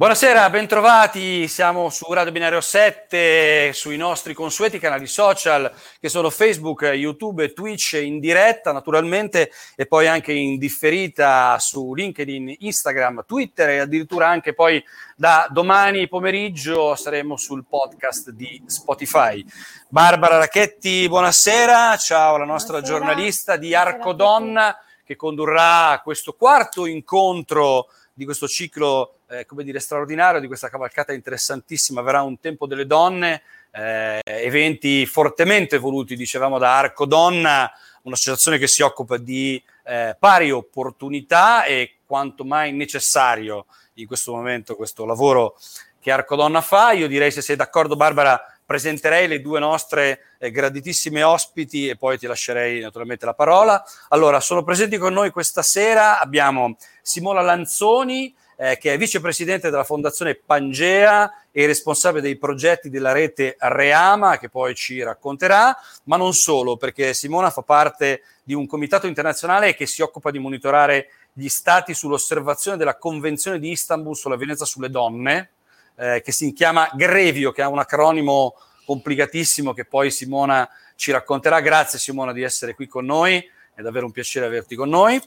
Buonasera, 0.00 0.48
bentrovati. 0.48 1.46
Siamo 1.46 1.90
su 1.90 2.10
Radio 2.10 2.32
Binario 2.32 2.62
7, 2.62 3.74
sui 3.74 3.98
nostri 3.98 4.32
consueti 4.32 4.78
canali 4.78 5.06
social 5.06 5.70
che 6.00 6.08
sono 6.08 6.30
Facebook, 6.30 6.90
YouTube 6.94 7.52
Twitch 7.52 8.00
in 8.02 8.18
diretta 8.18 8.72
naturalmente 8.72 9.50
e 9.76 9.84
poi 9.84 10.06
anche 10.06 10.32
in 10.32 10.56
differita 10.56 11.58
su 11.58 11.92
LinkedIn, 11.92 12.56
Instagram, 12.60 13.26
Twitter 13.26 13.68
e 13.68 13.78
addirittura 13.80 14.26
anche 14.26 14.54
poi 14.54 14.82
da 15.14 15.46
domani 15.50 16.08
pomeriggio 16.08 16.94
saremo 16.94 17.36
sul 17.36 17.66
podcast 17.68 18.30
di 18.30 18.62
Spotify. 18.64 19.44
Barbara 19.86 20.38
Racchetti, 20.38 21.08
buonasera. 21.08 21.94
Ciao, 21.98 22.38
la 22.38 22.46
nostra 22.46 22.80
buonasera. 22.80 22.98
giornalista 22.98 23.56
di 23.56 23.74
Arcodonna 23.74 24.74
che 25.04 25.16
condurrà 25.16 26.00
questo 26.02 26.32
quarto 26.32 26.86
incontro 26.86 27.88
di 28.20 28.26
questo 28.26 28.46
ciclo 28.46 29.20
eh, 29.30 29.46
come 29.46 29.64
dire, 29.64 29.80
straordinario, 29.80 30.40
di 30.40 30.46
questa 30.46 30.68
cavalcata 30.68 31.14
interessantissima, 31.14 32.02
verrà 32.02 32.20
un 32.20 32.38
tempo 32.38 32.66
delle 32.66 32.84
donne, 32.84 33.40
eh, 33.70 34.20
eventi 34.22 35.06
fortemente 35.06 35.78
voluti, 35.78 36.16
dicevamo, 36.16 36.58
da 36.58 36.76
Arco 36.76 37.06
Donna, 37.06 37.70
un'associazione 38.02 38.58
che 38.58 38.66
si 38.66 38.82
occupa 38.82 39.16
di 39.16 39.62
eh, 39.84 40.14
pari 40.18 40.50
opportunità 40.50 41.64
e 41.64 41.94
quanto 42.04 42.44
mai 42.44 42.72
necessario 42.72 43.64
in 43.94 44.06
questo 44.06 44.34
momento 44.34 44.76
questo 44.76 45.06
lavoro 45.06 45.56
che 45.98 46.10
Arco 46.10 46.36
Donna 46.36 46.60
fa. 46.60 46.92
Io 46.92 47.08
direi, 47.08 47.30
se 47.30 47.40
sei 47.40 47.56
d'accordo 47.56 47.96
Barbara, 47.96 48.38
presenterei 48.70 49.26
le 49.26 49.40
due 49.40 49.58
nostre 49.58 50.36
eh, 50.38 50.52
graditissime 50.52 51.24
ospiti 51.24 51.88
e 51.88 51.96
poi 51.96 52.18
ti 52.18 52.28
lascerei 52.28 52.78
naturalmente 52.78 53.26
la 53.26 53.34
parola. 53.34 53.84
Allora, 54.10 54.38
sono 54.38 54.62
presenti 54.62 54.96
con 54.96 55.12
noi 55.12 55.30
questa 55.30 55.62
sera, 55.62 56.20
abbiamo 56.20 56.76
Simona 57.02 57.40
Lanzoni, 57.40 58.32
eh, 58.56 58.78
che 58.78 58.92
è 58.92 58.96
vicepresidente 58.96 59.70
della 59.70 59.82
Fondazione 59.82 60.36
Pangea 60.36 61.46
e 61.50 61.66
responsabile 61.66 62.22
dei 62.22 62.38
progetti 62.38 62.90
della 62.90 63.10
rete 63.10 63.56
Reama, 63.58 64.38
che 64.38 64.48
poi 64.48 64.76
ci 64.76 65.02
racconterà, 65.02 65.76
ma 66.04 66.16
non 66.16 66.32
solo, 66.32 66.76
perché 66.76 67.12
Simona 67.12 67.50
fa 67.50 67.62
parte 67.62 68.22
di 68.44 68.54
un 68.54 68.68
comitato 68.68 69.08
internazionale 69.08 69.74
che 69.74 69.86
si 69.86 70.00
occupa 70.00 70.30
di 70.30 70.38
monitorare 70.38 71.08
gli 71.32 71.48
stati 71.48 71.92
sull'osservazione 71.92 72.76
della 72.76 72.96
Convenzione 72.96 73.58
di 73.58 73.72
Istanbul 73.72 74.14
sulla 74.14 74.36
violenza 74.36 74.64
sulle 74.64 74.90
donne, 74.90 75.54
eh, 76.00 76.22
che 76.22 76.32
si 76.32 76.52
chiama 76.54 76.90
Grevio, 76.94 77.52
che 77.52 77.60
ha 77.60 77.68
un 77.68 77.78
acronimo 77.78 78.54
complicatissimo 78.86 79.74
che 79.74 79.84
poi 79.84 80.10
Simona 80.10 80.68
ci 80.96 81.12
racconterà. 81.12 81.60
Grazie 81.60 81.98
Simona 81.98 82.32
di 82.32 82.42
essere 82.42 82.74
qui 82.74 82.86
con 82.86 83.04
noi, 83.04 83.36
è 83.74 83.82
davvero 83.82 84.06
un 84.06 84.12
piacere 84.12 84.46
averti 84.46 84.74
con 84.74 84.88
noi. 84.88 85.20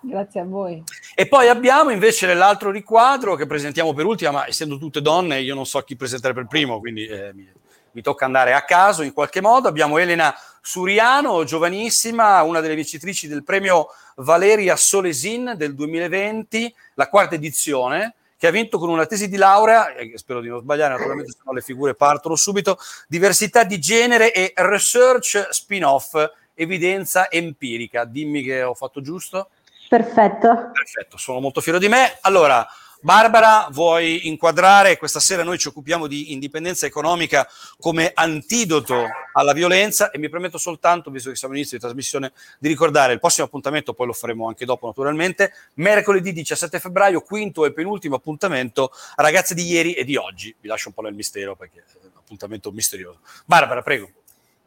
Grazie 0.00 0.40
a 0.40 0.44
voi. 0.44 0.82
E 1.14 1.26
poi 1.26 1.48
abbiamo 1.48 1.90
invece 1.90 2.26
nell'altro 2.26 2.70
riquadro 2.70 3.34
che 3.36 3.46
presentiamo 3.46 3.94
per 3.94 4.04
ultima, 4.04 4.30
ma 4.32 4.46
essendo 4.46 4.78
tutte 4.78 5.00
donne 5.00 5.40
io 5.40 5.54
non 5.54 5.64
so 5.64 5.80
chi 5.82 5.96
presentare 5.96 6.34
per 6.34 6.46
primo, 6.46 6.80
quindi 6.80 7.06
eh, 7.06 7.32
mi, 7.32 7.48
mi, 7.92 8.02
tocca 8.02 8.24
andare 8.24 8.52
a 8.52 8.62
caso 8.62 9.02
in 9.02 9.12
qualche 9.12 9.40
modo. 9.40 9.68
Abbiamo 9.68 9.98
Elena 9.98 10.34
Suriano, 10.60 11.44
giovanissima, 11.44 12.42
una 12.42 12.60
delle 12.60 12.74
vincitrici 12.74 13.26
del 13.26 13.44
premio 13.44 13.88
Valeria 14.16 14.76
Solesin 14.76 15.54
del 15.56 15.74
2020, 15.74 16.74
la 16.94 17.08
quarta 17.08 17.36
edizione, 17.36 18.14
che 18.36 18.46
ha 18.46 18.50
vinto 18.50 18.78
con 18.78 18.88
una 18.88 19.06
tesi 19.06 19.28
di 19.28 19.36
laurea, 19.36 19.86
spero 20.14 20.40
di 20.40 20.48
non 20.48 20.60
sbagliare, 20.60 20.94
naturalmente 20.94 21.32
se 21.32 21.38
no 21.44 21.52
le 21.52 21.62
figure 21.62 21.94
partono 21.94 22.36
subito, 22.36 22.78
diversità 23.08 23.64
di 23.64 23.78
genere 23.78 24.32
e 24.32 24.52
research 24.56 25.48
spin-off, 25.50 26.14
evidenza 26.54 27.30
empirica. 27.30 28.04
Dimmi 28.04 28.42
che 28.42 28.62
ho 28.62 28.74
fatto 28.74 29.00
giusto. 29.00 29.50
Perfetto. 29.88 30.70
Perfetto, 30.72 31.16
sono 31.16 31.40
molto 31.40 31.60
fiero 31.60 31.78
di 31.78 31.88
me. 31.88 32.18
Allora, 32.22 32.66
Barbara, 33.02 33.68
vuoi 33.70 34.26
inquadrare? 34.26 34.96
Questa 34.96 35.20
sera 35.20 35.42
noi 35.42 35.58
ci 35.58 35.68
occupiamo 35.68 36.06
di 36.06 36.32
indipendenza 36.32 36.86
economica 36.86 37.46
come 37.78 38.10
antidoto 38.14 39.06
alla 39.32 39.52
violenza 39.52 40.10
e 40.10 40.18
mi 40.18 40.28
permetto 40.28 40.58
soltanto, 40.58 41.10
visto 41.10 41.28
che 41.28 41.36
siamo 41.36 41.52
all'inizio 41.52 41.76
di 41.76 41.84
trasmissione, 41.84 42.32
di 42.58 42.68
ricordare 42.68 43.12
il 43.12 43.20
prossimo 43.20 43.46
appuntamento, 43.46 43.92
poi 43.92 44.06
lo 44.06 44.12
faremo 44.12 44.48
anche 44.48 44.64
dopo 44.64 44.86
naturalmente, 44.86 45.52
mercoledì 45.74 46.32
17 46.32 46.80
febbraio, 46.80 47.20
quinto 47.20 47.66
e 47.66 47.72
penultimo 47.72 48.16
appuntamento, 48.16 48.90
ragazze 49.16 49.54
di 49.54 49.66
ieri 49.66 49.92
e 49.92 50.04
di 50.04 50.16
oggi. 50.16 50.54
Vi 50.58 50.66
lascio 50.66 50.88
un 50.88 50.94
po' 50.94 51.02
nel 51.02 51.14
mistero 51.14 51.54
perché 51.54 51.80
è 51.80 52.04
un 52.04 52.10
appuntamento 52.16 52.72
misterioso. 52.72 53.20
Barbara, 53.44 53.82
prego. 53.82 54.10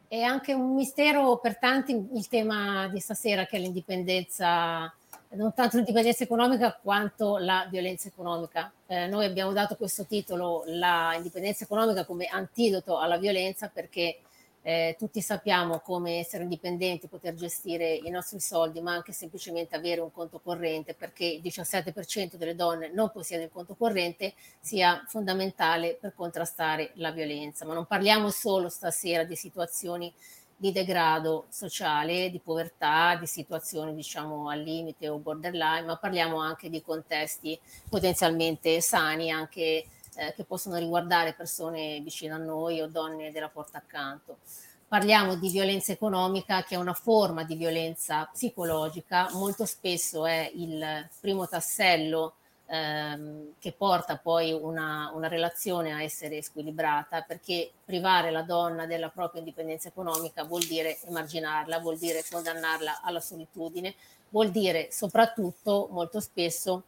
È 0.06 0.22
anche 0.22 0.54
un 0.54 0.74
mistero 0.74 1.38
per 1.38 1.58
tanti 1.58 1.92
il 1.92 2.26
tema 2.28 2.88
di 2.88 3.00
stasera 3.00 3.46
che 3.46 3.56
è 3.56 3.60
l'indipendenza 3.60 4.92
non 5.32 5.54
tanto 5.54 5.76
l'indipendenza 5.76 6.24
economica 6.24 6.78
quanto 6.82 7.38
la 7.38 7.66
violenza 7.70 8.08
economica. 8.08 8.72
Eh, 8.86 9.06
noi 9.06 9.24
abbiamo 9.24 9.52
dato 9.52 9.76
questo 9.76 10.04
titolo, 10.04 10.64
la 10.66 11.14
indipendenza 11.14 11.64
economica, 11.64 12.04
come 12.04 12.26
antidoto 12.26 12.98
alla 12.98 13.16
violenza 13.16 13.68
perché 13.68 14.20
eh, 14.62 14.96
tutti 14.98 15.22
sappiamo 15.22 15.80
come 15.80 16.18
essere 16.18 16.42
indipendenti, 16.42 17.08
poter 17.08 17.34
gestire 17.34 17.94
i 17.94 18.10
nostri 18.10 18.40
soldi, 18.40 18.80
ma 18.80 18.92
anche 18.92 19.12
semplicemente 19.12 19.74
avere 19.74 20.00
un 20.00 20.12
conto 20.12 20.40
corrente, 20.40 20.94
perché 20.94 21.24
il 21.24 21.40
17% 21.40 22.34
delle 22.34 22.54
donne 22.54 22.90
non 22.92 23.10
possiede 23.10 23.44
il 23.44 23.50
conto 23.50 23.74
corrente, 23.74 24.34
sia 24.58 25.02
fondamentale 25.06 25.96
per 25.98 26.12
contrastare 26.14 26.90
la 26.94 27.10
violenza. 27.10 27.64
Ma 27.64 27.74
non 27.74 27.86
parliamo 27.86 28.30
solo 28.30 28.68
stasera 28.68 29.24
di 29.24 29.36
situazioni 29.36 30.12
di 30.60 30.72
degrado 30.72 31.46
sociale, 31.48 32.28
di 32.28 32.38
povertà, 32.38 33.16
di 33.16 33.24
situazioni 33.24 33.94
diciamo 33.94 34.50
al 34.50 34.60
limite 34.60 35.08
o 35.08 35.16
borderline, 35.16 35.86
ma 35.86 35.96
parliamo 35.96 36.38
anche 36.38 36.68
di 36.68 36.82
contesti 36.82 37.58
potenzialmente 37.88 38.82
sani, 38.82 39.30
anche 39.30 39.86
eh, 40.16 40.34
che 40.36 40.44
possono 40.44 40.76
riguardare 40.76 41.32
persone 41.32 42.00
vicine 42.00 42.34
a 42.34 42.36
noi 42.36 42.82
o 42.82 42.88
donne 42.88 43.32
della 43.32 43.48
porta 43.48 43.78
accanto. 43.78 44.36
Parliamo 44.86 45.34
di 45.36 45.48
violenza 45.48 45.92
economica 45.92 46.62
che 46.62 46.74
è 46.74 46.78
una 46.78 46.92
forma 46.92 47.42
di 47.42 47.54
violenza 47.54 48.28
psicologica, 48.30 49.30
molto 49.32 49.64
spesso 49.64 50.26
è 50.26 50.50
il 50.54 51.08
primo 51.20 51.48
tassello 51.48 52.34
ehm, 52.70 53.54
che 53.58 53.72
porta 53.72 54.16
poi 54.16 54.52
una, 54.52 55.10
una, 55.14 55.26
relazione 55.26 55.92
a 55.92 56.02
essere 56.02 56.40
squilibrata, 56.42 57.22
perché 57.22 57.70
privare 57.84 58.30
la 58.30 58.42
donna 58.42 58.86
della 58.86 59.08
propria 59.08 59.40
indipendenza 59.40 59.88
economica 59.88 60.44
vuol 60.44 60.62
dire 60.62 61.00
emarginarla, 61.02 61.80
vuol 61.80 61.98
dire 61.98 62.24
condannarla 62.30 63.00
alla 63.02 63.20
solitudine, 63.20 63.94
vuol 64.28 64.50
dire 64.50 64.88
soprattutto 64.92 65.88
molto 65.90 66.20
spesso 66.20 66.84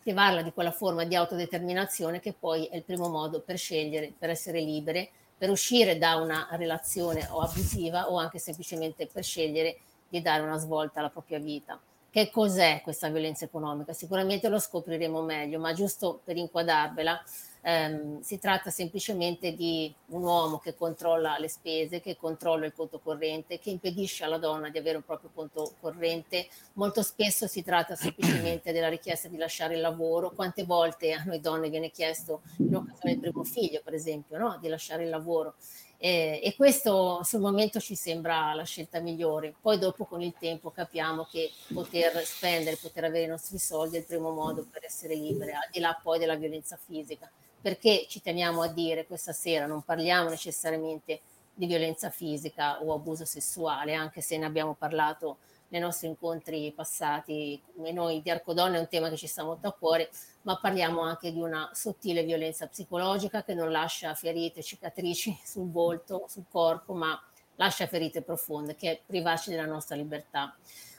privarla 0.00 0.42
di 0.42 0.52
quella 0.52 0.70
forma 0.70 1.04
di 1.04 1.16
autodeterminazione 1.16 2.20
che 2.20 2.32
poi 2.32 2.66
è 2.66 2.76
il 2.76 2.84
primo 2.84 3.08
modo 3.08 3.40
per 3.40 3.58
scegliere, 3.58 4.12
per 4.16 4.30
essere 4.30 4.60
libere, 4.60 5.10
per 5.36 5.50
uscire 5.50 5.98
da 5.98 6.16
una 6.16 6.48
relazione 6.52 7.26
o 7.30 7.40
abusiva 7.40 8.10
o 8.10 8.18
anche 8.18 8.38
semplicemente 8.38 9.06
per 9.06 9.24
scegliere 9.24 9.78
di 10.08 10.22
dare 10.22 10.42
una 10.42 10.56
svolta 10.56 11.00
alla 11.00 11.10
propria 11.10 11.38
vita. 11.38 11.78
Che 12.18 12.30
cos'è 12.32 12.80
questa 12.82 13.10
violenza 13.10 13.44
economica? 13.44 13.92
Sicuramente 13.92 14.48
lo 14.48 14.58
scopriremo 14.58 15.22
meglio, 15.22 15.60
ma 15.60 15.72
giusto 15.72 16.20
per 16.24 16.36
inquadrarvela, 16.36 17.22
ehm, 17.60 18.22
si 18.22 18.40
tratta 18.40 18.70
semplicemente 18.70 19.54
di 19.54 19.94
un 20.06 20.24
uomo 20.24 20.58
che 20.58 20.74
controlla 20.74 21.38
le 21.38 21.46
spese, 21.46 22.00
che 22.00 22.16
controlla 22.16 22.66
il 22.66 22.72
conto 22.74 22.98
corrente, 22.98 23.60
che 23.60 23.70
impedisce 23.70 24.24
alla 24.24 24.38
donna 24.38 24.68
di 24.68 24.78
avere 24.78 24.96
un 24.96 25.04
proprio 25.04 25.30
conto 25.32 25.74
corrente. 25.78 26.48
Molto 26.72 27.02
spesso 27.02 27.46
si 27.46 27.62
tratta 27.62 27.94
semplicemente 27.94 28.72
della 28.72 28.88
richiesta 28.88 29.28
di 29.28 29.36
lasciare 29.36 29.76
il 29.76 29.80
lavoro. 29.80 30.32
Quante 30.32 30.64
volte 30.64 31.12
a 31.12 31.22
noi 31.22 31.38
donne 31.38 31.70
viene 31.70 31.92
chiesto 31.92 32.40
in 32.56 32.74
occasione 32.74 33.12
del 33.12 33.20
primo 33.20 33.44
figlio, 33.44 33.80
per 33.84 33.94
esempio, 33.94 34.38
no? 34.38 34.58
di 34.60 34.66
lasciare 34.66 35.04
il 35.04 35.10
lavoro 35.10 35.54
eh, 36.00 36.40
e 36.42 36.54
questo 36.54 37.24
sul 37.24 37.40
momento 37.40 37.80
ci 37.80 37.96
sembra 37.96 38.54
la 38.54 38.62
scelta 38.62 39.00
migliore. 39.00 39.52
Poi 39.60 39.78
dopo 39.78 40.04
con 40.04 40.22
il 40.22 40.32
tempo 40.38 40.70
capiamo 40.70 41.24
che 41.24 41.50
poter 41.74 42.24
spendere, 42.24 42.76
poter 42.76 43.04
avere 43.04 43.24
i 43.24 43.28
nostri 43.28 43.58
soldi 43.58 43.96
è 43.96 43.98
il 43.98 44.06
primo 44.06 44.30
modo 44.30 44.64
per 44.70 44.84
essere 44.84 45.16
libere, 45.16 45.52
al 45.52 45.68
di 45.72 45.80
là 45.80 45.98
poi 46.00 46.20
della 46.20 46.36
violenza 46.36 46.76
fisica. 46.76 47.28
Perché 47.60 48.06
ci 48.08 48.22
teniamo 48.22 48.62
a 48.62 48.68
dire 48.68 49.06
questa 49.06 49.32
sera, 49.32 49.66
non 49.66 49.82
parliamo 49.82 50.28
necessariamente 50.28 51.20
di 51.52 51.66
violenza 51.66 52.08
fisica 52.10 52.80
o 52.80 52.94
abuso 52.94 53.24
sessuale, 53.24 53.94
anche 53.94 54.20
se 54.20 54.38
ne 54.38 54.46
abbiamo 54.46 54.74
parlato 54.74 55.38
nei 55.68 55.80
nostri 55.80 56.08
incontri 56.08 56.72
passati. 56.74 57.60
Come 57.74 57.92
noi 57.92 58.22
di 58.22 58.30
Arcodonna 58.30 58.76
è 58.76 58.80
un 58.80 58.88
tema 58.88 59.08
che 59.08 59.16
ci 59.16 59.26
sta 59.26 59.44
molto 59.44 59.68
a 59.68 59.72
cuore, 59.72 60.10
ma 60.42 60.58
parliamo 60.58 61.00
anche 61.00 61.32
di 61.32 61.40
una 61.40 61.70
sottile 61.72 62.22
violenza 62.22 62.66
psicologica 62.66 63.42
che 63.42 63.54
non 63.54 63.70
lascia 63.70 64.14
ferite, 64.14 64.62
cicatrici 64.62 65.38
sul 65.44 65.70
volto, 65.70 66.24
sul 66.28 66.44
corpo, 66.48 66.94
ma 66.94 67.20
lascia 67.56 67.86
ferite 67.86 68.22
profonde, 68.22 68.74
che 68.74 68.90
è 68.90 69.00
privarci 69.04 69.50
della 69.50 69.66
nostra 69.66 69.96
libertà. 69.96 70.56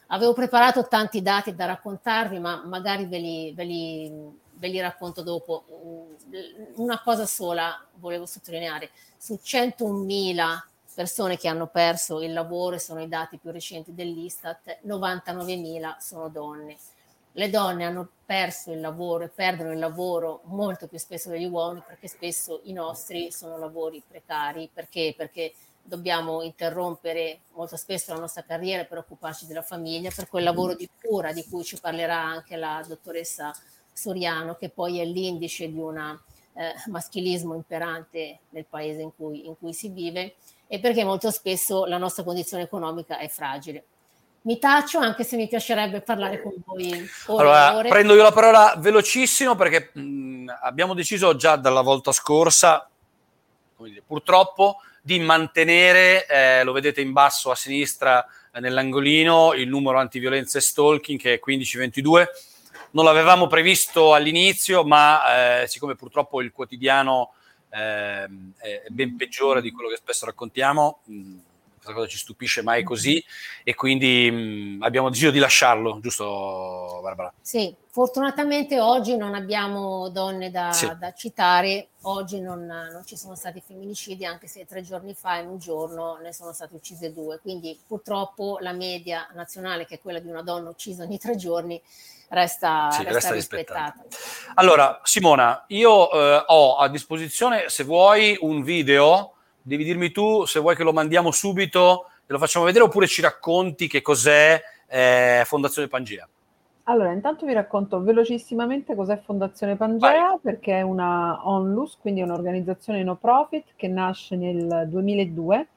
Avevo 0.07 0.33
preparato 0.33 0.87
tanti 0.87 1.21
dati 1.21 1.53
da 1.53 1.65
raccontarvi, 1.65 2.39
ma 2.39 2.63
magari 2.65 3.05
ve 3.05 3.19
li, 3.19 3.53
ve 3.53 3.63
li, 3.63 4.11
ve 4.53 4.67
li 4.67 4.79
racconto 4.79 5.21
dopo. 5.21 6.17
Una 6.75 6.99
cosa 7.01 7.25
sola 7.25 7.85
volevo 7.95 8.25
sottolineare, 8.25 8.89
su 9.17 9.39
101.000 9.41 10.61
persone 10.99 11.37
che 11.37 11.47
hanno 11.47 11.67
perso 11.67 12.21
il 12.21 12.33
lavoro, 12.33 12.75
e 12.75 12.79
sono 12.79 13.01
i 13.01 13.07
dati 13.07 13.37
più 13.37 13.51
recenti 13.51 13.93
dell'Istat, 13.93 14.79
99.000 14.85 15.95
sono 15.97 16.27
donne 16.27 16.75
le 17.33 17.49
donne 17.49 17.85
hanno 17.85 18.09
perso 18.25 18.73
il 18.73 18.81
lavoro 18.81 19.23
e 19.23 19.29
perdono 19.29 19.71
il 19.71 19.79
lavoro 19.79 20.41
molto 20.45 20.87
più 20.87 20.97
spesso 20.97 21.29
degli 21.29 21.45
uomini 21.45 21.83
perché 21.87 22.07
spesso 22.07 22.59
i 22.63 22.73
nostri 22.73 23.31
sono 23.31 23.57
lavori 23.57 24.03
precari. 24.05 24.69
Perché? 24.73 25.13
Perché 25.15 25.53
dobbiamo 25.81 26.41
interrompere 26.41 27.41
molto 27.53 27.77
spesso 27.77 28.13
la 28.13 28.19
nostra 28.19 28.43
carriera 28.43 28.83
per 28.83 28.97
occuparci 28.97 29.45
della 29.45 29.61
famiglia, 29.61 30.11
per 30.13 30.27
quel 30.27 30.43
lavoro 30.43 30.75
di 30.75 30.89
cura 31.01 31.31
di 31.31 31.45
cui 31.47 31.63
ci 31.63 31.79
parlerà 31.79 32.17
anche 32.17 32.57
la 32.57 32.83
dottoressa 32.85 33.53
Soriano, 33.93 34.55
che 34.55 34.69
poi 34.69 34.99
è 34.99 35.05
l'indice 35.05 35.71
di 35.71 35.79
un 35.79 35.97
eh, 35.97 36.73
maschilismo 36.87 37.53
imperante 37.53 38.39
nel 38.49 38.65
paese 38.65 39.01
in 39.01 39.15
cui, 39.15 39.47
in 39.47 39.57
cui 39.57 39.73
si 39.73 39.87
vive 39.89 40.35
e 40.71 40.79
perché 40.79 41.03
molto 41.03 41.31
spesso 41.31 41.83
la 41.85 41.97
nostra 41.97 42.23
condizione 42.23 42.63
economica 42.63 43.17
è 43.17 43.27
fragile 43.27 43.83
mi 44.41 44.57
taccio 44.57 44.99
anche 44.99 45.23
se 45.23 45.35
mi 45.35 45.47
piacerebbe 45.47 46.01
parlare 46.01 46.41
con 46.41 46.53
voi. 46.65 47.07
Ore, 47.27 47.43
allora, 47.43 47.75
ore. 47.75 47.89
prendo 47.89 48.15
io 48.15 48.23
la 48.23 48.31
parola 48.31 48.75
velocissimo 48.77 49.55
perché 49.55 49.91
mh, 49.93 50.47
abbiamo 50.61 50.93
deciso 50.93 51.35
già 51.35 51.55
dalla 51.57 51.81
volta 51.81 52.11
scorsa, 52.11 52.89
dire, 53.77 54.01
purtroppo, 54.05 54.77
di 55.01 55.19
mantenere, 55.19 56.25
eh, 56.25 56.63
lo 56.63 56.71
vedete 56.71 57.01
in 57.01 57.11
basso 57.11 57.51
a 57.51 57.55
sinistra 57.55 58.25
eh, 58.51 58.59
nell'angolino, 58.59 59.53
il 59.53 59.67
numero 59.67 59.99
antiviolenza 59.99 60.57
e 60.57 60.61
stalking 60.61 61.19
che 61.19 61.33
è 61.33 61.39
1522. 61.43 62.29
Non 62.91 63.05
l'avevamo 63.05 63.47
previsto 63.47 64.13
all'inizio, 64.13 64.83
ma 64.83 65.61
eh, 65.61 65.67
siccome 65.67 65.95
purtroppo 65.95 66.41
il 66.41 66.51
quotidiano 66.51 67.33
ehm, 67.69 68.53
è 68.57 68.85
ben 68.89 69.15
peggiore 69.15 69.61
di 69.61 69.71
quello 69.71 69.89
che 69.89 69.97
spesso 69.97 70.25
raccontiamo, 70.25 70.99
mh, 71.05 71.37
questa 71.79 71.93
cosa 71.93 72.07
ci 72.07 72.17
stupisce 72.17 72.61
mai 72.61 72.83
così 72.83 73.23
e 73.63 73.73
quindi 73.73 74.29
mh, 74.29 74.83
abbiamo 74.83 75.09
deciso 75.09 75.31
di 75.31 75.39
lasciarlo, 75.39 75.99
giusto 76.01 76.99
Barbara? 77.01 77.33
Sì, 77.41 77.73
fortunatamente 77.89 78.79
oggi 78.79 79.15
non 79.15 79.33
abbiamo 79.33 80.09
donne 80.09 80.51
da, 80.51 80.71
sì. 80.71 80.91
da 80.97 81.13
citare, 81.13 81.89
oggi 82.01 82.39
non, 82.39 82.65
non, 82.65 83.01
ci 83.05 83.17
sono 83.17 83.35
stati 83.35 83.61
femminicidi 83.65 84.25
anche 84.25 84.47
se 84.47 84.65
tre 84.65 84.81
giorni 84.81 85.13
fa 85.13 85.37
in 85.37 85.47
un 85.47 85.57
giorno 85.57 86.17
ne 86.21 86.33
sono 86.33 86.53
state 86.53 86.75
uccise 86.75 87.13
due, 87.13 87.39
quindi 87.39 87.77
purtroppo 87.87 88.57
la 88.61 88.73
media 88.73 89.27
nazionale 89.33 89.85
che 89.85 89.95
è 89.95 89.99
quella 89.99 90.19
di 90.19 90.29
una 90.29 90.43
donna 90.43 90.69
uccisa 90.69 91.03
ogni 91.03 91.17
tre 91.17 91.35
giorni 91.35 91.81
resta, 92.29 92.89
sì, 92.91 93.03
resta, 93.03 93.13
resta 93.13 93.33
rispettata. 93.33 93.95
rispettata. 94.03 94.53
Allora 94.55 94.99
Simona, 95.03 95.65
io 95.67 96.11
eh, 96.11 96.43
ho 96.47 96.77
a 96.77 96.87
disposizione 96.87 97.69
se 97.69 97.83
vuoi 97.83 98.37
un 98.41 98.63
video 98.63 99.33
devi 99.61 99.83
dirmi 99.83 100.11
tu 100.11 100.45
se 100.45 100.59
vuoi 100.59 100.75
che 100.75 100.83
lo 100.83 100.93
mandiamo 100.93 101.31
subito 101.31 102.05
e 102.25 102.33
lo 102.33 102.39
facciamo 102.39 102.65
vedere 102.65 102.85
oppure 102.85 103.07
ci 103.07 103.21
racconti 103.21 103.87
che 103.87 104.01
cos'è 104.01 104.61
eh, 104.87 105.43
Fondazione 105.45 105.87
Pangea. 105.87 106.27
Allora, 106.83 107.11
intanto 107.11 107.45
vi 107.45 107.53
racconto 107.53 108.01
velocissimamente 108.01 108.95
cos'è 108.95 109.19
Fondazione 109.23 109.75
Pangea, 109.75 110.29
Vai. 110.29 110.39
perché 110.41 110.79
è 110.79 110.81
una 110.81 111.47
onlus, 111.47 111.97
quindi 112.01 112.23
un'organizzazione 112.23 113.03
no 113.03 113.15
profit 113.15 113.73
che 113.75 113.87
nasce 113.87 114.35
nel 114.35 114.87
2002, 114.89 115.67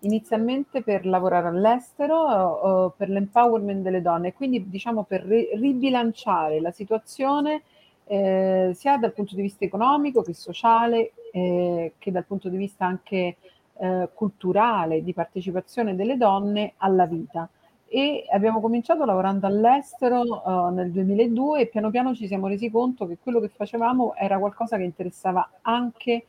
inizialmente 0.00 0.82
per 0.82 1.06
lavorare 1.06 1.48
all'estero, 1.48 2.86
uh, 2.86 2.92
per 2.96 3.08
l'empowerment 3.08 3.82
delle 3.82 4.02
donne, 4.02 4.32
quindi 4.32 4.68
diciamo 4.68 5.04
per 5.04 5.22
ri- 5.24 5.50
ribilanciare 5.54 6.60
la 6.60 6.70
situazione 6.70 7.62
eh, 8.08 8.72
sia 8.74 8.96
dal 8.96 9.12
punto 9.12 9.34
di 9.34 9.42
vista 9.42 9.64
economico 9.64 10.22
che 10.22 10.34
sociale, 10.34 11.12
eh, 11.32 11.92
che 11.98 12.10
dal 12.10 12.24
punto 12.24 12.48
di 12.48 12.56
vista 12.56 12.86
anche 12.86 13.36
eh, 13.78 14.08
culturale, 14.14 15.02
di 15.02 15.12
partecipazione 15.12 15.94
delle 15.94 16.16
donne 16.16 16.74
alla 16.78 17.06
vita. 17.06 17.48
E 17.86 18.26
abbiamo 18.30 18.60
cominciato 18.60 19.04
lavorando 19.06 19.46
all'estero 19.46 20.20
uh, 20.20 20.72
nel 20.74 20.90
2002 20.90 21.60
e 21.60 21.66
piano 21.68 21.90
piano 21.90 22.14
ci 22.14 22.26
siamo 22.26 22.46
resi 22.46 22.70
conto 22.70 23.06
che 23.06 23.16
quello 23.22 23.40
che 23.40 23.48
facevamo 23.48 24.14
era 24.14 24.38
qualcosa 24.38 24.76
che 24.76 24.82
interessava 24.82 25.48
anche 25.62 26.26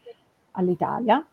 all'Italia 0.52 1.26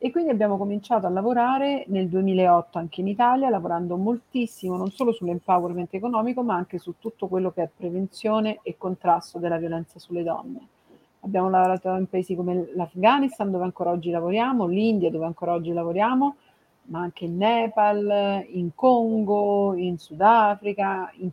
e 0.00 0.12
quindi 0.12 0.30
abbiamo 0.30 0.56
cominciato 0.56 1.06
a 1.06 1.10
lavorare 1.10 1.84
nel 1.88 2.08
2008 2.08 2.78
anche 2.78 3.00
in 3.00 3.08
Italia, 3.08 3.50
lavorando 3.50 3.96
moltissimo 3.96 4.76
non 4.76 4.92
solo 4.92 5.10
sull'empowerment 5.10 5.92
economico, 5.92 6.42
ma 6.42 6.54
anche 6.54 6.78
su 6.78 6.94
tutto 7.00 7.26
quello 7.26 7.50
che 7.50 7.64
è 7.64 7.68
prevenzione 7.74 8.60
e 8.62 8.76
contrasto 8.78 9.38
della 9.38 9.56
violenza 9.56 9.98
sulle 9.98 10.22
donne. 10.22 10.60
Abbiamo 11.22 11.50
lavorato 11.50 11.88
in 11.96 12.06
paesi 12.06 12.36
come 12.36 12.70
l'Afghanistan, 12.74 13.50
dove 13.50 13.64
ancora 13.64 13.90
oggi 13.90 14.10
lavoriamo, 14.10 14.66
l'India, 14.66 15.10
dove 15.10 15.24
ancora 15.24 15.54
oggi 15.54 15.72
lavoriamo, 15.72 16.36
ma 16.84 17.00
anche 17.00 17.24
in 17.24 17.36
Nepal, 17.36 18.46
in 18.50 18.70
Congo, 18.76 19.74
in 19.74 19.98
Sudafrica, 19.98 21.10
in, 21.16 21.30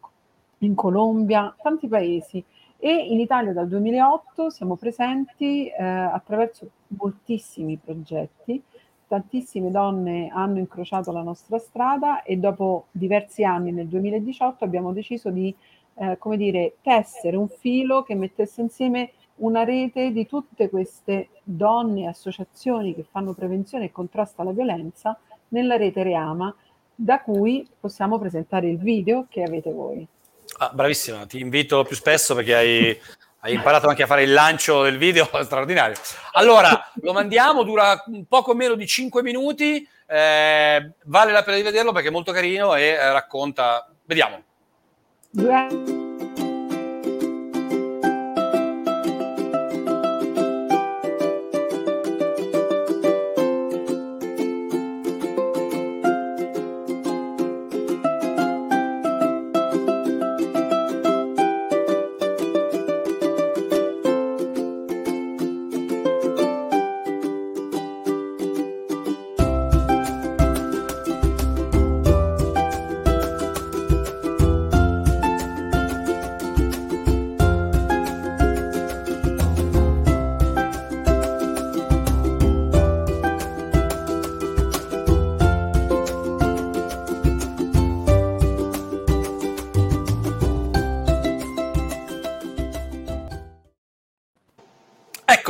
in 0.60 0.74
Colombia, 0.74 1.54
tanti 1.62 1.88
paesi. 1.88 2.44
E 2.80 2.92
in 2.92 3.20
Italia 3.20 3.54
dal 3.54 3.68
2008 3.68 4.50
siamo 4.50 4.76
presenti 4.76 5.68
eh, 5.68 5.84
attraverso 5.84 6.68
moltissimi 6.88 7.78
progetti, 7.84 8.62
tantissime 9.08 9.72
donne 9.72 10.30
hanno 10.34 10.60
incrociato 10.60 11.12
la 11.12 11.22
nostra 11.22 11.58
strada 11.60 12.24
e 12.24 12.38
dopo 12.38 12.88
diversi 12.92 13.44
anni, 13.44 13.72
nel 13.72 13.88
2018, 13.88 14.64
abbiamo 14.64 14.94
deciso 14.94 15.30
di, 15.30 15.54
eh, 15.96 16.18
come 16.18 16.38
dire, 16.38 16.76
tessere 16.82 17.38
un 17.38 17.48
filo 17.48 18.04
che 18.04 18.16
mettesse 18.16 18.62
insieme 18.62 19.12
una 19.38 19.64
rete 19.64 20.12
di 20.12 20.26
tutte 20.26 20.70
queste 20.70 21.30
donne 21.44 22.04
e 22.04 22.08
associazioni 22.08 22.96
che 22.96 23.04
fanno 23.04 23.34
prevenzione 23.34 23.86
e 23.86 23.92
contrasto 23.92 24.42
alla 24.42 24.52
violenza 24.52 25.18
nella 25.50 25.76
rete 25.76 26.04
Reama, 26.04 26.56
da 26.96 27.22
cui 27.22 27.68
possiamo 27.80 28.18
presentare 28.18 28.70
il 28.70 28.78
video 28.78 29.26
che 29.30 29.44
avete 29.44 29.72
voi. 29.72 30.08
Ah, 30.60 30.72
bravissima, 30.74 31.26
ti 31.26 31.40
invito 31.40 31.84
più 31.84 31.96
spesso 31.96 32.34
perché 32.34 32.56
hai, 32.56 32.98
hai, 33.46 33.54
imparato 33.54 33.88
anche 33.88 34.04
a 34.04 34.08
fare 34.08 34.24
il 34.24 34.34
lancio 34.34 34.84
del 34.84 34.98
video, 34.98 35.30
straordinario. 35.44 35.96
Allora, 36.34 36.92
lo 37.02 37.14
mandiamo, 37.14 37.64
dura 37.64 38.04
un 38.08 38.26
poco 38.26 38.54
meno 38.54 38.76
di 38.76 38.88
5 38.88 39.22
minuti, 39.22 39.88
eh, 40.08 40.92
vale 41.04 41.32
la 41.32 41.44
pena 41.44 41.58
di 41.58 41.64
vederlo 41.64 41.92
perché 41.92 42.08
è 42.08 42.12
molto 42.12 42.32
carino 42.32 42.76
e 42.76 42.84
eh, 42.84 43.12
racconta... 43.12 43.90
Vediamo. 44.06 44.44
Grazie. 45.32 46.05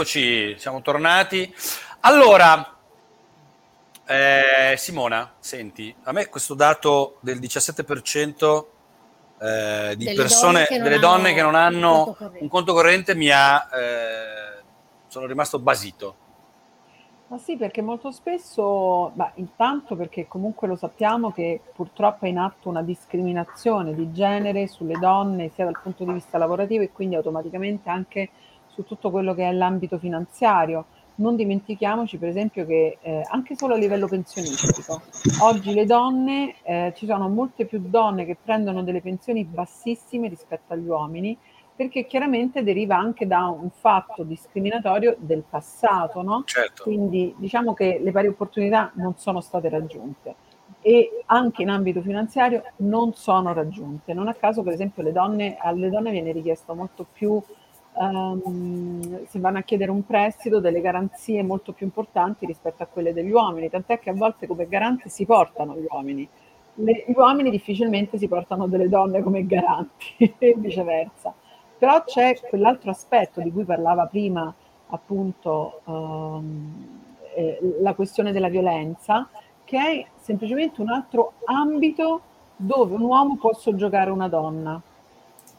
Eccoci, 0.05 0.59
siamo 0.59 0.83
tornati. 0.83 1.51
Allora, 2.01 2.77
eh, 4.05 4.75
Simona, 4.77 5.33
senti, 5.39 5.95
a 6.03 6.11
me 6.11 6.27
questo 6.27 6.53
dato 6.53 7.17
del 7.21 7.39
17% 7.39 8.65
eh, 9.41 9.95
di 9.97 10.05
delle 10.05 10.15
persone, 10.15 10.67
donne 10.69 10.83
delle 10.83 10.99
donne 10.99 11.33
che 11.33 11.41
non 11.41 11.55
hanno 11.55 12.05
un 12.09 12.15
conto, 12.15 12.37
un 12.39 12.47
conto 12.47 12.73
corrente 12.73 13.15
mi 13.15 13.31
ha, 13.31 13.67
eh, 13.73 14.61
sono 15.07 15.25
rimasto 15.25 15.57
basito. 15.57 16.15
Ma 17.25 17.39
sì, 17.39 17.57
perché 17.57 17.81
molto 17.81 18.11
spesso, 18.11 19.09
beh, 19.11 19.31
intanto 19.37 19.95
perché 19.95 20.27
comunque 20.27 20.67
lo 20.67 20.75
sappiamo 20.75 21.31
che 21.31 21.59
purtroppo 21.73 22.25
è 22.25 22.27
in 22.27 22.37
atto 22.37 22.69
una 22.69 22.83
discriminazione 22.83 23.95
di 23.95 24.11
genere 24.11 24.67
sulle 24.67 24.99
donne 24.99 25.49
sia 25.49 25.65
dal 25.65 25.79
punto 25.81 26.03
di 26.03 26.11
vista 26.13 26.37
lavorativo 26.37 26.83
e 26.83 26.91
quindi 26.91 27.15
automaticamente 27.15 27.89
anche 27.89 28.29
su 28.75 28.83
tutto 28.83 29.09
quello 29.09 29.33
che 29.33 29.47
è 29.47 29.53
l'ambito 29.53 29.97
finanziario. 29.97 30.85
Non 31.17 31.37
dimentichiamoci 31.37 32.17
per 32.17 32.27
esempio 32.27 32.65
che 32.65 32.97
eh, 33.01 33.21
anche 33.29 33.55
solo 33.55 33.75
a 33.75 33.77
livello 33.77 34.05
pensionistico, 34.05 35.01
oggi 35.43 35.73
le 35.73 35.85
donne, 35.85 36.55
eh, 36.63 36.93
ci 36.93 37.05
sono 37.05 37.29
molte 37.29 37.65
più 37.65 37.79
donne 37.79 38.25
che 38.25 38.35
prendono 38.35 38.83
delle 38.83 38.99
pensioni 38.99 39.45
bassissime 39.45 40.27
rispetto 40.27 40.73
agli 40.73 40.85
uomini, 40.85 41.37
perché 41.73 42.05
chiaramente 42.05 42.63
deriva 42.63 42.97
anche 42.97 43.25
da 43.27 43.47
un 43.47 43.69
fatto 43.69 44.23
discriminatorio 44.23 45.15
del 45.17 45.43
passato, 45.49 46.21
no? 46.21 46.43
Certo. 46.45 46.83
Quindi 46.83 47.33
diciamo 47.37 47.73
che 47.73 47.97
le 48.03 48.11
pari 48.11 48.27
opportunità 48.27 48.91
non 48.95 49.15
sono 49.15 49.39
state 49.39 49.69
raggiunte. 49.69 50.35
e 50.87 51.23
anche 51.25 51.63
in 51.63 51.69
ambito 51.69 52.01
finanziario 52.01 52.61
non 52.77 53.13
sono 53.15 53.53
raggiunte. 53.53 54.13
Non 54.13 54.27
a 54.27 54.35
caso, 54.35 54.61
per 54.61 54.73
esempio, 54.73 55.01
le 55.01 55.11
donne, 55.11 55.57
alle 55.59 55.89
donne 55.89 56.11
viene 56.11 56.31
richiesto 56.31 56.75
molto 56.75 57.07
più 57.11 57.41
um, 57.95 59.25
si 59.25 59.39
vanno 59.39 59.59
a 59.59 59.61
chiedere 59.61 59.91
un 59.91 60.05
prestito, 60.05 60.59
delle 60.59 60.81
garanzie 60.81 61.43
molto 61.43 61.71
più 61.71 61.85
importanti 61.85 62.45
rispetto 62.45 62.83
a 62.83 62.87
quelle 62.87 63.13
degli 63.13 63.31
uomini, 63.31 63.69
tant'è 63.69 63.99
che 63.99 64.09
a 64.09 64.13
volte 64.13 64.47
come 64.47 64.67
garanti 64.67 65.09
si 65.09 65.25
portano 65.25 65.75
gli 65.75 65.85
uomini. 65.89 66.27
Le, 66.75 67.05
gli 67.07 67.13
uomini 67.15 67.49
difficilmente 67.49 68.17
si 68.17 68.27
portano 68.27 68.67
delle 68.67 68.89
donne 68.89 69.21
come 69.21 69.45
garanti 69.45 70.33
e 70.37 70.55
viceversa. 70.57 71.33
Però 71.77 72.03
c'è 72.03 72.39
quell'altro 72.49 72.91
aspetto 72.91 73.41
di 73.41 73.51
cui 73.51 73.63
parlava 73.63 74.05
prima 74.07 74.53
appunto 74.87 75.81
um, 75.85 77.01
eh, 77.35 77.59
la 77.81 77.93
questione 77.93 78.31
della 78.31 78.49
violenza, 78.49 79.27
che 79.63 79.77
è 79.77 80.05
semplicemente 80.15 80.81
un 80.81 80.89
altro 80.89 81.33
ambito 81.45 82.21
dove 82.55 82.95
un 82.95 83.01
uomo 83.01 83.35
può 83.35 83.53
soggiogare 83.53 84.11
una 84.11 84.29
donna 84.29 84.81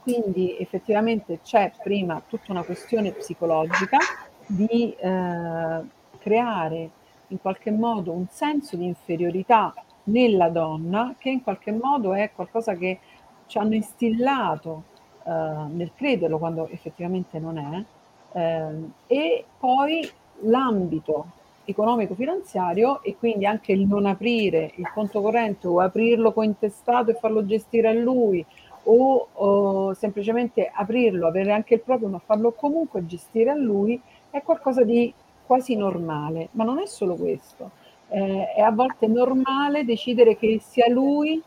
quindi 0.07 0.57
effettivamente 0.57 1.41
c'è 1.43 1.73
prima 1.83 2.23
tutta 2.29 2.53
una 2.53 2.63
questione 2.63 3.11
psicologica 3.11 3.99
di 4.47 4.95
eh, 4.97 5.81
creare 6.19 6.91
in 7.27 7.41
qualche 7.41 7.73
modo 7.73 8.13
un 8.13 8.27
senso 8.31 8.77
di 8.77 8.85
inferiorità 8.85 9.75
nella 10.05 10.49
donna 10.49 11.17
che 11.19 11.31
in 11.31 11.43
qualche 11.43 11.73
modo 11.73 12.15
è 12.15 12.31
qualcosa 12.33 12.77
che 12.77 13.01
ci 13.47 13.59
hanno 13.59 13.75
instillato 13.75 14.85
eh, 15.25 15.31
nel 15.71 15.91
crederlo 15.97 16.39
quando 16.39 16.69
effettivamente 16.69 17.41
non 17.41 17.59
è 17.59 17.85
eh, 18.39 18.91
e 19.09 19.45
poi 19.59 20.09
l'ambito 20.43 21.27
economico-finanziario 21.65 23.03
e 23.03 23.17
quindi 23.17 23.45
anche 23.45 23.73
il 23.73 23.89
non 23.89 24.07
aprire 24.07 24.71
il 24.77 24.89
conto 24.95 25.21
corrente 25.21 25.67
o 25.67 25.81
aprirlo 25.81 26.33
cointestato 26.33 27.11
e 27.11 27.15
farlo 27.15 27.45
gestire 27.45 27.89
a 27.89 27.93
lui 27.93 28.47
o, 28.87 29.29
o 29.33 29.95
semplicemente 29.95 30.71
aprirlo, 30.73 31.27
avere 31.27 31.53
anche 31.53 31.75
il 31.75 31.81
proprio, 31.81 32.09
ma 32.09 32.19
farlo 32.19 32.53
comunque 32.53 33.07
gestire 33.07 33.51
a 33.51 33.55
lui, 33.55 34.01
è 34.31 34.43
qualcosa 34.43 34.83
di 34.85 35.13
quasi 35.45 35.77
normale. 35.77 36.49
Ma 36.53 36.65
non 36.65 36.79
è 36.79 36.87
solo 36.87 37.15
questo, 37.15 37.71
eh, 38.09 38.53
è 38.55 38.61
a 38.61 38.71
volte 38.71 39.07
normale 39.07 39.85
decidere 39.85 40.37
che 40.37 40.61
sia 40.63 40.89
lui 40.89 41.43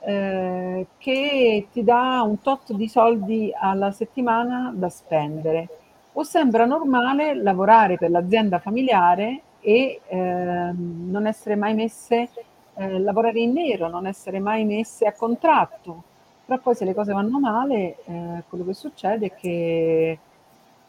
eh, 0.00 0.86
che 0.98 1.66
ti 1.72 1.84
dà 1.84 2.22
un 2.22 2.40
tot 2.40 2.72
di 2.72 2.88
soldi 2.88 3.52
alla 3.56 3.90
settimana 3.90 4.72
da 4.74 4.88
spendere. 4.88 5.68
O 6.16 6.22
sembra 6.22 6.64
normale 6.64 7.34
lavorare 7.34 7.96
per 7.96 8.10
l'azienda 8.10 8.58
familiare 8.58 9.40
e 9.60 10.00
eh, 10.06 10.16
non 10.16 11.26
essere 11.26 11.56
mai 11.56 11.74
messe, 11.74 12.28
eh, 12.76 12.98
lavorare 13.00 13.40
in 13.40 13.52
nero, 13.52 13.88
non 13.88 14.06
essere 14.06 14.38
mai 14.38 14.64
messe 14.64 15.06
a 15.06 15.12
contratto 15.12 16.12
però 16.44 16.60
poi 16.60 16.74
se 16.74 16.84
le 16.84 16.94
cose 16.94 17.12
vanno 17.12 17.38
male, 17.40 17.96
eh, 18.04 18.42
quello 18.48 18.64
che 18.64 18.74
succede 18.74 19.26
è 19.26 19.34
che 19.34 20.18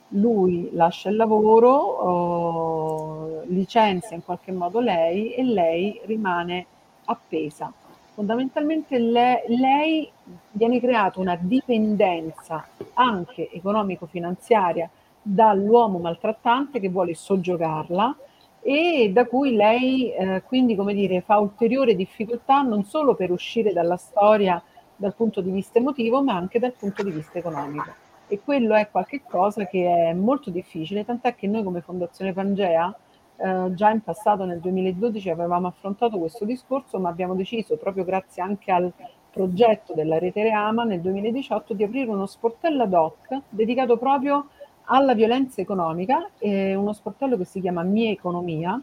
lui 0.09 0.69
lascia 0.73 1.09
il 1.09 1.15
lavoro, 1.15 1.71
oh, 1.71 3.41
licenzia 3.45 4.15
in 4.15 4.23
qualche 4.23 4.51
modo 4.51 4.79
lei 4.79 5.33
e 5.33 5.43
lei 5.43 5.99
rimane 6.05 6.65
appesa. 7.05 7.71
Fondamentalmente 8.13 8.97
lei, 8.97 9.41
lei 9.47 10.09
viene 10.51 10.79
creata 10.79 11.19
una 11.19 11.37
dipendenza 11.39 12.65
anche 12.93 13.49
economico-finanziaria 13.51 14.89
dall'uomo 15.21 15.97
maltrattante 15.97 16.79
che 16.79 16.89
vuole 16.89 17.13
soggiogarla 17.13 18.15
e 18.61 19.09
da 19.11 19.25
cui 19.25 19.55
lei 19.55 20.11
eh, 20.13 20.43
quindi 20.45 20.75
come 20.75 20.93
dire 20.93 21.21
fa 21.21 21.39
ulteriore 21.39 21.95
difficoltà 21.95 22.61
non 22.61 22.83
solo 22.83 23.15
per 23.15 23.31
uscire 23.31 23.73
dalla 23.73 23.97
storia 23.97 24.61
dal 24.95 25.13
punto 25.13 25.41
di 25.41 25.51
vista 25.51 25.79
emotivo, 25.79 26.23
ma 26.23 26.35
anche 26.35 26.59
dal 26.59 26.73
punto 26.73 27.03
di 27.03 27.11
vista 27.11 27.37
economico. 27.37 27.93
E 28.27 28.41
quello 28.43 28.73
è 28.75 28.89
qualcosa 28.89 29.65
che 29.65 30.09
è 30.09 30.13
molto 30.13 30.49
difficile, 30.49 31.05
tant'è 31.05 31.35
che 31.35 31.47
noi 31.47 31.63
come 31.63 31.81
Fondazione 31.81 32.33
Pangea 32.33 32.95
eh, 33.37 33.73
già 33.73 33.89
in 33.89 34.01
passato, 34.01 34.45
nel 34.45 34.59
2012, 34.59 35.29
avevamo 35.29 35.67
affrontato 35.67 36.17
questo 36.17 36.45
discorso, 36.45 36.99
ma 36.99 37.09
abbiamo 37.09 37.35
deciso, 37.35 37.77
proprio 37.77 38.03
grazie 38.03 38.41
anche 38.41 38.71
al 38.71 38.91
progetto 39.29 39.93
della 39.93 40.17
rete 40.17 40.43
Reama, 40.43 40.83
nel 40.85 41.01
2018 41.01 41.73
di 41.73 41.83
aprire 41.83 42.09
uno 42.09 42.25
sportello 42.25 42.83
ad 42.83 42.93
hoc 42.93 43.41
dedicato 43.49 43.97
proprio 43.97 44.47
alla 44.85 45.13
violenza 45.13 45.61
economica, 45.61 46.29
eh, 46.37 46.75
uno 46.75 46.93
sportello 46.93 47.37
che 47.37 47.45
si 47.45 47.59
chiama 47.59 47.83
Mia 47.83 48.11
Economia, 48.11 48.81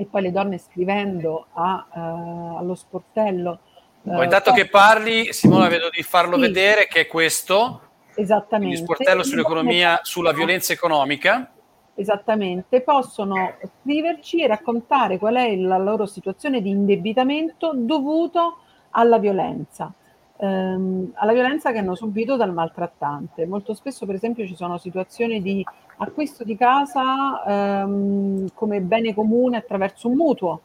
e 0.00 0.06
poi 0.06 0.22
le 0.22 0.32
donne 0.32 0.56
scrivendo 0.56 1.46
a, 1.52 1.86
uh, 1.92 2.56
allo 2.56 2.74
sportello 2.74 3.58
Uh, 4.02 4.22
intanto 4.22 4.52
che 4.52 4.66
parli, 4.66 5.32
Simona, 5.32 5.68
vedo 5.68 5.90
di 5.90 6.02
farlo 6.02 6.36
sì. 6.36 6.40
vedere 6.40 6.86
che 6.86 7.00
è 7.00 7.06
questo. 7.06 7.82
Esattamente. 8.14 8.76
Il 8.76 8.82
sportello 8.82 9.22
sull'economia, 9.22 10.00
sulla 10.02 10.32
violenza 10.32 10.72
economica. 10.72 11.50
Esattamente, 11.94 12.80
possono 12.80 13.56
scriverci 13.82 14.42
e 14.42 14.46
raccontare 14.46 15.18
qual 15.18 15.34
è 15.34 15.54
la 15.56 15.76
loro 15.76 16.06
situazione 16.06 16.62
di 16.62 16.70
indebitamento 16.70 17.72
dovuto 17.74 18.60
alla 18.90 19.18
violenza, 19.18 19.92
ehm, 20.38 21.12
alla 21.14 21.32
violenza 21.32 21.70
che 21.72 21.78
hanno 21.78 21.94
subito 21.94 22.36
dal 22.36 22.54
maltrattante. 22.54 23.46
Molto 23.46 23.74
spesso, 23.74 24.06
per 24.06 24.14
esempio, 24.14 24.46
ci 24.46 24.56
sono 24.56 24.78
situazioni 24.78 25.42
di 25.42 25.64
acquisto 25.98 26.42
di 26.42 26.56
casa 26.56 27.44
ehm, 27.46 28.48
come 28.54 28.80
bene 28.80 29.12
comune 29.12 29.58
attraverso 29.58 30.08
un 30.08 30.14
mutuo 30.16 30.60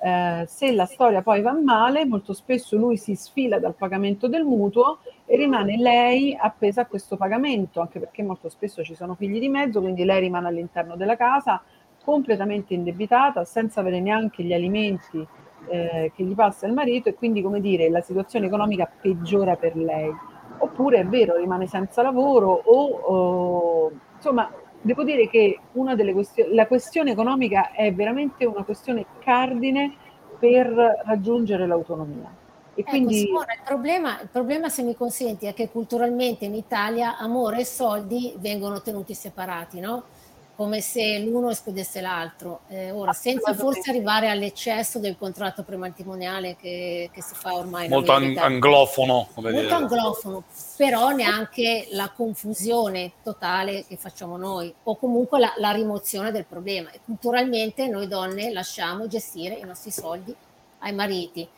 eh, 0.00 0.44
se 0.46 0.72
la 0.72 0.86
storia 0.86 1.22
poi 1.22 1.42
va 1.42 1.52
male, 1.52 2.04
molto 2.06 2.32
spesso 2.32 2.76
lui 2.76 2.96
si 2.96 3.14
sfila 3.14 3.58
dal 3.58 3.74
pagamento 3.74 4.28
del 4.28 4.44
mutuo 4.44 4.98
e 5.26 5.36
rimane 5.36 5.76
lei 5.76 6.36
appesa 6.38 6.82
a 6.82 6.86
questo 6.86 7.16
pagamento, 7.16 7.80
anche 7.80 7.98
perché 7.98 8.22
molto 8.22 8.48
spesso 8.48 8.84
ci 8.84 8.94
sono 8.94 9.14
figli 9.14 9.40
di 9.40 9.48
mezzo, 9.48 9.80
quindi 9.80 10.04
lei 10.04 10.20
rimane 10.20 10.48
all'interno 10.48 10.96
della 10.96 11.16
casa 11.16 11.62
completamente 12.04 12.74
indebitata, 12.74 13.44
senza 13.44 13.80
avere 13.80 14.00
neanche 14.00 14.42
gli 14.42 14.52
alimenti 14.52 15.26
eh, 15.68 16.12
che 16.14 16.24
gli 16.24 16.34
passa 16.34 16.66
il 16.66 16.72
marito 16.72 17.08
e 17.08 17.14
quindi, 17.14 17.42
come 17.42 17.60
dire, 17.60 17.90
la 17.90 18.00
situazione 18.00 18.46
economica 18.46 18.90
peggiora 19.00 19.56
per 19.56 19.76
lei. 19.76 20.10
Oppure 20.60 21.00
è 21.00 21.06
vero, 21.06 21.36
rimane 21.36 21.66
senza 21.66 22.02
lavoro 22.02 22.50
o, 22.50 22.88
o 22.88 23.92
insomma 24.16 24.50
devo 24.80 25.04
dire 25.04 25.28
che 25.28 25.58
una 25.72 25.94
delle 25.94 26.12
questioni, 26.12 26.54
la 26.54 26.66
questione 26.66 27.12
economica 27.12 27.72
è 27.72 27.92
veramente 27.92 28.44
una 28.44 28.62
questione 28.62 29.04
cardine 29.20 29.94
per 30.38 30.68
raggiungere 31.04 31.66
l'autonomia. 31.66 32.30
E 32.74 32.80
ecco, 32.82 32.90
quindi... 32.90 33.18
Simona, 33.18 33.54
il, 33.54 33.60
problema, 33.64 34.20
il 34.20 34.28
problema, 34.30 34.68
se 34.68 34.82
mi 34.82 34.94
consenti, 34.94 35.46
è 35.46 35.54
che 35.54 35.68
culturalmente 35.68 36.44
in 36.44 36.54
Italia 36.54 37.18
amore 37.18 37.60
e 37.60 37.64
soldi 37.64 38.34
vengono 38.38 38.80
tenuti 38.80 39.14
separati, 39.14 39.80
no? 39.80 40.04
Come 40.58 40.80
se 40.80 41.20
l'uno 41.20 41.50
escludesse 41.50 42.00
l'altro. 42.00 42.62
Eh, 42.66 42.90
ora, 42.90 43.12
senza 43.12 43.54
forse 43.54 43.90
arrivare 43.90 44.28
all'eccesso 44.28 44.98
del 44.98 45.16
contratto 45.16 45.62
prematrimoniale 45.62 46.56
che, 46.56 47.10
che 47.12 47.22
si 47.22 47.32
fa 47.36 47.54
ormai. 47.54 47.88
Molto 47.88 48.10
an- 48.10 48.36
anglofono. 48.36 49.28
Molto 49.34 49.52
dire. 49.52 49.70
anglofono, 49.70 50.42
però 50.76 51.10
neanche 51.10 51.86
la 51.92 52.10
confusione 52.10 53.12
totale 53.22 53.86
che 53.86 53.96
facciamo 53.96 54.36
noi, 54.36 54.74
o 54.82 54.96
comunque 54.96 55.38
la, 55.38 55.52
la 55.58 55.70
rimozione 55.70 56.32
del 56.32 56.44
problema. 56.44 56.90
E 56.90 56.98
culturalmente 57.04 57.86
noi 57.86 58.08
donne 58.08 58.50
lasciamo 58.50 59.06
gestire 59.06 59.54
i 59.54 59.64
nostri 59.64 59.92
soldi 59.92 60.34
ai 60.80 60.92
mariti 60.92 61.48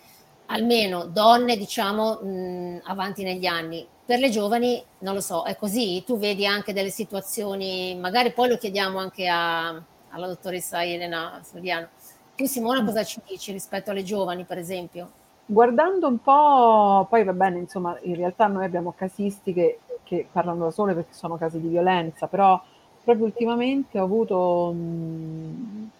almeno 0.53 1.05
donne 1.05 1.57
diciamo 1.57 2.21
mh, 2.21 2.81
avanti 2.85 3.23
negli 3.23 3.47
anni. 3.47 3.87
Per 4.11 4.19
le 4.19 4.31
giovani 4.31 4.83
non 5.03 5.15
lo 5.15 5.21
so, 5.21 5.45
è 5.45 5.55
così? 5.55 6.03
Tu 6.05 6.19
vedi 6.19 6.45
anche 6.45 6.73
delle 6.73 6.91
situazioni, 6.91 7.95
magari 7.95 8.33
poi 8.33 8.49
lo 8.49 8.57
chiediamo 8.57 8.99
anche 8.99 9.29
a, 9.29 9.69
alla 9.69 10.27
dottoressa 10.27 10.85
Elena 10.85 11.41
Soriano. 11.45 11.87
Tu 12.35 12.45
Simona 12.47 12.85
cosa 12.85 13.05
ci 13.05 13.21
dici 13.25 13.53
rispetto 13.53 13.93
alle 13.93 14.03
giovani 14.03 14.43
per 14.43 14.59
esempio? 14.59 15.11
Guardando 15.47 16.09
un 16.09 16.21
po', 16.21 17.07
poi 17.09 17.23
va 17.23 17.33
bene, 17.33 17.61
insomma, 17.61 17.97
in 18.03 18.17
realtà 18.17 18.49
noi 18.49 18.65
abbiamo 18.65 18.93
casistiche 18.97 19.79
che 20.03 20.27
parlano 20.33 20.65
da 20.65 20.71
sole 20.73 20.93
perché 20.93 21.15
sono 21.15 21.37
casi 21.37 21.61
di 21.61 21.69
violenza, 21.69 22.27
però 22.27 22.61
proprio 23.05 23.27
ultimamente 23.27 24.01
ho 24.01 24.05
avuto, 24.07 24.73
mh, 24.73 25.91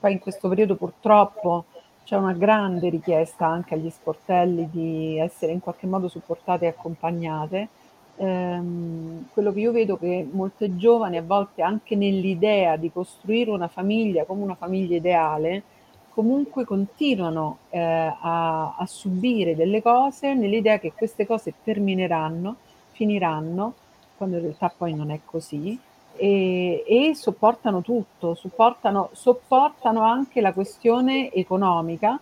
poi 0.00 0.10
in 0.10 0.18
questo 0.18 0.48
periodo 0.48 0.74
purtroppo, 0.74 1.66
c'è 2.06 2.14
una 2.16 2.34
grande 2.34 2.88
richiesta 2.88 3.46
anche 3.46 3.74
agli 3.74 3.90
sportelli 3.90 4.68
di 4.70 5.18
essere 5.18 5.50
in 5.50 5.58
qualche 5.58 5.88
modo 5.88 6.06
supportate 6.06 6.64
e 6.64 6.68
accompagnate. 6.68 7.68
Ehm, 8.18 9.26
quello 9.32 9.52
che 9.52 9.58
io 9.58 9.72
vedo 9.72 9.96
è 9.96 9.98
che 9.98 10.28
molte 10.30 10.76
giovani 10.76 11.16
a 11.16 11.22
volte 11.22 11.62
anche 11.62 11.96
nell'idea 11.96 12.76
di 12.76 12.92
costruire 12.92 13.50
una 13.50 13.66
famiglia 13.66 14.24
come 14.24 14.44
una 14.44 14.54
famiglia 14.54 14.94
ideale, 14.94 15.64
comunque 16.10 16.64
continuano 16.64 17.58
eh, 17.70 17.80
a, 17.80 18.76
a 18.76 18.86
subire 18.86 19.56
delle 19.56 19.82
cose 19.82 20.32
nell'idea 20.32 20.78
che 20.78 20.92
queste 20.92 21.26
cose 21.26 21.54
termineranno, 21.64 22.54
finiranno, 22.92 23.74
quando 24.16 24.36
in 24.36 24.42
realtà 24.42 24.72
poi 24.74 24.94
non 24.94 25.10
è 25.10 25.18
così, 25.24 25.76
e, 26.16 26.84
e 26.86 27.14
sopportano 27.14 27.82
tutto, 27.82 28.34
sopportano, 28.34 29.10
sopportano 29.12 30.02
anche 30.02 30.40
la 30.40 30.52
questione 30.52 31.32
economica 31.32 32.18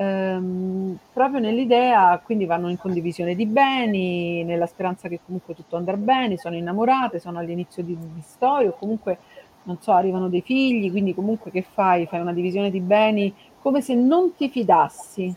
ehm, 0.00 0.96
proprio 1.12 1.40
nell'idea, 1.40 2.20
quindi 2.24 2.46
vanno 2.46 2.70
in 2.70 2.78
condivisione 2.78 3.34
di 3.34 3.44
beni, 3.44 4.42
nella 4.44 4.66
speranza 4.66 5.08
che 5.08 5.20
comunque 5.24 5.54
tutto 5.54 5.76
andrà 5.76 5.96
bene, 5.96 6.38
sono 6.38 6.56
innamorate, 6.56 7.20
sono 7.20 7.38
all'inizio 7.38 7.82
di, 7.82 7.96
di 7.96 8.22
storia 8.22 8.70
o 8.70 8.76
comunque, 8.78 9.18
non 9.64 9.78
so, 9.80 9.92
arrivano 9.92 10.28
dei 10.28 10.40
figli, 10.40 10.90
quindi 10.90 11.14
comunque 11.14 11.50
che 11.50 11.62
fai? 11.62 12.06
Fai 12.06 12.20
una 12.20 12.32
divisione 12.32 12.70
di 12.70 12.80
beni 12.80 13.32
come 13.60 13.82
se 13.82 13.94
non 13.94 14.34
ti 14.34 14.48
fidassi. 14.48 15.34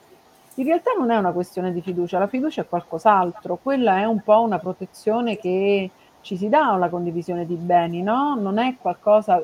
In 0.56 0.66
realtà 0.66 0.92
non 0.98 1.12
è 1.12 1.18
una 1.18 1.32
questione 1.32 1.74
di 1.74 1.82
fiducia, 1.82 2.20
la 2.20 2.28
fiducia 2.28 2.62
è 2.62 2.68
qualcos'altro, 2.68 3.60
quella 3.62 3.98
è 3.98 4.06
un 4.06 4.22
po' 4.22 4.40
una 4.42 4.60
protezione 4.60 5.38
che 5.38 5.90
ci 6.24 6.38
si 6.38 6.50
dà 6.50 6.72
alla 6.72 6.90
condivisione 6.90 7.46
di 7.46 7.56
beni, 7.56 8.02
no? 8.02 8.36
Non 8.36 8.58
è 8.58 8.76
qualcosa, 8.82 9.44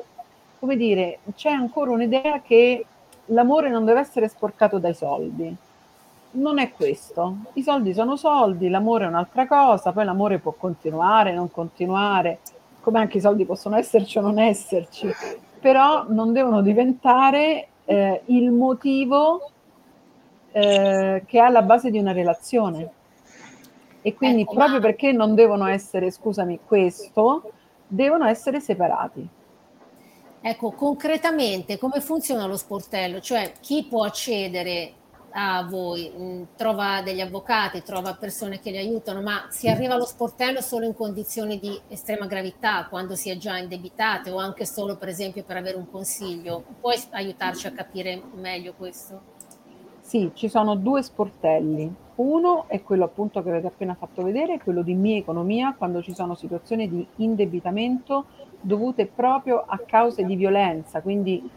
come 0.58 0.76
dire, 0.76 1.18
c'è 1.36 1.50
ancora 1.50 1.90
un'idea 1.92 2.40
che 2.40 2.84
l'amore 3.26 3.68
non 3.68 3.84
deve 3.84 4.00
essere 4.00 4.28
sporcato 4.28 4.78
dai 4.78 4.94
soldi. 4.94 5.54
Non 6.32 6.58
è 6.58 6.72
questo. 6.72 7.36
I 7.54 7.62
soldi 7.62 7.92
sono 7.92 8.16
soldi, 8.16 8.68
l'amore 8.68 9.04
è 9.04 9.08
un'altra 9.08 9.46
cosa, 9.46 9.92
poi 9.92 10.04
l'amore 10.04 10.38
può 10.38 10.52
continuare, 10.52 11.34
non 11.34 11.50
continuare, 11.50 12.38
come 12.80 12.98
anche 12.98 13.18
i 13.18 13.20
soldi 13.20 13.44
possono 13.44 13.76
esserci 13.76 14.16
o 14.18 14.22
non 14.22 14.38
esserci, 14.38 15.12
però 15.60 16.06
non 16.08 16.32
devono 16.32 16.62
diventare 16.62 17.68
eh, 17.84 18.22
il 18.26 18.50
motivo 18.52 19.50
eh, 20.52 21.24
che 21.26 21.38
è 21.38 21.42
alla 21.42 21.62
base 21.62 21.90
di 21.90 21.98
una 21.98 22.12
relazione. 22.12 22.90
E 24.02 24.14
quindi 24.14 24.42
ecco, 24.42 24.54
proprio 24.54 24.78
ma... 24.78 24.86
perché 24.86 25.12
non 25.12 25.34
devono 25.34 25.66
essere, 25.66 26.10
scusami, 26.10 26.60
questo, 26.64 27.52
devono 27.86 28.26
essere 28.26 28.60
separati. 28.60 29.28
Ecco, 30.42 30.70
concretamente 30.70 31.76
come 31.76 32.00
funziona 32.00 32.46
lo 32.46 32.56
sportello? 32.56 33.20
Cioè 33.20 33.52
chi 33.60 33.84
può 33.84 34.04
accedere 34.04 34.94
a 35.32 35.66
voi? 35.68 36.10
Mm, 36.16 36.42
trova 36.56 37.02
degli 37.02 37.20
avvocati, 37.20 37.82
trova 37.82 38.14
persone 38.14 38.58
che 38.58 38.70
li 38.70 38.78
aiutano, 38.78 39.20
ma 39.20 39.46
si 39.50 39.68
arriva 39.68 39.94
allo 39.94 40.06
sportello 40.06 40.62
solo 40.62 40.86
in 40.86 40.94
condizioni 40.94 41.58
di 41.58 41.78
estrema 41.88 42.24
gravità, 42.24 42.86
quando 42.88 43.16
si 43.16 43.28
è 43.28 43.36
già 43.36 43.58
indebitate 43.58 44.30
o 44.30 44.38
anche 44.38 44.64
solo 44.64 44.96
per 44.96 45.08
esempio 45.08 45.44
per 45.44 45.58
avere 45.58 45.76
un 45.76 45.90
consiglio? 45.90 46.64
Puoi 46.80 46.96
aiutarci 47.10 47.66
a 47.66 47.72
capire 47.72 48.22
meglio 48.32 48.72
questo? 48.72 49.38
Sì, 50.00 50.30
ci 50.34 50.48
sono 50.48 50.74
due 50.74 51.02
sportelli. 51.02 51.94
Uno 52.20 52.64
è 52.68 52.82
quello 52.82 53.04
appunto 53.04 53.42
che 53.42 53.48
avete 53.48 53.68
appena 53.68 53.94
fatto 53.94 54.22
vedere, 54.22 54.58
quello 54.58 54.82
di 54.82 54.92
mia 54.92 55.16
economia, 55.16 55.74
quando 55.76 56.02
ci 56.02 56.12
sono 56.12 56.34
situazioni 56.34 56.86
di 56.86 57.06
indebitamento 57.16 58.26
dovute 58.60 59.06
proprio 59.06 59.64
a 59.66 59.78
cause 59.78 60.24
di 60.24 60.36
violenza, 60.36 61.00
quindi 61.00 61.48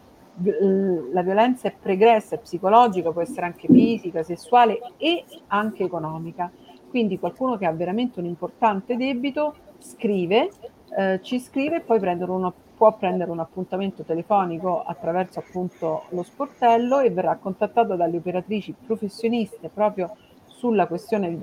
la 1.12 1.22
violenza 1.22 1.68
è 1.68 1.74
pregressa, 1.78 2.36
è 2.36 2.38
psicologica, 2.38 3.12
può 3.12 3.20
essere 3.20 3.44
anche 3.44 3.68
fisica, 3.70 4.22
sessuale 4.22 4.80
e 4.96 5.24
anche 5.48 5.84
economica. 5.84 6.50
Quindi 6.88 7.18
qualcuno 7.18 7.58
che 7.58 7.66
ha 7.66 7.72
veramente 7.72 8.18
un 8.20 8.24
importante 8.24 8.96
debito 8.96 9.54
scrive, 9.78 10.48
eh, 10.96 11.20
ci 11.22 11.40
scrive 11.40 11.76
e 11.76 11.80
poi 11.80 12.00
uno, 12.02 12.54
può 12.74 12.96
prendere 12.96 13.30
un 13.30 13.38
appuntamento 13.38 14.02
telefonico 14.02 14.82
attraverso 14.82 15.40
appunto 15.40 16.04
lo 16.08 16.22
sportello 16.22 17.00
e 17.00 17.10
verrà 17.10 17.36
contattato 17.36 17.96
dalle 17.96 18.16
operatrici 18.16 18.74
professioniste 18.86 19.68
proprio 19.68 20.16
sulla 20.64 20.86
questione 20.86 21.38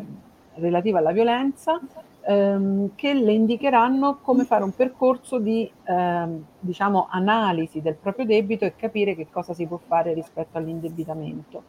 relativa 0.56 0.98
alla 0.98 1.12
violenza 1.12 1.80
ehm, 2.26 2.96
che 2.96 3.14
le 3.14 3.34
indicheranno 3.34 4.18
come 4.20 4.46
fare 4.46 4.64
un 4.64 4.74
percorso 4.74 5.38
di 5.38 5.72
ehm, 5.84 6.44
diciamo, 6.60 7.06
analisi 7.08 7.82
del 7.82 7.94
proprio 7.94 8.26
debito 8.26 8.66
e 8.66 8.76
capire 8.76 9.16
che 9.16 9.28
cosa 9.30 9.54
si 9.54 9.68
può 9.68 9.78
fare 9.78 10.16
rispetto 10.16 10.58
all'indebitamento. 10.58 11.62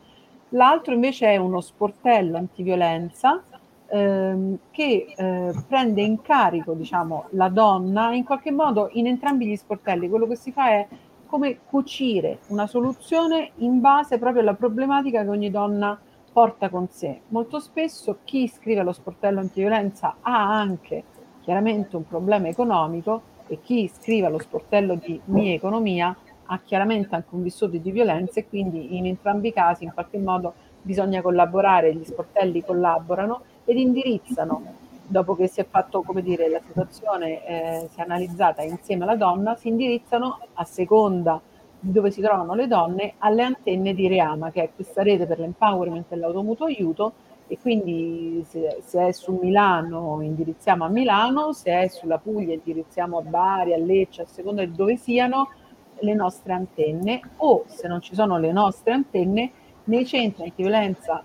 L'altro 0.50 0.94
invece 0.94 1.26
è 1.26 1.36
uno 1.36 1.60
sportello 1.60 2.38
antiviolenza 2.38 3.42
ehm, 3.88 4.58
che 4.70 5.12
eh, 5.14 5.52
prende 5.68 6.00
in 6.00 6.22
carico 6.22 6.72
diciamo, 6.72 7.26
la 7.32 7.50
donna 7.50 8.14
in 8.14 8.24
qualche 8.24 8.50
modo 8.50 8.88
in 8.92 9.06
entrambi 9.06 9.46
gli 9.46 9.56
sportelli. 9.56 10.08
Quello 10.08 10.26
che 10.26 10.36
si 10.36 10.52
fa 10.52 10.68
è 10.68 10.88
come 11.26 11.58
cucire 11.66 12.38
una 12.48 12.66
soluzione 12.66 13.50
in 13.56 13.80
base 13.80 14.18
proprio 14.18 14.40
alla 14.40 14.54
problematica 14.54 15.22
che 15.22 15.28
ogni 15.28 15.50
donna 15.50 15.90
ha 15.90 15.98
porta 16.32 16.68
con 16.70 16.88
sé. 16.88 17.20
Molto 17.28 17.60
spesso 17.60 18.18
chi 18.24 18.48
scrive 18.48 18.80
allo 18.80 18.92
sportello 18.92 19.40
antiviolenza 19.40 20.16
ha 20.20 20.58
anche 20.58 21.04
chiaramente 21.42 21.96
un 21.96 22.06
problema 22.06 22.48
economico 22.48 23.30
e 23.48 23.60
chi 23.60 23.90
scrive 23.92 24.26
allo 24.26 24.38
sportello 24.38 24.94
di 24.94 25.20
mia 25.26 25.52
economia 25.52 26.16
ha 26.46 26.60
chiaramente 26.64 27.14
anche 27.14 27.34
un 27.34 27.42
vissuto 27.42 27.76
di 27.76 27.90
violenza 27.90 28.40
e 28.40 28.48
quindi 28.48 28.96
in 28.96 29.06
entrambi 29.06 29.48
i 29.48 29.52
casi 29.52 29.84
in 29.84 29.92
qualche 29.92 30.18
modo 30.18 30.54
bisogna 30.80 31.20
collaborare, 31.22 31.94
gli 31.94 32.04
sportelli 32.04 32.64
collaborano 32.64 33.42
ed 33.64 33.78
indirizzano, 33.78 34.62
dopo 35.06 35.36
che 35.36 35.46
si 35.46 35.60
è 35.60 35.66
fatto, 35.68 36.02
come 36.02 36.22
dire, 36.22 36.48
la 36.48 36.60
situazione 36.66 37.46
eh, 37.46 37.88
si 37.90 38.00
è 38.00 38.02
analizzata 38.02 38.62
insieme 38.62 39.04
alla 39.04 39.16
donna, 39.16 39.54
si 39.54 39.68
indirizzano 39.68 40.38
a 40.54 40.64
seconda 40.64 41.40
dove 41.84 42.12
si 42.12 42.20
trovano 42.20 42.54
le 42.54 42.68
donne 42.68 43.14
alle 43.18 43.42
antenne 43.42 43.92
di 43.92 44.06
Reama, 44.06 44.52
che 44.52 44.62
è 44.62 44.70
questa 44.72 45.02
rete 45.02 45.26
per 45.26 45.40
l'empowerment 45.40 46.12
e 46.12 46.16
l'automutuo 46.16 46.66
aiuto. 46.66 47.12
E 47.48 47.58
quindi 47.58 48.44
se, 48.48 48.78
se, 48.82 49.08
è 49.08 49.12
su 49.12 49.38
Milano 49.42 50.20
indirizziamo 50.22 50.84
a 50.84 50.88
Milano, 50.88 51.52
se 51.52 51.72
è 51.72 51.88
sulla 51.88 52.18
Puglia 52.18 52.54
indirizziamo 52.54 53.18
a 53.18 53.22
Bari, 53.22 53.74
a 53.74 53.78
Lecce, 53.78 54.22
a 54.22 54.26
seconda 54.26 54.64
di 54.64 54.74
dove 54.74 54.96
siano 54.96 55.50
le 55.98 56.14
nostre 56.14 56.52
antenne. 56.52 57.20
O 57.38 57.64
se 57.66 57.88
non 57.88 58.00
ci 58.00 58.14
sono 58.14 58.38
le 58.38 58.52
nostre 58.52 58.92
antenne 58.92 59.50
nei 59.84 60.06
centri 60.06 60.44
antiviolenza 60.44 61.22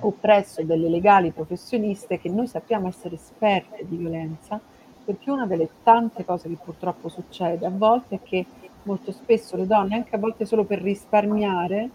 o 0.00 0.10
presso 0.12 0.62
delle 0.62 0.88
legali 0.88 1.30
professioniste 1.30 2.20
che 2.20 2.28
noi 2.28 2.46
sappiamo 2.46 2.86
essere 2.86 3.14
esperte 3.14 3.84
di 3.88 3.96
violenza, 3.96 4.60
perché 5.04 5.30
una 5.30 5.46
delle 5.46 5.70
tante 5.82 6.24
cose 6.26 6.48
che 6.48 6.58
purtroppo 6.62 7.08
succede 7.08 7.64
a 7.64 7.72
volte 7.72 8.16
è 8.16 8.20
che 8.22 8.46
molto 8.88 9.12
spesso 9.12 9.56
le 9.56 9.66
donne, 9.66 9.96
anche 9.96 10.16
a 10.16 10.18
volte 10.18 10.46
solo 10.46 10.64
per 10.64 10.80
risparmiare, 10.80 11.90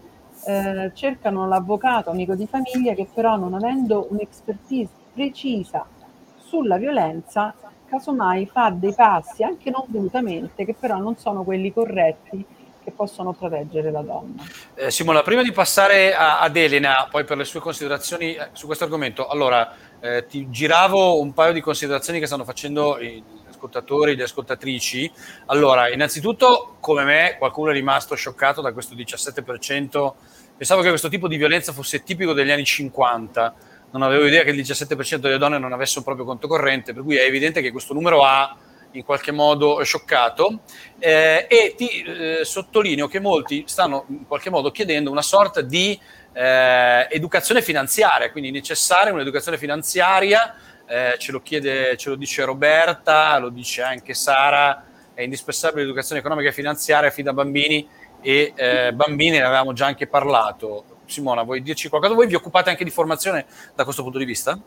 eh, 0.45 0.91
cercano 0.93 1.47
l'avvocato 1.47 2.12
amico 2.12 2.36
di 2.36 2.47
famiglia 2.47 2.93
che 2.93 3.08
però 3.12 3.36
non 3.36 3.56
avendo 3.56 4.08
un'expertise 4.12 4.89
precisa 5.13 5.86
sulla 6.38 6.77
violenza, 6.77 7.53
casomai 7.89 8.45
fa 8.45 8.69
dei 8.69 8.93
passi 8.93 9.43
anche 9.43 9.71
non 9.71 9.86
volutamente, 9.88 10.65
che 10.65 10.75
però 10.79 10.97
non 10.97 11.17
sono 11.17 11.43
quelli 11.43 11.73
corretti 11.73 12.45
che 12.84 12.91
possono 12.91 13.34
proteggere 13.34 13.91
la 13.91 14.01
donna. 14.01 14.43
Eh, 14.75 14.91
Simona, 14.91 15.21
prima 15.21 15.41
di 15.41 15.51
passare 15.51 16.13
a, 16.13 16.39
ad 16.39 16.56
Elena, 16.58 17.08
poi 17.10 17.23
per 17.23 17.38
le 17.38 17.45
sue 17.45 17.62
considerazioni 17.62 18.36
eh, 18.36 18.49
su 18.51 18.65
questo 18.65 18.84
argomento, 18.84 19.27
allora 19.27 19.73
eh, 20.01 20.25
ti 20.27 20.49
giravo 20.49 21.19
un 21.19 21.34
paio 21.34 21.53
di 21.53 21.62
considerazioni 21.62 22.19
che 22.19 22.25
stanno 22.25 22.43
facendo 22.43 22.99
i, 22.99 23.23
ascoltatori, 23.63 24.15
le 24.15 24.23
ascoltatrici. 24.23 25.12
Allora, 25.45 25.89
innanzitutto, 25.89 26.76
come 26.80 27.04
me, 27.04 27.36
qualcuno 27.38 27.69
è 27.71 27.73
rimasto 27.73 28.15
scioccato 28.15 28.62
da 28.62 28.73
questo 28.73 28.95
17%. 28.95 30.13
Pensavo 30.58 30.82
che 30.82 30.89
questo 30.89 31.10
tipo 31.10 31.28
di 31.28 31.38
violenza 31.38 31.71
fosse 31.71 32.04
tipico 32.04 32.34
degli 32.34 32.52
anni 32.52 32.65
50. 32.65 33.56
Non 33.91 34.02
avevo 34.02 34.26
idea 34.26 34.43
che 34.43 34.49
il 34.49 34.60
17% 34.60 35.17
delle 35.17 35.38
donne 35.38 35.58
non 35.58 35.71
avesse 35.71 35.99
un 35.99 36.04
proprio 36.04 36.26
conto 36.26 36.47
corrente, 36.47 36.93
per 36.93 37.04
cui 37.04 37.15
è 37.15 37.23
evidente 37.23 37.62
che 37.62 37.71
questo 37.71 37.93
numero 37.93 38.23
ha 38.23 38.56
in 38.95 39.04
qualche 39.04 39.32
modo 39.32 39.82
scioccato 39.82 40.60
eh, 40.99 41.47
e 41.49 41.73
ti 41.76 42.04
eh, 42.04 42.41
sottolineo 42.43 43.08
che 43.08 43.19
molti 43.19 43.63
stanno 43.65 44.06
in 44.10 44.28
qualche 44.28 44.52
modo 44.52 44.69
chiedendo 44.69 45.10
una 45.10 45.23
sorta 45.23 45.62
di 45.62 45.99
eh, 46.32 47.08
educazione 47.10 47.63
finanziaria, 47.63 48.32
quindi 48.32 48.52
necessaria 48.52 49.12
un'educazione 49.12 49.58
finanziaria 49.58 50.56
eh, 50.86 51.15
ce 51.17 51.32
lo 51.32 51.41
chiede, 51.41 51.96
ce 51.98 52.10
lo 52.10 52.15
dice 52.15 52.43
Roberta, 52.43 53.38
lo 53.38 53.50
dice 53.50 53.82
anche 53.82 54.13
Sara, 54.13 54.86
è 55.13 55.22
indispensabile 55.22 55.82
l'educazione 55.82 56.19
economica 56.19 56.50
e 56.50 56.54
finanziaria 56.54 57.10
fin 57.10 57.26
da 57.26 57.34
bambini 57.34 57.88
e 58.22 58.54
eh, 58.56 58.93
bambini 58.93 59.38
ne 59.38 59.43
avevamo 59.43 59.74
già 59.74 59.86
anche 59.86 60.08
parlato. 60.08 60.86
Simona, 61.06 61.43
vuoi 61.43 61.62
dirci 61.62 61.89
qualcosa? 61.89 62.13
Voi 62.13 62.28
vi 62.28 62.36
occupate 62.36 62.69
anche 62.69 62.84
di 62.84 62.89
formazione 62.89 63.46
da 63.76 63.84
questo 63.84 64.04
punto 64.04 64.17
di 64.17 64.26
vista? 64.26 64.60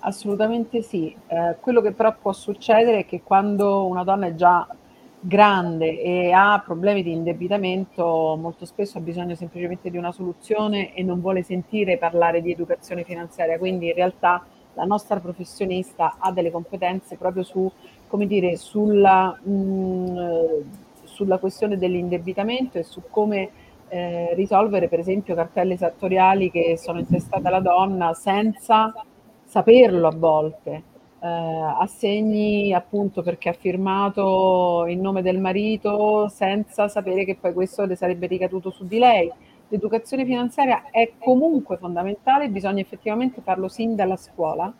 Assolutamente 0.00 0.82
sì. 0.82 1.14
Eh, 1.26 1.56
quello 1.60 1.80
che 1.80 1.92
però 1.92 2.14
può 2.16 2.32
succedere 2.32 3.00
è 3.00 3.06
che 3.06 3.22
quando 3.22 3.86
una 3.86 4.04
donna 4.04 4.26
è 4.26 4.34
già 4.34 4.66
grande 5.20 6.00
e 6.00 6.32
ha 6.32 6.62
problemi 6.64 7.02
di 7.02 7.12
indebitamento, 7.12 8.36
molto 8.40 8.64
spesso 8.64 8.98
ha 8.98 9.02
bisogno 9.02 9.34
semplicemente 9.34 9.90
di 9.90 9.98
una 9.98 10.12
soluzione 10.12 10.94
e 10.94 11.02
non 11.02 11.20
vuole 11.20 11.42
sentire 11.42 11.98
parlare 11.98 12.40
di 12.40 12.50
educazione 12.50 13.04
finanziaria. 13.04 13.58
Quindi 13.58 13.88
in 13.88 13.94
realtà 13.94 14.44
la 14.80 14.86
nostra 14.86 15.20
professionista 15.20 16.16
ha 16.18 16.32
delle 16.32 16.50
competenze 16.50 17.16
proprio 17.16 17.42
su, 17.42 17.70
come 18.08 18.26
dire, 18.26 18.56
sulla, 18.56 19.38
mh, 19.42 19.50
mm, 19.52 20.60
sulla 21.04 21.36
questione 21.36 21.76
dell'indebitamento 21.76 22.78
e 22.78 22.82
su 22.82 23.02
come 23.10 23.50
eh, 23.88 24.34
risolvere 24.34 24.88
per 24.88 25.00
esempio 25.00 25.34
cartelle 25.34 25.74
esattoriali 25.74 26.50
che 26.50 26.78
sono 26.78 26.98
intestate 26.98 27.46
alla 27.46 27.60
donna 27.60 28.14
senza 28.14 28.92
saperlo 29.44 30.08
a 30.08 30.14
volte. 30.16 30.82
Eh, 31.22 31.26
assegni 31.26 32.72
appunto 32.72 33.20
perché 33.20 33.50
ha 33.50 33.52
firmato 33.52 34.86
in 34.88 35.02
nome 35.02 35.20
del 35.20 35.38
marito 35.38 36.28
senza 36.28 36.88
sapere 36.88 37.26
che 37.26 37.36
poi 37.38 37.52
questo 37.52 37.84
le 37.84 37.96
sarebbe 37.96 38.26
ricaduto 38.26 38.70
su 38.70 38.86
di 38.86 38.98
lei 38.98 39.30
l'educazione 39.70 40.24
finanziaria 40.24 40.90
è 40.90 41.12
comunque 41.18 41.76
fondamentale, 41.76 42.48
bisogna 42.48 42.80
effettivamente 42.80 43.40
farlo 43.40 43.68
sin 43.68 43.94
dalla 43.94 44.16
scuola. 44.16 44.72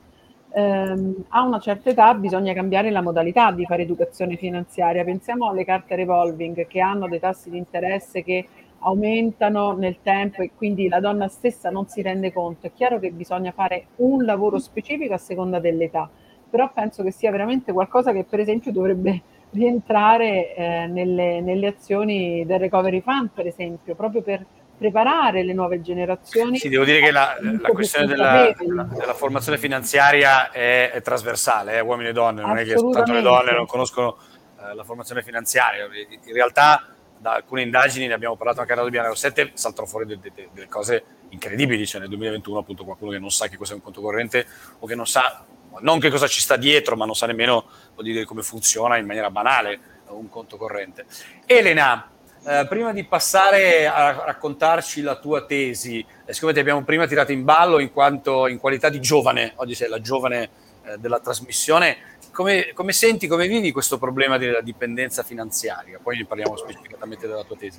Eh, 0.53 1.15
a 1.29 1.43
una 1.43 1.61
certa 1.61 1.91
età 1.91 2.13
bisogna 2.15 2.53
cambiare 2.53 2.91
la 2.91 3.01
modalità 3.01 3.53
di 3.53 3.65
fare 3.65 3.83
educazione 3.83 4.37
finanziaria. 4.37 5.05
Pensiamo 5.05 5.49
alle 5.49 5.65
carte 5.65 5.95
revolving 5.95 6.67
che 6.67 6.81
hanno 6.81 7.09
dei 7.09 7.21
tassi 7.21 7.51
di 7.51 7.57
interesse 7.57 8.25
che 8.25 8.47
aumentano 8.81 9.73
nel 9.73 9.99
tempo 10.03 10.43
e 10.43 10.51
quindi 10.57 10.89
la 10.89 11.01
donna 11.01 11.29
stessa 11.29 11.71
non 11.71 11.87
si 11.87 12.03
rende 12.03 12.33
conto. 12.33 12.67
È 12.67 12.73
chiaro 12.75 12.99
che 12.99 13.11
bisogna 13.11 13.53
fare 13.53 13.87
un 13.97 14.25
lavoro 14.25 14.59
specifico 14.59 15.15
a 15.15 15.19
seconda 15.19 15.61
dell'età, 15.61 16.09
però 16.49 16.71
penso 16.73 17.05
che 17.05 17.13
sia 17.13 17.31
veramente 17.31 17.73
qualcosa 17.73 18.13
che 18.13 18.25
per 18.25 18.41
esempio 18.41 18.73
dovrebbe 18.73 19.23
rientrare 19.51 20.55
eh, 20.55 20.87
nelle, 20.87 21.41
nelle 21.41 21.67
azioni 21.69 22.45
del 22.47 22.59
recovery 22.59 23.01
fund, 23.01 23.31
per 23.33 23.47
esempio, 23.47 23.95
proprio 23.95 24.23
per 24.23 24.45
preparare 24.81 25.45
le 25.45 25.53
nuove 25.53 25.83
generazioni. 25.83 26.57
Sì, 26.57 26.71
devo 26.71 26.85
dire 26.85 27.01
che 27.01 27.11
la, 27.11 27.37
la 27.39 27.69
questione 27.69 28.07
della, 28.07 28.51
della, 28.57 29.13
formazione 29.13 29.59
finanziaria 29.59 30.51
è, 30.51 30.91
è 30.91 31.03
trasversale, 31.03 31.77
eh, 31.77 31.81
uomini 31.81 32.09
e 32.09 32.13
donne, 32.15 32.41
non 32.41 32.57
è 32.57 32.65
che 32.65 32.79
soltanto 32.79 33.13
le 33.13 33.21
donne 33.21 33.53
non 33.53 33.67
conoscono 33.67 34.17
eh, 34.59 34.75
la 34.75 34.83
formazione 34.83 35.23
finanziaria. 35.23 35.85
In 35.85 36.33
realtà, 36.33 36.87
da 37.19 37.35
alcune 37.35 37.61
indagini, 37.61 38.07
ne 38.07 38.15
abbiamo 38.15 38.37
parlato 38.37 38.61
anche 38.61 38.73
a 38.73 38.77
Radio 38.77 38.91
Bianco 38.91 39.15
7, 39.15 39.51
saltano 39.53 39.87
fuori 39.87 40.07
delle, 40.07 40.21
delle, 40.23 40.49
delle 40.51 40.69
cose 40.69 41.05
incredibili, 41.29 41.87
cioè 41.87 42.01
nel 42.01 42.09
2021 42.09 42.59
appunto 42.59 42.85
qualcuno 42.85 43.11
che 43.11 43.19
non 43.19 43.31
sa 43.31 43.49
che 43.49 43.59
cos'è 43.59 43.75
un 43.75 43.83
conto 43.83 44.01
corrente 44.01 44.47
o 44.79 44.87
che 44.87 44.95
non 44.95 45.07
sa 45.07 45.45
non 45.83 46.01
che 46.01 46.11
cosa 46.11 46.27
ci 46.27 46.41
sta 46.41 46.57
dietro, 46.57 46.97
ma 46.97 47.05
non 47.05 47.15
sa 47.15 47.27
nemmeno 47.27 47.67
dire, 47.99 48.25
come 48.25 48.43
funziona 48.43 48.97
in 48.97 49.07
maniera 49.07 49.31
banale 49.31 49.99
un 50.09 50.29
conto 50.29 50.57
corrente. 50.57 51.05
Elena, 51.47 52.11
eh, 52.45 52.67
prima 52.69 52.93
di 52.93 53.05
passare 53.05 53.87
a 53.87 54.25
raccontarci 54.25 55.03
la 55.03 55.17
tua 55.17 55.45
tesi, 55.45 56.05
eh, 56.25 56.33
siccome 56.33 56.53
ti 56.53 56.59
abbiamo 56.59 56.83
prima 56.83 57.07
tirato 57.07 57.33
in 57.33 57.45
ballo 57.45 57.79
in 57.79 57.93
quanto 57.93 58.47
in 58.47 58.59
qualità 58.59 58.89
di 58.89 59.01
giovane, 59.01 59.53
oggi 59.57 59.75
sei 59.75 59.89
la 59.89 60.01
giovane 60.01 60.49
eh, 60.85 60.99
della 60.99 61.21
trasmissione, 61.21 61.97
come, 62.33 62.71
come, 62.73 62.93
senti, 62.93 63.27
come 63.27 63.47
vivi 63.47 63.73
questo 63.73 63.99
problema 63.99 64.39
della 64.39 64.63
dipendenza 64.63 65.23
finanziaria? 65.23 65.99
Poi 66.03 66.17
ne 66.17 66.25
parliamo 66.25 66.57
specificatamente 66.57 67.27
della 67.27 67.43
tua 67.43 67.57
tesi. 67.57 67.79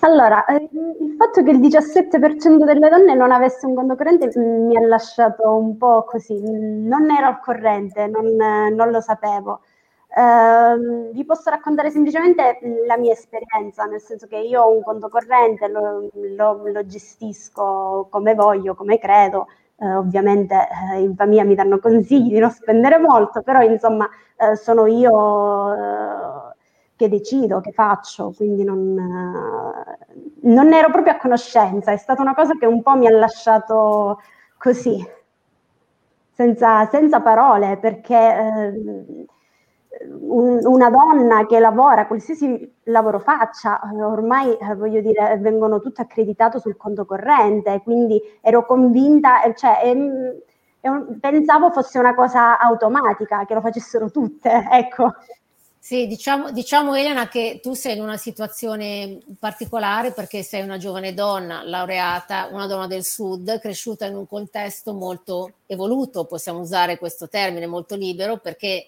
Allora, 0.00 0.44
eh, 0.44 0.54
il 0.54 1.14
fatto 1.18 1.42
che 1.42 1.50
il 1.50 1.58
17% 1.58 2.64
delle 2.64 2.88
donne 2.88 3.14
non 3.14 3.32
avesse 3.32 3.66
un 3.66 3.74
conto 3.74 3.96
corrente 3.96 4.30
mm, 4.38 4.66
mi 4.66 4.76
ha 4.76 4.86
lasciato 4.86 5.56
un 5.56 5.76
po' 5.76 6.04
così, 6.04 6.38
non 6.40 7.10
ero 7.10 7.26
al 7.26 7.40
corrente, 7.40 8.06
non, 8.06 8.36
non 8.74 8.90
lo 8.90 9.00
sapevo. 9.00 9.60
Uh, 10.16 11.10
vi 11.12 11.24
posso 11.24 11.50
raccontare 11.50 11.90
semplicemente 11.90 12.58
la 12.86 12.96
mia 12.96 13.12
esperienza, 13.12 13.84
nel 13.84 14.00
senso 14.00 14.28
che 14.28 14.36
io 14.36 14.62
ho 14.62 14.70
un 14.70 14.82
conto 14.82 15.08
corrente, 15.08 15.66
lo, 15.68 16.08
lo, 16.36 16.60
lo 16.64 16.86
gestisco 16.86 18.06
come 18.10 18.34
voglio, 18.34 18.74
come 18.74 18.98
credo. 18.98 19.48
Uh, 19.76 19.96
ovviamente 19.96 20.54
uh, 20.54 21.00
in 21.00 21.16
famiglia 21.16 21.42
mi 21.42 21.56
danno 21.56 21.80
consigli 21.80 22.32
di 22.32 22.38
non 22.38 22.50
spendere 22.50 22.98
molto, 22.98 23.42
però 23.42 23.60
insomma 23.62 24.08
eh, 24.36 24.54
sono 24.56 24.86
io 24.86 26.52
che 26.96 27.08
decido, 27.08 27.60
che 27.60 27.72
faccio, 27.72 28.32
quindi 28.36 28.62
non, 28.62 28.94
non 30.42 30.72
ero 30.72 30.90
proprio 30.90 31.14
a 31.14 31.18
conoscenza, 31.18 31.90
è 31.90 31.96
stata 31.96 32.22
una 32.22 32.34
cosa 32.34 32.54
che 32.56 32.66
un 32.66 32.82
po' 32.82 32.96
mi 32.96 33.06
ha 33.06 33.10
lasciato 33.10 34.20
così, 34.58 35.04
senza, 36.32 36.86
senza 36.86 37.20
parole, 37.20 37.78
perché 37.78 38.14
eh, 38.16 39.26
una 40.08 40.90
donna 40.90 41.46
che 41.46 41.58
lavora, 41.58 42.06
qualsiasi 42.06 42.72
lavoro 42.84 43.18
faccia, 43.18 43.80
ormai 44.00 44.56
eh, 44.56 44.74
voglio 44.74 45.00
dire, 45.00 45.36
vengono 45.38 45.80
tutte 45.80 46.02
accreditate 46.02 46.58
sul 46.60 46.76
conto 46.76 47.04
corrente, 47.04 47.80
quindi 47.82 48.20
ero 48.40 48.64
convinta, 48.66 49.42
eh, 49.42 49.54
cioè, 49.54 49.80
ehm, 49.84 51.18
pensavo 51.20 51.70
fosse 51.70 51.98
una 51.98 52.14
cosa 52.14 52.58
automatica, 52.58 53.44
che 53.46 53.54
lo 53.54 53.60
facessero 53.60 54.10
tutte, 54.10 54.50
ecco. 54.70 55.14
Sì, 55.84 56.06
diciamo, 56.06 56.50
diciamo, 56.50 56.94
Elena 56.94 57.28
che 57.28 57.60
tu 57.62 57.74
sei 57.74 57.94
in 57.96 58.02
una 58.02 58.16
situazione 58.16 59.18
particolare 59.38 60.12
perché 60.12 60.42
sei 60.42 60.62
una 60.62 60.78
giovane 60.78 61.12
donna 61.12 61.62
laureata, 61.62 62.48
una 62.50 62.66
donna 62.66 62.86
del 62.86 63.04
sud, 63.04 63.60
cresciuta 63.60 64.06
in 64.06 64.16
un 64.16 64.26
contesto 64.26 64.94
molto 64.94 65.56
evoluto, 65.66 66.24
possiamo 66.24 66.60
usare 66.60 66.96
questo 66.96 67.28
termine, 67.28 67.66
molto 67.66 67.96
libero, 67.96 68.38
perché 68.38 68.86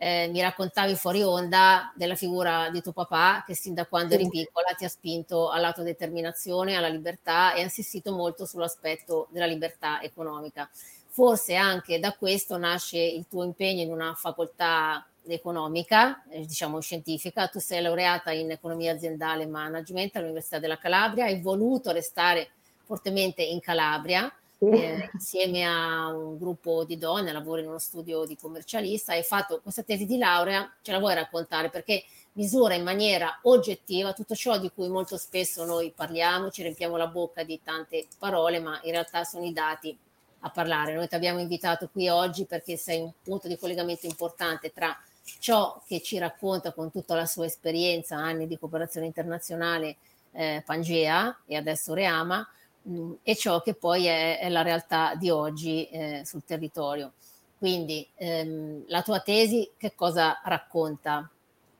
eh, 0.00 0.28
mi 0.32 0.40
raccontavi 0.40 0.94
fuori 0.94 1.22
onda 1.22 1.92
della 1.96 2.14
figura 2.14 2.70
di 2.70 2.80
tuo 2.80 2.92
papà 2.92 3.42
che 3.44 3.54
sin 3.54 3.74
da 3.74 3.84
quando 3.84 4.14
eri 4.14 4.28
piccola 4.28 4.72
ti 4.76 4.84
ha 4.84 4.88
spinto 4.88 5.50
all'autodeterminazione, 5.50 6.76
alla 6.76 6.88
libertà 6.88 7.52
e 7.54 7.60
ha 7.60 7.64
insistito 7.64 8.12
molto 8.12 8.46
sull'aspetto 8.46 9.26
della 9.30 9.46
libertà 9.46 10.00
economica. 10.00 10.70
Forse 11.08 11.56
anche 11.56 11.98
da 11.98 12.12
questo 12.12 12.56
nasce 12.56 12.98
il 12.98 13.26
tuo 13.28 13.42
impegno 13.42 13.82
in 13.82 13.90
una 13.90 14.14
facoltà 14.14 15.04
economica, 15.26 16.22
eh, 16.30 16.46
diciamo 16.46 16.78
scientifica. 16.80 17.48
Tu 17.48 17.58
sei 17.58 17.82
laureata 17.82 18.30
in 18.30 18.52
economia 18.52 18.92
aziendale 18.92 19.42
e 19.42 19.46
management 19.46 20.14
all'Università 20.14 20.60
della 20.60 20.78
Calabria, 20.78 21.24
hai 21.24 21.40
voluto 21.40 21.90
restare 21.90 22.50
fortemente 22.84 23.42
in 23.42 23.58
Calabria 23.58 24.32
eh, 24.58 25.10
insieme 25.12 25.64
a 25.64 26.08
un 26.08 26.36
gruppo 26.36 26.84
di 26.84 26.98
donne, 26.98 27.32
lavori 27.32 27.62
in 27.62 27.68
uno 27.68 27.78
studio 27.78 28.24
di 28.24 28.36
commercialista, 28.36 29.12
hai 29.12 29.22
fatto 29.22 29.60
questa 29.62 29.82
tesi 29.82 30.04
di 30.04 30.18
laurea, 30.18 30.72
ce 30.82 30.92
la 30.92 30.98
vuoi 30.98 31.14
raccontare? 31.14 31.70
Perché 31.70 32.04
misura 32.32 32.74
in 32.74 32.82
maniera 32.82 33.38
oggettiva 33.42 34.12
tutto 34.12 34.34
ciò 34.34 34.58
di 34.58 34.70
cui 34.74 34.88
molto 34.88 35.16
spesso 35.16 35.64
noi 35.64 35.92
parliamo, 35.94 36.50
ci 36.50 36.62
riempiamo 36.62 36.96
la 36.96 37.06
bocca 37.06 37.42
di 37.42 37.60
tante 37.62 38.06
parole, 38.18 38.58
ma 38.58 38.80
in 38.82 38.92
realtà 38.92 39.24
sono 39.24 39.44
i 39.44 39.52
dati 39.52 39.96
a 40.40 40.50
parlare. 40.50 40.94
Noi 40.94 41.08
ti 41.08 41.14
abbiamo 41.14 41.40
invitato 41.40 41.88
qui 41.88 42.08
oggi 42.08 42.44
perché 42.44 42.76
sei 42.76 43.00
un 43.00 43.12
punto 43.22 43.48
di 43.48 43.58
collegamento 43.58 44.06
importante 44.06 44.72
tra 44.72 44.96
ciò 45.40 45.80
che 45.86 46.00
ci 46.00 46.18
racconta 46.18 46.72
con 46.72 46.90
tutta 46.90 47.14
la 47.14 47.26
sua 47.26 47.44
esperienza, 47.44 48.16
anni 48.16 48.46
di 48.46 48.58
cooperazione 48.58 49.06
internazionale, 49.06 49.96
eh, 50.32 50.62
Pangea 50.64 51.40
e 51.46 51.56
adesso 51.56 51.92
Reama, 51.94 52.48
mh, 52.82 53.12
e 53.22 53.34
ciò 53.36 53.60
che 53.62 53.74
poi 53.74 54.06
è, 54.06 54.38
è 54.38 54.48
la 54.48 54.62
realtà 54.62 55.14
di 55.14 55.30
oggi 55.30 55.88
eh, 55.88 56.22
sul 56.24 56.44
territorio. 56.44 57.12
Quindi 57.58 58.06
ehm, 58.16 58.84
la 58.86 59.02
tua 59.02 59.20
tesi 59.20 59.70
che 59.76 59.94
cosa 59.94 60.40
racconta, 60.44 61.28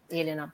Elena? 0.09 0.53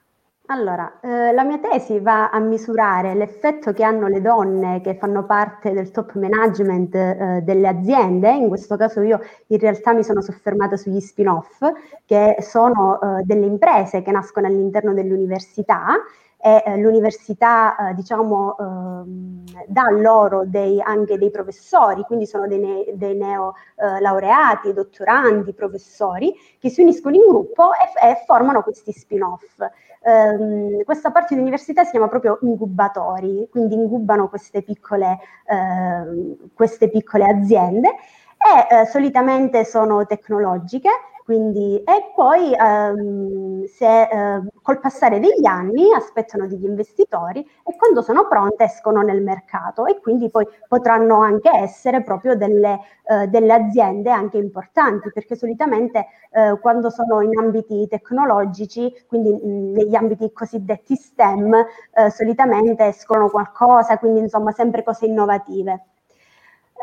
Allora, 0.48 1.00
eh, 1.00 1.32
la 1.32 1.42
mia 1.42 1.58
tesi 1.58 1.98
va 2.00 2.28
a 2.28 2.38
misurare 2.38 3.14
l'effetto 3.14 3.72
che 3.72 3.82
hanno 3.82 4.08
le 4.08 4.20
donne 4.20 4.82
che 4.82 4.94
fanno 4.94 5.24
parte 5.24 5.72
del 5.72 5.90
top 5.90 6.12
management 6.16 6.94
eh, 6.94 7.40
delle 7.42 7.66
aziende, 7.66 8.30
in 8.30 8.48
questo 8.48 8.76
caso 8.76 9.00
io 9.00 9.20
in 9.46 9.58
realtà 9.58 9.94
mi 9.94 10.04
sono 10.04 10.20
soffermata 10.20 10.76
sugli 10.76 11.00
spin-off, 11.00 11.62
che 12.04 12.36
sono 12.40 13.00
eh, 13.00 13.22
delle 13.24 13.46
imprese 13.46 14.02
che 14.02 14.10
nascono 14.10 14.46
all'interno 14.46 14.92
dell'università 14.92 15.96
e 16.44 16.62
eh, 16.66 16.76
l'università 16.76 17.74
eh, 17.74 17.94
diciamo 17.94 18.58
ehm, 18.58 19.44
dà 19.66 19.88
loro 19.88 20.44
dei, 20.44 20.78
anche 20.78 21.16
dei 21.16 21.30
professori, 21.30 22.02
quindi 22.02 22.26
sono 22.26 22.46
dei, 22.46 22.58
ne, 22.58 22.84
dei 22.96 23.16
neo 23.16 23.54
eh, 23.76 23.98
laureati, 23.98 24.74
dottorandi, 24.74 25.54
professori 25.54 26.34
che 26.58 26.68
si 26.68 26.82
uniscono 26.82 27.14
in 27.16 27.22
gruppo 27.26 27.70
e, 27.72 28.08
e 28.10 28.24
formano 28.26 28.62
questi 28.62 28.92
spin-off. 28.92 29.56
Um, 30.02 30.82
questa 30.82 31.10
parte 31.10 31.34
di 31.34 31.40
università 31.40 31.82
si 31.82 31.92
chiama 31.92 32.08
proprio 32.08 32.36
incubatori, 32.42 33.48
quindi 33.50 33.76
ingubano 33.76 34.28
queste 34.28 34.60
piccole, 34.60 35.18
uh, 35.46 36.50
queste 36.52 36.90
piccole 36.90 37.24
aziende 37.24 37.88
e 37.88 38.82
uh, 38.82 38.84
solitamente 38.84 39.64
sono 39.64 40.04
tecnologiche 40.04 40.90
quindi, 41.24 41.82
e 41.82 42.12
poi 42.14 42.52
ehm, 42.54 43.64
se, 43.64 44.02
eh, 44.02 44.42
col 44.62 44.78
passare 44.78 45.18
degli 45.20 45.46
anni 45.46 45.90
aspettano 45.94 46.46
degli 46.46 46.64
investitori 46.64 47.40
e 47.40 47.76
quando 47.76 48.02
sono 48.02 48.28
pronte 48.28 48.64
escono 48.64 49.00
nel 49.00 49.22
mercato 49.22 49.86
e 49.86 50.00
quindi 50.00 50.28
poi 50.30 50.46
potranno 50.68 51.20
anche 51.22 51.50
essere 51.50 52.02
proprio 52.02 52.36
delle, 52.36 52.78
eh, 53.06 53.26
delle 53.28 53.52
aziende 53.54 54.10
anche 54.10 54.36
importanti 54.36 55.10
perché 55.12 55.34
solitamente 55.34 56.06
eh, 56.30 56.58
quando 56.60 56.90
sono 56.90 57.22
in 57.22 57.36
ambiti 57.38 57.86
tecnologici, 57.88 58.92
quindi 59.06 59.32
mh, 59.32 59.72
negli 59.72 59.94
ambiti 59.94 60.30
cosiddetti 60.32 60.94
STEM, 60.94 61.54
eh, 61.94 62.10
solitamente 62.10 62.84
escono 62.86 63.28
qualcosa, 63.30 63.98
quindi 63.98 64.20
insomma 64.20 64.52
sempre 64.52 64.82
cose 64.82 65.06
innovative. 65.06 65.84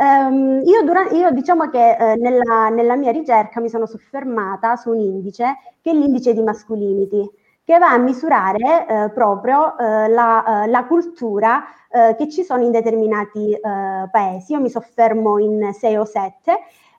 Um, 0.02 0.62
io, 0.66 0.82
durante, 0.82 1.16
io, 1.16 1.30
diciamo 1.30 1.70
che 1.70 1.92
eh, 1.92 2.16
nella, 2.16 2.70
nella, 2.70 2.96
mia 2.96 3.12
ricerca 3.12 3.60
mi 3.60 3.70
sono 3.70 3.86
soffermata 3.86 4.76
su 4.76 4.90
un 4.90 5.00
indice 5.00 5.58
che 5.80 5.92
è 5.92 5.94
l'indice 5.94 6.34
di 6.34 6.42
masculinity, 6.42 7.30
che 7.64 7.78
va 7.78 7.92
a 7.92 8.00
misurare 8.00 8.88
eh, 8.88 9.12
proprio 9.12 9.78
eh, 9.78 10.08
la, 10.08 10.64
eh, 10.64 10.68
la, 10.70 10.86
cultura 10.86 11.64
eh, 11.92 12.16
che 12.18 12.28
ci 12.30 12.44
sono 12.44 12.64
in 12.64 12.72
determinati 12.72 13.54
eh, 13.54 13.60
paesi. 14.12 14.54
Io 14.54 14.60
mi 14.60 14.72
soffermo 14.72 15.38
in 15.38 15.70
6 15.72 15.96
o 15.96 16.06
7 16.06 16.52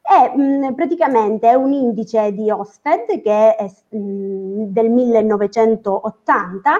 e 0.02 0.36
mh, 0.36 0.74
praticamente 0.74 1.50
è 1.50 1.54
un 1.54 1.72
indice 1.72 2.30
di 2.32 2.52
Osted 2.52 3.20
che 3.20 3.56
è 3.56 3.64
mh, 3.96 4.66
del 4.70 4.90
1980 4.90 6.70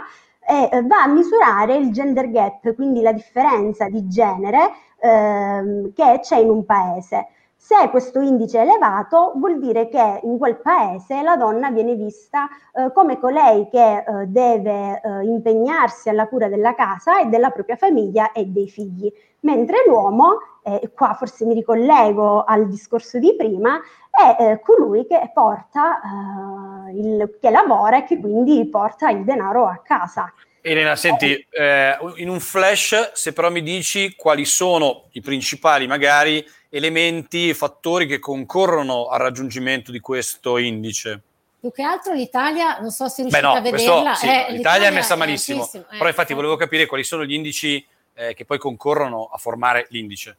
e 0.71 0.83
va 0.83 1.05
a 1.05 1.09
misurare 1.09 1.77
il 1.77 1.93
gender 1.93 2.31
gap, 2.31 2.75
quindi 2.75 3.01
la 3.01 3.13
differenza 3.13 3.89
di 3.89 4.07
genere 4.07 4.71
ehm, 5.01 5.93
che 5.95 6.19
c'è 6.21 6.37
in 6.39 6.51
un 6.51 6.67
paese. 6.67 7.29
Se 7.57 7.89
questo 7.91 8.21
indice 8.21 8.59
è 8.59 8.63
elevato, 8.63 9.33
vuol 9.37 9.59
dire 9.59 9.89
che 9.89 10.21
in 10.25 10.37
quel 10.37 10.61
paese 10.61 11.23
la 11.23 11.37
donna 11.37 11.71
viene 11.71 11.95
vista 11.95 12.49
eh, 12.75 12.93
come 12.93 13.19
colei 13.19 13.69
che 13.71 13.99
eh, 13.99 14.27
deve 14.27 15.01
eh, 15.01 15.25
impegnarsi 15.25 16.09
alla 16.09 16.27
cura 16.27 16.49
della 16.49 16.75
casa 16.75 17.21
e 17.21 17.27
della 17.27 17.51
propria 17.51 17.77
famiglia 17.77 18.33
e 18.33 18.47
dei 18.47 18.69
figli, 18.69 19.11
mentre 19.43 19.85
l'uomo, 19.87 20.39
e 20.65 20.91
qua 20.95 21.15
forse 21.15 21.45
mi 21.45 21.55
ricollego 21.55 22.45
al 22.45 22.69
discorso 22.69 23.19
di 23.19 23.35
prima, 23.37 23.81
è 24.11 24.37
eh, 24.39 24.61
colui 24.61 25.07
che 25.07 25.31
porta, 25.33 26.01
eh, 26.01 26.99
il, 26.99 27.39
che 27.41 27.51
lavora 27.51 27.99
e 27.99 28.05
che 28.05 28.21
quindi 28.21 28.69
porta 28.69 29.09
il 29.11 29.25
denaro 29.25 29.67
a 29.67 29.81
casa. 29.83 30.33
Elena, 30.61 30.95
senti, 30.95 31.45
eh, 31.51 31.97
in 32.17 32.29
un 32.29 32.39
flash, 32.39 33.13
se 33.15 33.33
però 33.33 33.51
mi 33.51 33.63
dici 33.63 34.15
quali 34.15 34.45
sono 34.45 35.09
i 35.13 35.21
principali, 35.21 35.89
magari, 35.89 36.45
elementi, 36.69 37.53
fattori 37.55 38.07
che 38.07 38.21
concorrono 38.21 39.07
al 39.07 39.19
raggiungimento 39.19 39.91
di 39.91 39.99
questo 39.99 40.59
indice? 40.59 41.23
Più 41.59 41.73
che 41.73 41.83
altro 41.83 42.13
l'Italia, 42.13 42.79
non 42.79 42.91
so 42.91 43.09
se 43.09 43.23
riuscite 43.23 43.45
no, 43.45 43.55
a 43.55 43.61
vederla. 43.61 44.11
Questo, 44.11 44.15
sì, 44.15 44.27
eh, 44.27 44.31
l'Italia, 44.31 44.57
l'Italia, 44.57 44.89
è 44.89 44.91
messa 44.93 45.17
malissimo, 45.17 45.69
è 45.73 45.81
però 45.97 46.07
infatti 46.07 46.35
volevo 46.35 46.57
capire 46.57 46.87
quali 46.87 47.03
sono 47.03 47.25
gli 47.25 47.33
indici 47.33 47.85
eh, 48.15 48.35
che 48.35 48.45
poi 48.45 48.59
concorrono 48.59 49.29
a 49.33 49.39
formare 49.39 49.87
l'indice. 49.91 50.39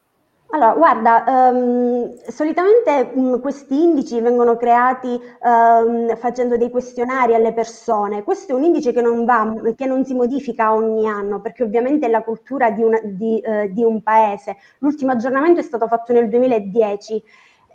Allora, 0.54 0.74
guarda, 0.76 1.24
um, 1.26 2.16
solitamente 2.28 3.12
um, 3.16 3.42
questi 3.42 3.82
indici 3.82 4.22
vengono 4.22 4.56
creati 4.56 5.20
um, 5.42 6.16
facendo 6.16 6.58
dei 6.58 6.70
questionari 6.70 7.34
alle 7.34 7.54
persone. 7.54 8.22
Questo 8.22 8.52
è 8.52 8.56
un 8.56 8.64
indice 8.64 8.94
che 8.94 9.02
non, 9.02 9.26
va, 9.26 9.52
che 9.76 9.88
non 9.88 10.06
si 10.06 10.14
modifica 10.14 10.72
ogni 10.72 11.08
anno, 11.08 11.42
perché 11.42 11.64
ovviamente 11.64 12.06
è 12.06 12.10
la 12.10 12.22
cultura 12.22 12.70
di, 12.70 12.84
una, 12.84 13.00
di, 13.04 13.42
uh, 13.44 13.74
di 13.74 13.84
un 13.84 14.04
paese. 14.04 14.58
L'ultimo 14.78 15.12
aggiornamento 15.14 15.60
è 15.60 15.64
stato 15.64 15.88
fatto 15.88 16.14
nel 16.14 16.30
2010. 16.30 17.24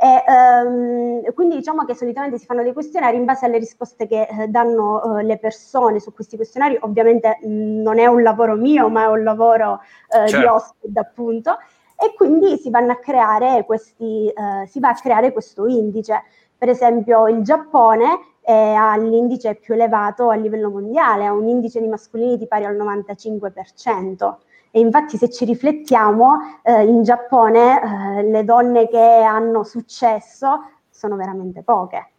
E, 0.00 0.24
um, 0.64 1.32
quindi 1.34 1.56
diciamo 1.56 1.84
che 1.84 1.94
solitamente 1.94 2.38
si 2.38 2.46
fanno 2.46 2.62
dei 2.62 2.72
questionari 2.72 3.16
in 3.16 3.24
base 3.24 3.46
alle 3.46 3.58
risposte 3.58 4.06
che 4.06 4.28
uh, 4.30 4.46
danno 4.46 5.00
uh, 5.02 5.16
le 5.18 5.38
persone 5.38 5.98
su 5.98 6.12
questi 6.12 6.36
questionari. 6.36 6.78
Ovviamente 6.80 7.38
mh, 7.42 7.48
mm, 7.48 7.82
non 7.82 7.98
è 7.98 8.06
un 8.06 8.22
lavoro 8.22 8.54
mio, 8.54 8.88
ma 8.88 9.04
è 9.04 9.06
un 9.06 9.22
lavoro 9.22 9.80
certo. 10.08 10.38
di 10.38 10.44
ospite, 10.44 11.00
appunto 11.00 11.56
e 12.00 12.14
quindi 12.14 12.56
si 12.58 12.70
vanno 12.70 12.92
a 12.92 12.96
creare 12.96 13.64
questi, 13.66 14.28
eh, 14.28 14.66
si 14.66 14.78
va 14.78 14.90
a 14.90 14.94
creare 14.94 15.32
questo 15.32 15.66
indice. 15.66 16.22
Per 16.56 16.68
esempio 16.68 17.26
il 17.26 17.42
Giappone 17.42 18.20
eh, 18.42 18.52
ha 18.52 18.96
l'indice 18.96 19.56
più 19.56 19.74
elevato 19.74 20.30
a 20.30 20.36
livello 20.36 20.70
mondiale, 20.70 21.26
ha 21.26 21.32
un 21.32 21.48
indice 21.48 21.80
di 21.80 21.88
mascolinity 21.88 22.46
pari 22.46 22.64
al 22.66 22.76
95%. 22.76 24.36
E 24.70 24.80
infatti 24.80 25.16
se 25.16 25.30
ci 25.30 25.44
riflettiamo, 25.44 26.60
eh, 26.62 26.82
in 26.84 27.02
Giappone 27.02 28.18
eh, 28.18 28.22
le 28.22 28.44
donne 28.44 28.88
che 28.88 28.98
hanno 28.98 29.64
successo 29.64 30.70
sono 30.90 31.16
veramente 31.16 31.62
poche. 31.62 32.10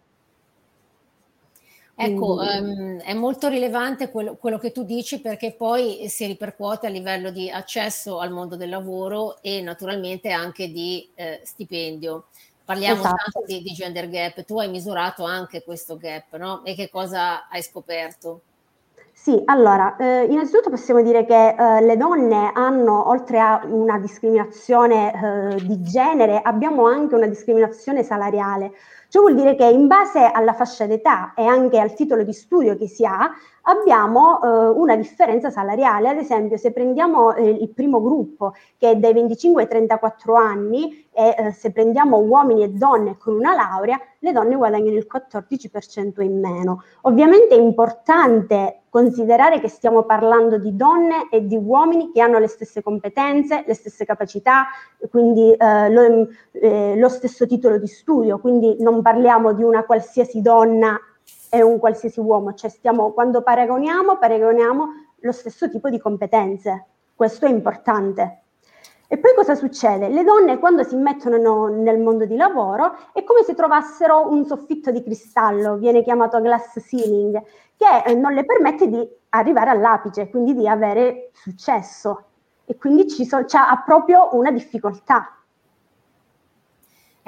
Ecco, 2.02 2.36
um, 2.36 2.98
è 3.02 3.14
molto 3.14 3.50
rilevante 3.50 4.10
quello, 4.10 4.36
quello, 4.36 4.58
che 4.58 4.72
tu 4.72 4.86
dici 4.86 5.20
perché 5.20 5.52
poi 5.52 6.08
si 6.08 6.26
ripercuote 6.28 6.88
a 6.88 6.90
livello 6.90 7.30
di 7.30 7.50
accesso 7.52 8.20
al 8.20 8.32
mondo 8.32 8.56
del 8.56 8.70
lavoro 8.70 9.42
e 9.42 9.60
naturalmente 9.60 10.32
anche 10.32 10.72
di 10.72 11.10
eh, 11.16 11.42
stipendio. 11.44 12.28
Parliamo 12.64 13.02
esatto. 13.02 13.16
tanto 13.18 13.46
di, 13.46 13.62
di, 13.62 13.74
gender 13.74 14.08
gap, 14.08 14.46
tu 14.46 14.58
hai 14.60 14.70
misurato 14.70 15.26
anche 15.26 15.62
questo 15.62 15.98
gap, 15.98 16.38
no? 16.38 16.64
E 16.64 16.74
che 16.74 16.90
cosa 16.90 17.50
hai 17.50 17.62
scoperto? 17.62 18.44
Sì, 19.22 19.40
allora, 19.46 19.98
eh, 19.98 20.24
innanzitutto 20.30 20.70
possiamo 20.70 21.02
dire 21.02 21.26
che 21.26 21.50
eh, 21.50 21.82
le 21.82 21.98
donne 21.98 22.52
hanno, 22.54 23.10
oltre 23.10 23.38
a 23.40 23.62
una 23.66 24.00
discriminazione 24.00 25.12
eh, 25.12 25.66
di 25.66 25.82
genere, 25.84 26.40
abbiamo 26.42 26.86
anche 26.88 27.16
una 27.16 27.28
discriminazione 27.28 28.02
salariale. 28.02 28.72
Ciò 29.10 29.20
vuol 29.20 29.36
dire 29.36 29.56
che 29.56 29.66
in 29.66 29.88
base 29.88 30.24
alla 30.24 30.54
fascia 30.54 30.86
d'età 30.86 31.34
e 31.36 31.44
anche 31.46 31.80
al 31.80 31.94
titolo 31.96 32.24
di 32.24 32.32
studio 32.32 32.78
che 32.78 32.88
si 32.88 33.06
ha, 33.06 33.30
abbiamo 33.70 34.42
eh, 34.42 34.48
una 34.70 34.96
differenza 34.96 35.50
salariale. 35.50 36.10
Ad 36.10 36.18
esempio, 36.18 36.58
se 36.58 36.72
prendiamo 36.72 37.34
eh, 37.36 37.50
il 37.50 37.70
primo 37.70 38.02
gruppo, 38.02 38.54
che 38.78 38.92
è 38.92 38.96
dai 38.96 39.14
25 39.14 39.64
ai 39.64 39.68
34 39.68 40.36
anni, 40.36 41.08
e 41.12 41.36
eh, 41.38 41.52
se 41.52 41.72
prendiamo 41.72 42.18
uomini 42.18 42.64
e 42.64 42.70
donne 42.70 43.18
con 43.18 43.36
una 43.36 43.54
laurea, 43.54 44.00
le 44.20 44.32
donne 44.32 44.56
guadagnano 44.56 44.98
il 44.98 45.08
14% 45.12 46.22
in 46.22 46.40
meno. 46.40 46.84
Ovviamente 47.02 47.56
è 47.56 47.60
importante 47.60 48.82
considerare 48.90 49.60
che 49.60 49.68
stiamo 49.68 50.04
parlando 50.04 50.58
di 50.58 50.76
donne 50.76 51.28
e 51.30 51.46
di 51.46 51.56
uomini 51.56 52.12
che 52.12 52.22
hanno 52.22 52.40
le 52.40 52.48
stesse 52.48 52.82
competenze, 52.82 53.64
le 53.68 53.74
stesse 53.76 54.04
capacità, 54.04 54.66
quindi 55.12 55.52
eh, 55.52 55.90
lo, 55.90 56.28
eh, 56.54 56.96
lo 56.98 57.10
stesso 57.10 57.46
titolo 57.46 57.78
di 57.78 57.88
studio, 57.88 58.40
quindi 58.40 58.78
non 58.80 59.02
parliamo 59.02 59.54
di 59.54 59.64
una 59.64 59.84
qualsiasi 59.84 60.42
donna 60.42 61.00
e 61.50 61.62
un 61.62 61.80
qualsiasi 61.80 62.20
uomo, 62.20 62.54
cioè 62.54 62.70
stiamo, 62.70 63.12
quando 63.12 63.42
paragoniamo, 63.42 64.18
paragoniamo 64.18 64.88
lo 65.22 65.32
stesso 65.32 65.70
tipo 65.70 65.90
di 65.90 66.00
competenze. 66.00 66.86
Questo 67.16 67.46
è 67.46 67.50
importante. 67.50 68.44
E 69.12 69.18
poi 69.18 69.34
cosa 69.34 69.56
succede? 69.56 70.08
Le 70.08 70.24
donne 70.24 70.60
quando 70.60 70.84
si 70.84 70.96
mettono 70.96 71.68
nel 71.68 71.98
mondo 72.00 72.26
di 72.26 72.36
lavoro 72.36 72.96
è 73.12 73.24
come 73.24 73.42
se 73.42 73.56
trovassero 73.56 74.32
un 74.32 74.46
soffitto 74.46 74.92
di 74.92 75.02
cristallo, 75.02 75.78
viene 75.78 76.04
chiamato 76.04 76.40
glass 76.40 76.80
ceiling, 76.80 77.42
che 77.76 78.04
eh, 78.06 78.14
non 78.14 78.34
le 78.34 78.46
permette 78.46 78.88
di 78.88 79.10
arrivare 79.30 79.72
all'apice, 79.72 80.30
quindi 80.30 80.54
di 80.54 80.68
avere 80.68 81.32
successo. 81.34 82.26
E 82.66 82.78
quindi 82.78 83.10
ci 83.10 83.26
so, 83.26 83.38
ha 83.38 83.84
proprio 83.84 84.30
una 84.34 84.52
difficoltà. 84.52 85.39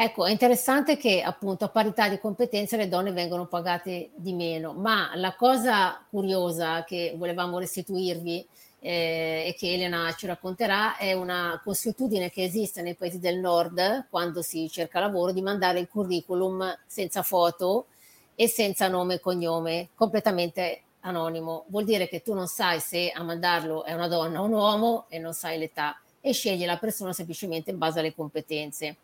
Ecco, 0.04 0.26
è 0.26 0.32
interessante 0.32 0.98
che 0.98 1.22
appunto 1.22 1.66
a 1.66 1.70
parità 1.70 2.10
di 2.10 2.18
competenze 2.18 2.76
le 2.76 2.88
donne 2.88 3.12
vengono 3.12 3.46
pagate 3.46 4.10
di 4.16 4.34
meno, 4.34 4.74
ma 4.74 5.12
la 5.14 5.36
cosa 5.36 6.04
curiosa 6.10 6.84
che 6.84 7.14
volevamo 7.16 7.60
restituirvi 7.60 8.44
eh, 8.80 9.44
e 9.46 9.56
che 9.56 9.76
Elena 9.76 10.12
ci 10.18 10.26
racconterà 10.26 10.98
è 10.98 11.14
una 11.14 11.62
consuetudine 11.64 12.32
che 12.32 12.44
esiste 12.44 12.82
nei 12.82 12.96
paesi 12.96 13.20
del 13.20 13.38
nord 13.38 14.08
quando 14.10 14.42
si 14.42 14.68
cerca 14.72 15.00
lavoro 15.00 15.32
di 15.32 15.44
mandare 15.44 15.78
il 15.78 15.88
curriculum 15.88 16.80
senza 16.88 17.22
foto 17.22 17.86
e 18.34 18.48
senza 18.48 18.88
nome 18.88 19.14
e 19.14 19.20
cognome, 19.20 19.90
completamente 19.94 20.82
anonimo. 21.02 21.66
Vuol 21.68 21.84
dire 21.84 22.08
che 22.08 22.24
tu 22.24 22.34
non 22.34 22.48
sai 22.48 22.80
se 22.80 23.12
a 23.12 23.22
mandarlo 23.22 23.84
è 23.84 23.94
una 23.94 24.08
donna 24.08 24.42
o 24.42 24.46
un 24.46 24.54
uomo 24.54 25.06
e 25.10 25.20
non 25.20 25.36
sai 25.36 25.60
l'età 25.60 26.02
e 26.20 26.34
scegli 26.34 26.66
la 26.66 26.78
persona 26.78 27.14
semplicemente 27.14 27.70
in 27.70 27.78
base 27.78 28.00
alle 28.00 28.16
competenze. 28.16 28.98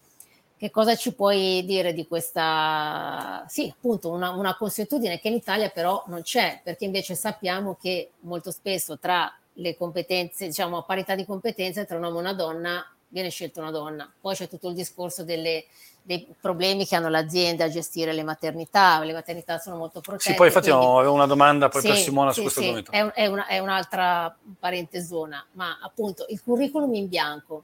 Che 0.57 0.71
cosa 0.71 0.95
ci 0.95 1.13
puoi 1.13 1.63
dire 1.65 1.93
di 1.93 2.07
questa, 2.07 3.45
sì, 3.47 3.71
appunto, 3.71 4.09
una, 4.09 4.31
una 4.31 4.55
consuetudine 4.55 5.19
che 5.19 5.27
in 5.27 5.35
Italia 5.35 5.69
però 5.69 6.03
non 6.07 6.23
c'è, 6.23 6.61
perché 6.63 6.85
invece 6.85 7.13
sappiamo 7.13 7.77
che 7.79 8.13
molto 8.21 8.49
spesso 8.49 8.97
tra 8.97 9.31
le 9.53 9.77
competenze, 9.77 10.47
diciamo 10.47 10.77
a 10.77 10.83
parità 10.83 11.13
di 11.15 11.25
competenze 11.25 11.85
tra 11.85 11.97
un 11.97 12.03
uomo 12.03 12.17
e 12.17 12.21
una 12.21 12.33
donna 12.33 12.85
viene 13.09 13.29
scelta 13.29 13.61
una 13.61 13.71
donna. 13.71 14.11
Poi 14.19 14.35
c'è 14.35 14.47
tutto 14.47 14.69
il 14.69 14.75
discorso 14.75 15.23
delle, 15.23 15.65
dei 16.01 16.27
problemi 16.39 16.85
che 16.85 16.95
hanno 16.95 17.09
le 17.09 17.19
aziende 17.19 17.63
a 17.63 17.69
gestire 17.69 18.13
le 18.13 18.23
maternità, 18.23 19.03
le 19.03 19.13
maternità 19.13 19.59
sono 19.59 19.77
molto 19.77 20.01
protette. 20.01 20.31
Sì, 20.31 20.35
poi 20.35 20.47
infatti 20.47 20.69
quindi... 20.69 20.85
avevo 20.85 21.13
una 21.13 21.25
domanda 21.25 21.69
poi 21.69 21.81
sì, 21.81 21.87
per 21.87 21.97
Simona 21.97 22.29
sì, 22.29 22.35
su 22.35 22.41
questo 22.41 22.61
sì, 22.61 22.65
argomento. 22.65 22.91
È, 22.91 23.01
un, 23.01 23.11
è, 23.13 23.25
una, 23.27 23.45
è 23.45 23.59
un'altra 23.59 24.35
parentesona, 24.59 25.45
ma 25.51 25.79
appunto 25.81 26.25
il 26.29 26.41
curriculum 26.41 26.93
in 26.95 27.07
bianco 27.07 27.63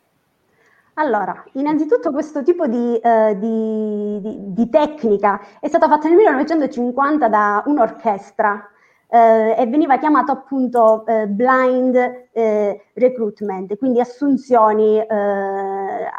allora, 0.95 1.43
innanzitutto 1.53 2.11
questo 2.11 2.43
tipo 2.43 2.67
di, 2.67 2.97
eh, 2.97 3.35
di, 3.39 4.19
di, 4.21 4.53
di, 4.53 4.69
tecnica 4.69 5.41
è 5.59 5.67
stata 5.67 5.87
fatta 5.87 6.07
nel 6.07 6.17
1950 6.17 7.27
da 7.29 7.63
un'orchestra 7.65 8.69
eh, 9.09 9.55
e 9.57 9.65
veniva 9.65 9.97
chiamato 9.97 10.31
appunto 10.31 11.03
eh, 11.07 11.25
blind 11.27 11.95
eh, 12.31 12.83
recruitment, 12.93 13.75
quindi 13.77 14.01
assunzioni 14.01 14.99
eh, 14.99 16.09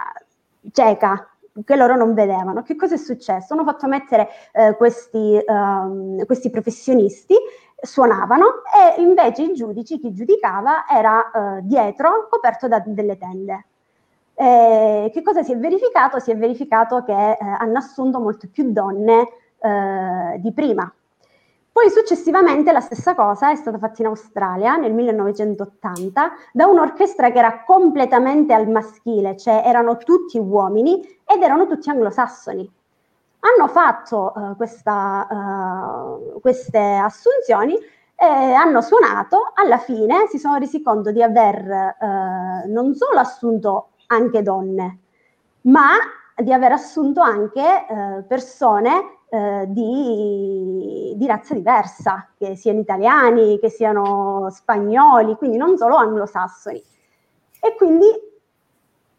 cieca 0.73 1.29
che 1.65 1.77
loro 1.77 1.95
non 1.95 2.13
vedevano. 2.15 2.63
Che 2.63 2.75
cosa 2.75 2.95
è 2.95 2.99
successo? 2.99 3.55
Hanno 3.55 3.65
fatto 3.65 3.87
mettere 3.87 4.29
eh, 4.53 4.75
questi, 4.77 5.41
um, 5.47 6.25
questi 6.27 6.51
professionisti 6.51 7.37
suonavano 7.81 8.63
e 8.97 9.01
invece 9.01 9.43
i 9.43 9.55
giudici, 9.55 10.01
chi 10.01 10.13
giudicava, 10.13 10.85
era 10.89 11.61
dietro 11.63 12.27
coperto 12.29 12.67
da 12.67 12.83
delle 12.85 13.17
tende. 13.17 13.67
Eh, 14.35 15.11
che 15.13 15.23
cosa 15.23 15.43
si 15.43 15.53
è 15.53 15.57
verificato? 15.57 16.19
Si 16.19 16.31
è 16.31 16.37
verificato 16.37 17.03
che 17.05 17.13
eh, 17.13 17.39
hanno 17.41 17.79
assunto 17.79 18.19
molte 18.21 18.49
più 18.49 18.73
donne 18.73 19.29
eh, 19.59 20.39
di 20.39 20.53
prima. 20.53 20.93
Poi 21.75 21.91
successivamente 21.91 22.71
la 22.71 22.81
stessa 22.81 23.17
cosa 23.17 23.51
è 23.51 23.57
stata 23.57 23.79
fatta 23.79 24.01
in 24.03 24.07
Australia 24.07 24.77
nel 24.77 24.93
1980 24.93 26.33
da 26.53 26.67
un'orchestra 26.67 27.33
che 27.33 27.39
era 27.39 27.65
completamente 27.65 28.53
al 28.55 28.69
maschile, 28.69 29.37
cioè 29.37 29.63
erano 29.65 29.97
tutti 29.97 30.39
uomini 30.39 31.01
ed 31.25 31.43
erano 31.43 31.67
tutti 31.67 31.91
anglosassoni. 31.91 32.73
Hanno 33.41 33.69
fatto 33.69 34.33
uh, 34.37 34.57
questa, 34.57 35.27
uh, 35.29 36.41
queste 36.41 36.79
assunzioni 36.79 37.77
eh, 38.17 38.27
hanno 38.27 38.81
suonato, 38.81 39.51
alla 39.55 39.79
fine 39.79 40.27
si 40.29 40.39
sono 40.39 40.57
resi 40.57 40.81
conto 40.81 41.11
di 41.11 41.23
aver 41.23 41.69
eh, 41.69 42.67
non 42.69 42.95
solo 42.95 43.19
assunto 43.19 43.89
anche 44.15 44.43
donne, 44.43 44.99
ma 45.63 45.91
di 46.37 46.53
aver 46.53 46.73
assunto 46.73 47.21
anche 47.21 47.61
eh, 47.61 48.23
persone 48.27 49.19
eh, 49.29 49.65
di, 49.69 51.15
di, 51.17 51.27
razza 51.27 51.55
diversa, 51.55 52.29
che 52.37 52.57
siano 52.57 52.81
italiani, 52.81 53.59
che 53.59 53.71
siano 53.71 54.49
spagnoli, 54.51 55.35
quindi 55.37 55.57
non 55.57 55.77
solo 55.77 55.97
anglosassoni. 55.97 56.83
E 57.61 57.75
quindi 57.77 58.07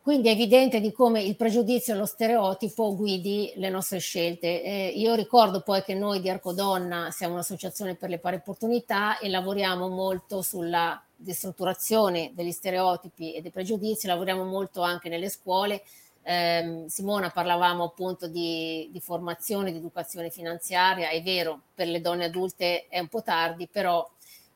quindi 0.06 0.28
è 0.28 0.34
evidente 0.34 0.80
di 0.82 0.92
come 0.92 1.24
il 1.24 1.36
pregiudizio 1.36 1.96
e 1.96 1.98
lo 1.98 2.06
stereotipo 2.06 2.96
guidi 2.96 3.52
le 3.56 3.70
nostre 3.70 3.98
scelte. 3.98 4.62
Eh, 4.62 4.94
io 4.96 5.16
ricordo 5.16 5.62
poi 5.62 5.82
che 5.82 5.96
noi 5.96 6.22
di 6.22 6.30
Arcodonna 6.30 7.10
siamo 7.10 7.34
un'associazione 7.34 7.96
per 7.96 8.10
le 8.10 8.20
pari 8.20 8.36
opportunità 8.36 9.18
e 9.18 9.30
lavoriamo 9.30 9.88
molto 9.88 10.44
sulla 10.44 11.04
destrutturazione 11.16 12.34
degli 12.36 12.52
stereotipi 12.52 13.34
e 13.34 13.42
dei 13.42 13.50
pregiudizi, 13.50 14.06
lavoriamo 14.06 14.44
molto 14.44 14.84
anche 14.84 15.10
nelle 15.10 15.28
scuole. 15.28 15.82
Eh, 16.22 16.84
Simona, 16.86 17.32
parlavamo 17.32 17.86
appunto 17.86 18.28
di, 18.28 18.88
di 18.92 19.00
formazione, 19.00 19.72
di 19.72 19.80
educazione 19.80 20.30
finanziaria, 20.30 21.10
è 21.10 21.20
vero, 21.24 21.62
per 21.74 21.88
le 21.88 22.00
donne 22.00 22.26
adulte 22.26 22.86
è 22.90 23.00
un 23.00 23.08
po' 23.08 23.24
tardi, 23.24 23.68
però 23.68 24.08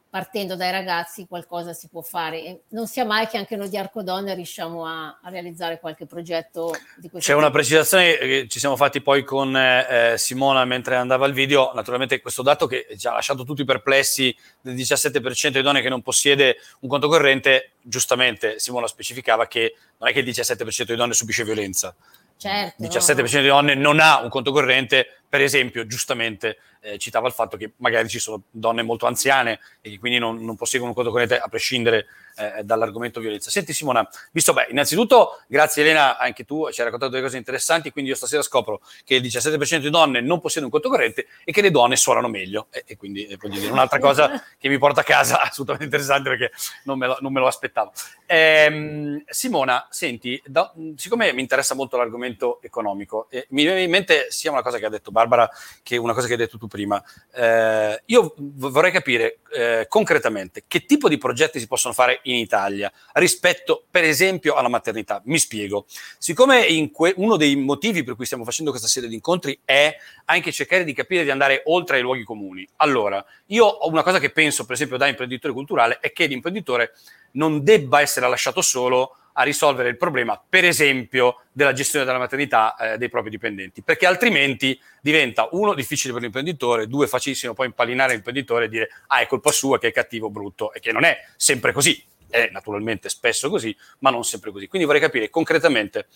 partendo 0.09 0.55
dai 0.55 0.71
ragazzi 0.71 1.27
qualcosa 1.27 1.73
si 1.73 1.87
può 1.87 2.01
fare. 2.01 2.43
E 2.43 2.61
non 2.69 2.87
sia 2.87 3.05
mai 3.05 3.27
che 3.27 3.37
anche 3.37 3.55
noi 3.55 3.69
di 3.69 3.77
Arcodonne 3.77 4.33
riusciamo 4.33 4.85
a, 4.85 5.19
a, 5.21 5.29
realizzare 5.29 5.79
qualche 5.79 6.05
progetto 6.05 6.75
di 6.95 7.09
questo 7.09 7.19
C'è 7.19 7.25
tipo. 7.25 7.37
una 7.37 7.51
precisazione 7.51 8.17
che 8.17 8.47
ci 8.49 8.59
siamo 8.59 8.75
fatti 8.75 9.01
poi 9.01 9.23
con 9.23 9.55
eh, 9.55 10.15
Simona 10.17 10.65
mentre 10.65 10.95
andava 10.95 11.27
il 11.27 11.33
video, 11.33 11.71
naturalmente 11.73 12.19
questo 12.21 12.41
dato 12.41 12.65
che 12.65 12.87
ci 12.97 13.07
ha 13.07 13.13
lasciato 13.13 13.43
tutti 13.43 13.63
perplessi 13.63 14.35
del 14.61 14.75
17% 14.75 15.49
di 15.49 15.61
donne 15.61 15.81
che 15.81 15.89
non 15.89 16.01
possiede 16.01 16.57
un 16.79 16.89
conto 16.89 17.07
corrente, 17.07 17.73
giustamente 17.81 18.59
Simona 18.59 18.87
specificava 18.87 19.47
che 19.47 19.75
non 19.97 20.09
è 20.09 20.13
che 20.13 20.19
il 20.19 20.25
17% 20.25 20.83
di 20.85 20.95
donne 20.95 21.13
subisce 21.13 21.43
violenza. 21.43 21.95
Certo, 22.39 22.81
17% 22.81 23.17
no. 23.17 23.41
di 23.41 23.47
donne 23.47 23.75
non 23.75 23.99
ha 23.99 24.21
un 24.21 24.29
conto 24.29 24.53
corrente, 24.53 25.18
per 25.29 25.41
esempio, 25.41 25.85
giustamente 25.85 26.57
eh, 26.81 26.97
citava 26.97 27.27
il 27.27 27.33
fatto 27.33 27.57
che 27.57 27.73
magari 27.77 28.07
ci 28.09 28.19
sono 28.19 28.43
donne 28.49 28.81
molto 28.81 29.05
anziane 29.05 29.59
e 29.81 29.91
che 29.91 29.99
quindi 29.99 30.17
non, 30.17 30.43
non 30.43 30.55
posseggono 30.55 30.89
un 30.89 30.95
conto 30.95 31.11
corrente 31.11 31.37
a 31.37 31.47
prescindere 31.47 32.07
eh, 32.35 32.63
dall'argomento 32.63 33.19
violenza. 33.19 33.49
Senti 33.49 33.73
Simona, 33.73 34.07
visto, 34.31 34.53
beh, 34.53 34.67
innanzitutto 34.69 35.41
grazie 35.47 35.83
Elena, 35.83 36.17
anche 36.17 36.45
tu 36.45 36.69
ci 36.71 36.79
hai 36.79 36.85
raccontato 36.85 37.11
delle 37.11 37.23
cose 37.23 37.37
interessanti, 37.37 37.91
quindi 37.91 38.11
io 38.11 38.15
stasera 38.15 38.41
scopro 38.41 38.81
che 39.03 39.15
il 39.15 39.21
17% 39.21 39.79
di 39.79 39.89
donne 39.89 40.21
non 40.21 40.39
possiede 40.39 40.65
un 40.65 40.71
conto 40.71 40.89
corrente 40.89 41.27
e 41.43 41.51
che 41.51 41.61
le 41.61 41.71
donne 41.71 41.95
suonano 41.95 42.27
meglio. 42.27 42.67
E, 42.71 42.83
e 42.87 42.97
quindi 42.97 43.27
eh, 43.27 43.37
voglio 43.37 43.59
dire, 43.59 43.71
un'altra 43.71 43.99
cosa 43.99 44.41
che 44.57 44.69
mi 44.69 44.77
porta 44.77 45.01
a 45.01 45.03
casa 45.03 45.41
assolutamente 45.43 45.83
interessante 45.85 46.29
perché 46.29 46.51
non 46.83 46.97
me 46.97 47.07
lo, 47.07 47.17
non 47.19 47.33
me 47.33 47.39
lo 47.39 47.47
aspettavo. 47.47 47.91
Ehm, 48.25 49.23
Simona, 49.27 49.87
senti, 49.89 50.41
da, 50.45 50.73
siccome 50.95 51.33
mi 51.33 51.41
interessa 51.41 51.75
molto 51.75 51.97
l'argomento 51.97 52.61
economico, 52.61 53.27
eh, 53.29 53.47
mi 53.49 53.63
viene 53.63 53.83
in 53.83 53.89
mente 53.89 54.27
sia 54.29 54.51
una 54.51 54.61
cosa 54.61 54.77
che 54.77 54.85
ha 54.85 54.89
detto 54.89 55.11
Barbara 55.19 55.49
che 55.83 55.97
una 55.97 56.13
cosa 56.13 56.27
che 56.27 56.33
hai 56.33 56.39
detto 56.39 56.57
tu 56.57 56.67
prima. 56.67 57.03
Eh, 57.33 58.01
io 58.05 58.33
vorrei 58.37 58.91
capire 58.91 59.39
eh, 59.51 59.85
concretamente 59.89 60.63
che 60.67 60.85
tipo 60.85 61.09
di 61.09 61.17
progetti 61.17 61.59
si 61.59 61.67
possono 61.67 61.93
fare 61.93 62.19
in 62.23 62.35
Italia 62.35 62.91
rispetto, 63.13 63.83
per 63.89 64.03
esempio, 64.03 64.53
alla 64.53 64.69
maternità. 64.69 65.21
Mi 65.25 65.37
spiego. 65.37 65.85
Siccome 66.17 66.65
que- 66.91 67.13
uno 67.17 67.35
dei 67.35 67.55
motivi 67.55 68.03
per 68.03 68.15
cui 68.15 68.25
stiamo 68.25 68.45
facendo 68.45 68.71
questa 68.71 68.87
serie 68.87 69.09
di 69.09 69.15
incontri 69.15 69.59
è 69.65 69.93
anche 70.25 70.51
cercare 70.51 70.83
di 70.83 70.93
capire 70.93 71.23
di 71.23 71.31
andare 71.31 71.63
oltre 71.65 71.97
ai 71.97 72.01
luoghi 72.01 72.23
comuni. 72.23 72.67
Allora, 72.77 73.23
io 73.47 73.65
ho 73.65 73.89
una 73.89 74.03
cosa 74.03 74.19
che 74.19 74.29
penso, 74.29 74.65
per 74.65 74.75
esempio, 74.75 74.97
da 74.97 75.07
imprenditore 75.07 75.53
culturale, 75.53 75.99
è 75.99 76.11
che 76.11 76.27
l'imprenditore 76.27 76.93
non 77.31 77.63
debba 77.63 78.01
essere 78.01 78.27
lasciato 78.27 78.61
solo 78.61 79.17
a 79.39 79.43
risolvere 79.43 79.87
il 79.87 79.95
problema, 79.95 80.41
per 80.47 80.65
esempio, 80.65 81.43
della 81.53 81.71
gestione 81.71 82.03
della 82.03 82.17
maternità 82.17 82.75
eh, 82.75 82.97
dei 82.97 83.07
propri 83.07 83.29
dipendenti, 83.29 83.81
perché 83.81 84.05
altrimenti 84.05 84.77
diventa 85.01 85.47
uno 85.51 85.73
difficile 85.73 86.11
per 86.11 86.21
l'imprenditore, 86.21 86.87
due 86.87 87.07
facilissimo 87.07 87.53
poi 87.53 87.67
impallinare 87.67 88.13
l'imprenditore 88.13 88.65
e 88.65 88.69
dire 88.69 88.89
ah 89.07 89.19
è 89.19 89.27
colpa 89.27 89.51
sua 89.51 89.79
che 89.79 89.87
è 89.87 89.91
cattivo, 89.93 90.29
brutto 90.29 90.73
e 90.73 90.81
che 90.81 90.91
non 90.91 91.05
è 91.05 91.17
sempre 91.37 91.71
così, 91.71 92.03
è 92.27 92.49
naturalmente 92.51 93.07
spesso 93.07 93.49
così, 93.49 93.75
ma 93.99 94.09
non 94.09 94.25
sempre 94.25 94.51
così. 94.51 94.67
Quindi 94.67 94.85
vorrei 94.85 95.01
capire 95.01 95.29
concretamente 95.29 96.07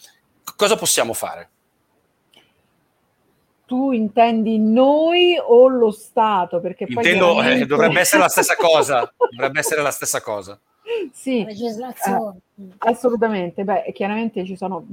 cosa 0.57 0.75
possiamo 0.75 1.13
fare. 1.13 1.49
Tu 3.65 3.93
intendi 3.93 4.59
noi 4.59 5.37
o 5.41 5.69
lo 5.69 5.91
Stato? 5.91 6.59
Perché 6.59 6.87
poi 6.87 6.95
Intendo, 6.95 7.41
eh, 7.41 7.65
dovrebbe 7.65 8.01
essere 8.01 8.21
la 8.21 8.27
stessa 8.27 8.55
cosa, 8.59 9.09
dovrebbe 9.29 9.59
essere 9.59 9.81
la 9.81 9.91
stessa 9.91 10.21
cosa 10.21 10.59
sì, 11.11 11.43
legislazione. 11.43 12.39
Eh, 12.57 12.63
assolutamente. 12.79 13.63
Beh, 13.63 13.91
chiaramente 13.93 14.45
ci 14.45 14.55
sono 14.55 14.85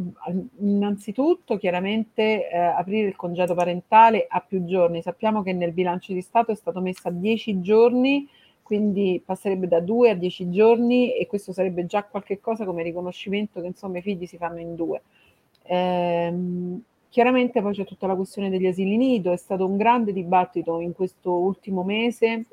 innanzitutto 0.58 1.56
chiaramente 1.56 2.48
eh, 2.48 2.56
aprire 2.58 3.08
il 3.08 3.16
congedo 3.16 3.54
parentale 3.54 4.26
a 4.28 4.40
più 4.40 4.64
giorni. 4.64 5.02
Sappiamo 5.02 5.42
che 5.42 5.52
nel 5.52 5.72
bilancio 5.72 6.12
di 6.12 6.20
Stato 6.20 6.52
è 6.52 6.54
stato 6.54 6.80
messo 6.80 7.08
a 7.08 7.10
10 7.10 7.60
giorni, 7.60 8.28
quindi 8.62 9.20
passerebbe 9.24 9.66
da 9.66 9.80
2 9.80 10.10
a 10.10 10.14
10 10.14 10.50
giorni 10.50 11.16
e 11.16 11.26
questo 11.26 11.52
sarebbe 11.52 11.86
già 11.86 12.04
qualche 12.04 12.40
cosa 12.40 12.64
come 12.64 12.82
riconoscimento 12.82 13.60
che 13.60 13.66
insomma 13.66 13.98
i 13.98 14.02
figli 14.02 14.26
si 14.26 14.36
fanno 14.36 14.60
in 14.60 14.74
due. 14.76 15.02
Ehm, 15.64 16.82
chiaramente 17.08 17.60
poi 17.60 17.74
c'è 17.74 17.84
tutta 17.84 18.06
la 18.06 18.14
questione 18.14 18.48
degli 18.48 18.66
asili 18.66 18.96
nido, 18.96 19.32
è 19.32 19.36
stato 19.36 19.66
un 19.66 19.76
grande 19.76 20.12
dibattito 20.12 20.78
in 20.80 20.92
questo 20.92 21.32
ultimo 21.32 21.82
mese 21.82 22.46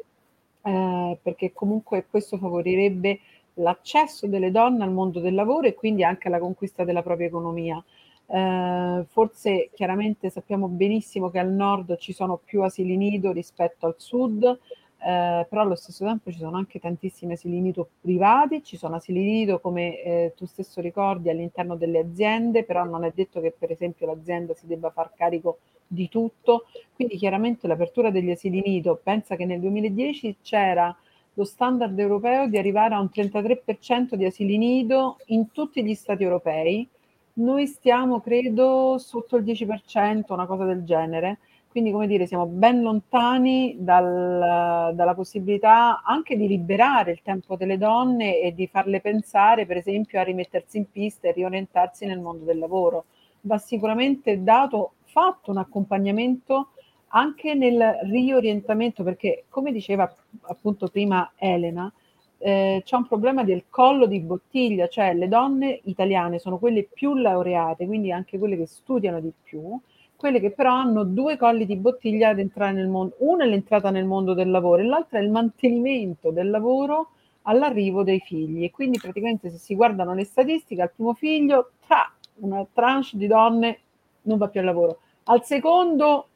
eh, 0.67 1.17
perché 1.21 1.53
comunque 1.53 2.05
questo 2.09 2.37
favorirebbe 2.37 3.19
l'accesso 3.55 4.27
delle 4.27 4.51
donne 4.51 4.83
al 4.83 4.91
mondo 4.91 5.21
del 5.21 5.33
lavoro 5.33 5.67
e 5.67 5.73
quindi 5.73 6.03
anche 6.03 6.27
alla 6.27 6.39
conquista 6.39 6.83
della 6.83 7.01
propria 7.01 7.27
economia. 7.27 7.81
Eh, 8.29 9.05
forse 9.07 9.69
chiaramente 9.73 10.29
sappiamo 10.29 10.67
benissimo 10.67 11.29
che 11.29 11.39
al 11.39 11.51
nord 11.51 11.95
ci 11.97 12.11
sono 12.11 12.37
più 12.43 12.63
asili 12.63 12.97
nido 12.97 13.31
rispetto 13.31 13.85
al 13.85 13.95
sud, 13.97 14.43
eh, 14.43 15.45
però 15.47 15.61
allo 15.61 15.75
stesso 15.75 16.03
tempo 16.03 16.31
ci 16.31 16.39
sono 16.39 16.57
anche 16.57 16.79
tantissimi 16.79 17.33
asili 17.33 17.61
nido 17.61 17.87
privati, 18.01 18.61
ci 18.61 18.75
sono 18.75 18.95
asili 18.95 19.23
nido 19.23 19.59
come 19.59 20.01
eh, 20.01 20.33
tu 20.35 20.45
stesso 20.45 20.81
ricordi 20.81 21.29
all'interno 21.29 21.77
delle 21.77 21.99
aziende, 21.99 22.65
però 22.65 22.83
non 22.83 23.05
è 23.05 23.11
detto 23.15 23.39
che 23.39 23.55
per 23.57 23.71
esempio 23.71 24.05
l'azienda 24.05 24.53
si 24.53 24.67
debba 24.67 24.89
far 24.89 25.13
carico 25.15 25.59
di 25.87 26.09
tutto, 26.09 26.65
quindi 26.93 27.17
chiaramente 27.17 27.67
l'apertura 27.67 28.09
degli 28.11 28.31
asili 28.31 28.61
nido, 28.61 28.99
pensa 29.01 29.35
che 29.35 29.45
nel 29.45 29.59
2010 29.59 30.37
c'era 30.41 30.95
lo 31.37 31.43
standard 31.43 31.97
europeo 31.97 32.47
di 32.47 32.57
arrivare 32.57 32.95
a 32.95 32.99
un 32.99 33.09
33% 33.13 34.15
di 34.15 34.25
asili 34.25 34.57
nido 34.57 35.17
in 35.27 35.51
tutti 35.51 35.83
gli 35.83 35.93
stati 35.93 36.23
europei. 36.23 36.87
Noi 37.33 37.67
stiamo, 37.67 38.19
credo, 38.19 38.97
sotto 38.97 39.37
il 39.37 39.43
10%, 39.43 40.33
una 40.33 40.47
cosa 40.47 40.65
del 40.65 40.83
genere. 40.83 41.37
Quindi, 41.69 41.91
come 41.91 42.07
dire, 42.07 42.25
siamo 42.25 42.47
ben 42.47 42.81
lontani 42.81 43.75
dal, 43.77 44.95
dalla 44.95 45.13
possibilità 45.13 46.01
anche 46.03 46.35
di 46.35 46.47
liberare 46.47 47.11
il 47.11 47.21
tempo 47.21 47.55
delle 47.55 47.77
donne 47.77 48.39
e 48.39 48.55
di 48.55 48.65
farle 48.65 48.99
pensare, 48.99 49.67
per 49.67 49.77
esempio, 49.77 50.19
a 50.19 50.23
rimettersi 50.23 50.77
in 50.77 50.89
pista 50.89 51.27
e 51.27 51.33
riorientarsi 51.33 52.07
nel 52.07 52.19
mondo 52.19 52.45
del 52.45 52.57
lavoro. 52.57 53.05
Va 53.41 53.59
sicuramente 53.59 54.41
dato, 54.41 54.93
fatto 55.17 55.49
un 55.49 55.57
accompagnamento 55.57 56.73
anche 57.07 57.55
nel 57.55 58.01
riorientamento, 58.03 59.01
perché 59.01 59.45
come 59.49 59.71
diceva 59.71 60.13
appunto 60.41 60.89
prima 60.89 61.31
Elena, 61.37 61.91
eh, 62.37 62.83
c'è 62.85 62.95
un 62.95 63.07
problema 63.07 63.43
del 63.43 63.63
collo 63.67 64.05
di 64.05 64.19
bottiglia, 64.19 64.87
cioè 64.87 65.15
le 65.15 65.27
donne 65.27 65.79
italiane 65.85 66.37
sono 66.37 66.59
quelle 66.59 66.83
più 66.83 67.15
laureate, 67.15 67.87
quindi 67.87 68.11
anche 68.11 68.37
quelle 68.37 68.57
che 68.57 68.67
studiano 68.67 69.19
di 69.19 69.31
più, 69.41 69.79
quelle 70.15 70.39
che 70.39 70.51
però 70.51 70.73
hanno 70.73 71.03
due 71.03 71.35
colli 71.35 71.65
di 71.65 71.77
bottiglia 71.77 72.29
ad 72.29 72.37
entrare 72.37 72.73
nel 72.73 72.87
mondo, 72.87 73.15
una 73.19 73.43
è 73.43 73.47
l'entrata 73.47 73.89
nel 73.89 74.05
mondo 74.05 74.35
del 74.35 74.51
lavoro 74.51 74.83
e 74.83 74.85
l'altra 74.85 75.17
è 75.17 75.23
il 75.23 75.31
mantenimento 75.31 76.29
del 76.29 76.51
lavoro 76.51 77.09
all'arrivo 77.43 78.03
dei 78.03 78.19
figli. 78.19 78.63
E 78.63 78.69
quindi 78.69 78.99
praticamente 78.99 79.49
se 79.49 79.57
si 79.57 79.73
guardano 79.73 80.13
le 80.13 80.25
statistiche, 80.25 80.83
al 80.83 80.91
primo 80.91 81.15
figlio, 81.15 81.71
tra 81.87 82.11
una 82.39 82.63
tranche 82.71 83.17
di 83.17 83.25
donne 83.25 83.79
non 84.27 84.37
va 84.37 84.47
più 84.49 84.59
al 84.59 84.65
lavoro. 84.65 84.99
Al 85.29 85.43
secondo 85.43 86.27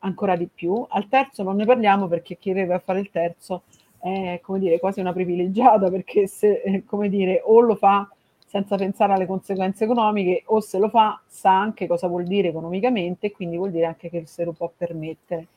ancora 0.00 0.36
di 0.36 0.48
più. 0.52 0.84
Al 0.88 1.08
terzo 1.08 1.42
non 1.42 1.56
ne 1.56 1.64
parliamo 1.64 2.06
perché 2.08 2.36
chi 2.36 2.52
deve 2.52 2.78
fare 2.78 3.00
il 3.00 3.10
terzo 3.10 3.62
è 3.98 4.40
come 4.42 4.58
dire 4.58 4.78
quasi 4.78 5.00
una 5.00 5.12
privilegiata 5.12 5.90
perché 5.90 6.26
se 6.26 6.62
eh, 6.64 6.84
come 6.84 7.08
dire 7.08 7.40
o 7.44 7.60
lo 7.60 7.74
fa 7.74 8.08
senza 8.46 8.76
pensare 8.76 9.14
alle 9.14 9.26
conseguenze 9.26 9.84
economiche 9.84 10.42
o 10.46 10.60
se 10.60 10.78
lo 10.78 10.88
fa 10.88 11.20
sa 11.26 11.58
anche 11.58 11.86
cosa 11.86 12.06
vuol 12.06 12.24
dire 12.24 12.48
economicamente 12.48 13.26
e 13.26 13.32
quindi 13.32 13.56
vuol 13.56 13.72
dire 13.72 13.86
anche 13.86 14.08
che 14.08 14.24
se 14.26 14.44
lo 14.44 14.52
può 14.52 14.70
permettere. 14.74 15.48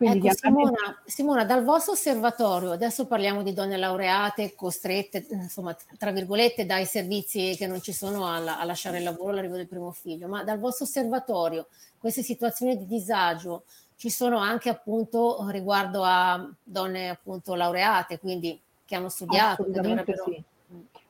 Quindi 0.00 0.28
ecco, 0.28 0.36
Simona, 0.38 1.02
Simona, 1.04 1.44
dal 1.44 1.62
vostro 1.62 1.92
osservatorio, 1.92 2.70
adesso 2.70 3.06
parliamo 3.06 3.42
di 3.42 3.52
donne 3.52 3.76
laureate 3.76 4.54
costrette, 4.54 5.26
insomma, 5.28 5.76
tra 5.98 6.10
virgolette, 6.10 6.64
dai 6.64 6.86
servizi 6.86 7.54
che 7.54 7.66
non 7.66 7.82
ci 7.82 7.92
sono 7.92 8.26
a, 8.26 8.36
a 8.58 8.64
lasciare 8.64 8.96
il 8.96 9.04
lavoro 9.04 9.32
all'arrivo 9.32 9.56
del 9.56 9.68
primo 9.68 9.90
figlio, 9.90 10.26
ma 10.26 10.42
dal 10.42 10.58
vostro 10.58 10.86
osservatorio 10.86 11.66
queste 11.98 12.22
situazioni 12.22 12.78
di 12.78 12.86
disagio 12.86 13.64
ci 13.96 14.08
sono 14.08 14.38
anche 14.38 14.70
appunto 14.70 15.46
riguardo 15.50 16.00
a 16.02 16.48
donne 16.62 17.10
appunto 17.10 17.54
laureate, 17.54 18.18
quindi 18.18 18.58
che 18.86 18.94
hanno 18.94 19.10
studiato. 19.10 19.60
Assolutamente 19.64 20.04
che 20.04 20.18
sì. 20.24 20.42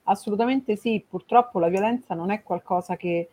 Assolutamente 0.02 0.74
sì, 0.74 1.06
purtroppo 1.08 1.60
la 1.60 1.68
violenza 1.68 2.14
non 2.14 2.32
è 2.32 2.42
qualcosa 2.42 2.96
che 2.96 3.28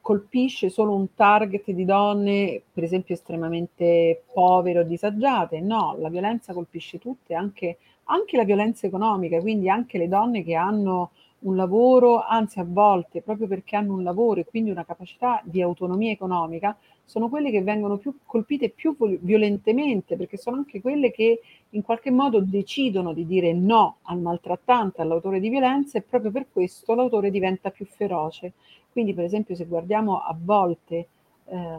colpisce 0.00 0.68
solo 0.68 0.94
un 0.94 1.14
target 1.14 1.70
di 1.70 1.84
donne, 1.84 2.62
per 2.72 2.82
esempio 2.84 3.14
estremamente 3.14 4.22
povere 4.32 4.80
o 4.80 4.82
disagiate, 4.82 5.60
no, 5.60 5.96
la 5.98 6.08
violenza 6.08 6.52
colpisce 6.52 6.98
tutte, 6.98 7.34
anche, 7.34 7.78
anche 8.04 8.36
la 8.36 8.44
violenza 8.44 8.86
economica, 8.86 9.40
quindi 9.40 9.68
anche 9.68 9.98
le 9.98 10.08
donne 10.08 10.42
che 10.42 10.54
hanno 10.54 11.10
un 11.40 11.56
lavoro, 11.56 12.22
anzi 12.24 12.60
a 12.60 12.66
volte 12.66 13.20
proprio 13.20 13.46
perché 13.46 13.76
hanno 13.76 13.94
un 13.94 14.02
lavoro 14.02 14.40
e 14.40 14.44
quindi 14.44 14.70
una 14.70 14.84
capacità 14.84 15.40
di 15.44 15.60
autonomia 15.60 16.10
economica, 16.10 16.76
sono 17.06 17.28
quelle 17.28 17.52
che 17.52 17.62
vengono 17.62 17.98
più 17.98 18.18
colpite 18.26 18.68
più 18.68 18.96
violentemente, 19.20 20.16
perché 20.16 20.36
sono 20.36 20.56
anche 20.56 20.80
quelle 20.80 21.12
che 21.12 21.40
in 21.70 21.82
qualche 21.82 22.10
modo 22.10 22.40
decidono 22.40 23.12
di 23.12 23.24
dire 23.24 23.52
no 23.52 23.98
al 24.02 24.20
maltrattante, 24.20 25.00
all'autore 25.00 25.38
di 25.38 25.48
violenza 25.48 25.98
e 25.98 26.02
proprio 26.02 26.32
per 26.32 26.48
questo 26.50 26.94
l'autore 26.94 27.30
diventa 27.30 27.70
più 27.70 27.86
feroce. 27.86 28.52
Quindi 28.90 29.14
per 29.14 29.24
esempio 29.24 29.54
se 29.54 29.66
guardiamo 29.66 30.18
a 30.18 30.36
volte 30.36 31.08
eh, 31.44 31.78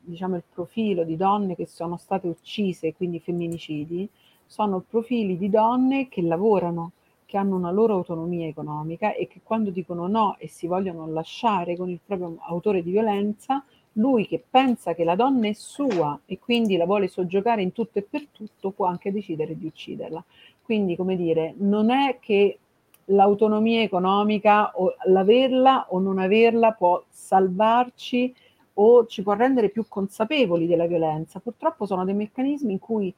diciamo 0.00 0.36
il 0.36 0.44
profilo 0.52 1.02
di 1.04 1.16
donne 1.16 1.56
che 1.56 1.66
sono 1.66 1.96
state 1.96 2.28
uccise, 2.28 2.94
quindi 2.94 3.20
femminicidi, 3.20 4.08
sono 4.44 4.84
profili 4.86 5.38
di 5.38 5.48
donne 5.48 6.08
che 6.08 6.20
lavorano, 6.20 6.92
che 7.24 7.36
hanno 7.36 7.54
una 7.54 7.70
loro 7.70 7.94
autonomia 7.94 8.48
economica 8.48 9.14
e 9.14 9.28
che 9.28 9.40
quando 9.42 9.70
dicono 9.70 10.08
no 10.08 10.36
e 10.38 10.48
si 10.48 10.66
vogliono 10.66 11.06
lasciare 11.06 11.76
con 11.76 11.88
il 11.88 12.00
proprio 12.04 12.36
autore 12.40 12.82
di 12.82 12.90
violenza, 12.90 13.64
lui 13.94 14.26
che 14.26 14.42
pensa 14.48 14.94
che 14.94 15.04
la 15.04 15.16
donna 15.16 15.48
è 15.48 15.52
sua 15.52 16.18
e 16.26 16.38
quindi 16.38 16.76
la 16.76 16.84
vuole 16.84 17.08
soggiogare 17.08 17.62
in 17.62 17.72
tutto 17.72 17.98
e 17.98 18.06
per 18.08 18.26
tutto, 18.30 18.70
può 18.70 18.86
anche 18.86 19.12
decidere 19.12 19.56
di 19.56 19.66
ucciderla. 19.66 20.22
Quindi, 20.62 20.96
come 20.96 21.16
dire, 21.16 21.54
non 21.58 21.90
è 21.90 22.18
che 22.20 22.58
l'autonomia 23.06 23.82
economica 23.82 24.72
o 24.76 24.94
l'averla 25.06 25.86
o 25.88 25.98
non 25.98 26.18
averla 26.18 26.72
può 26.72 27.02
salvarci 27.08 28.32
o 28.74 29.06
ci 29.06 29.22
può 29.22 29.32
rendere 29.34 29.68
più 29.68 29.86
consapevoli 29.88 30.66
della 30.66 30.86
violenza. 30.86 31.40
Purtroppo 31.40 31.86
sono 31.86 32.04
dei 32.04 32.14
meccanismi 32.14 32.72
in 32.72 32.78
cui 32.78 33.12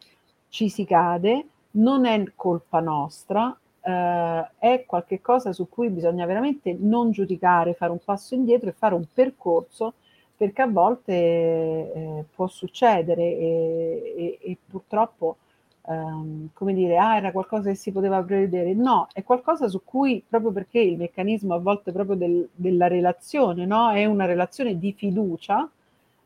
ci 0.48 0.68
si 0.68 0.84
cade, 0.84 1.46
non 1.72 2.06
è 2.06 2.24
colpa 2.34 2.80
nostra, 2.80 3.56
eh, 3.82 4.50
è 4.58 4.84
qualcosa 4.86 5.52
su 5.52 5.68
cui 5.68 5.88
bisogna 5.90 6.26
veramente 6.26 6.76
non 6.78 7.10
giudicare, 7.10 7.74
fare 7.74 7.92
un 7.92 8.00
passo 8.02 8.34
indietro 8.34 8.70
e 8.70 8.74
fare 8.76 8.94
un 8.94 9.04
percorso 9.12 9.94
perché 10.42 10.62
a 10.62 10.66
volte 10.66 11.12
eh, 11.12 12.24
può 12.34 12.48
succedere 12.48 13.22
e, 13.22 14.14
e, 14.16 14.38
e 14.50 14.56
purtroppo 14.68 15.36
Um, 15.84 16.50
come 16.52 16.74
dire, 16.74 16.96
ah, 16.96 17.16
era 17.16 17.32
qualcosa 17.32 17.68
che 17.70 17.74
si 17.74 17.90
poteva 17.90 18.22
prevedere. 18.22 18.72
No, 18.72 19.08
è 19.12 19.24
qualcosa 19.24 19.66
su 19.66 19.82
cui, 19.82 20.22
proprio 20.26 20.52
perché 20.52 20.78
il 20.78 20.96
meccanismo 20.96 21.54
a 21.54 21.58
volte 21.58 21.90
proprio 21.90 22.14
del, 22.14 22.48
della 22.54 22.86
relazione, 22.86 23.66
no? 23.66 23.90
È 23.90 24.04
una 24.04 24.24
relazione 24.24 24.78
di 24.78 24.92
fiducia, 24.92 25.68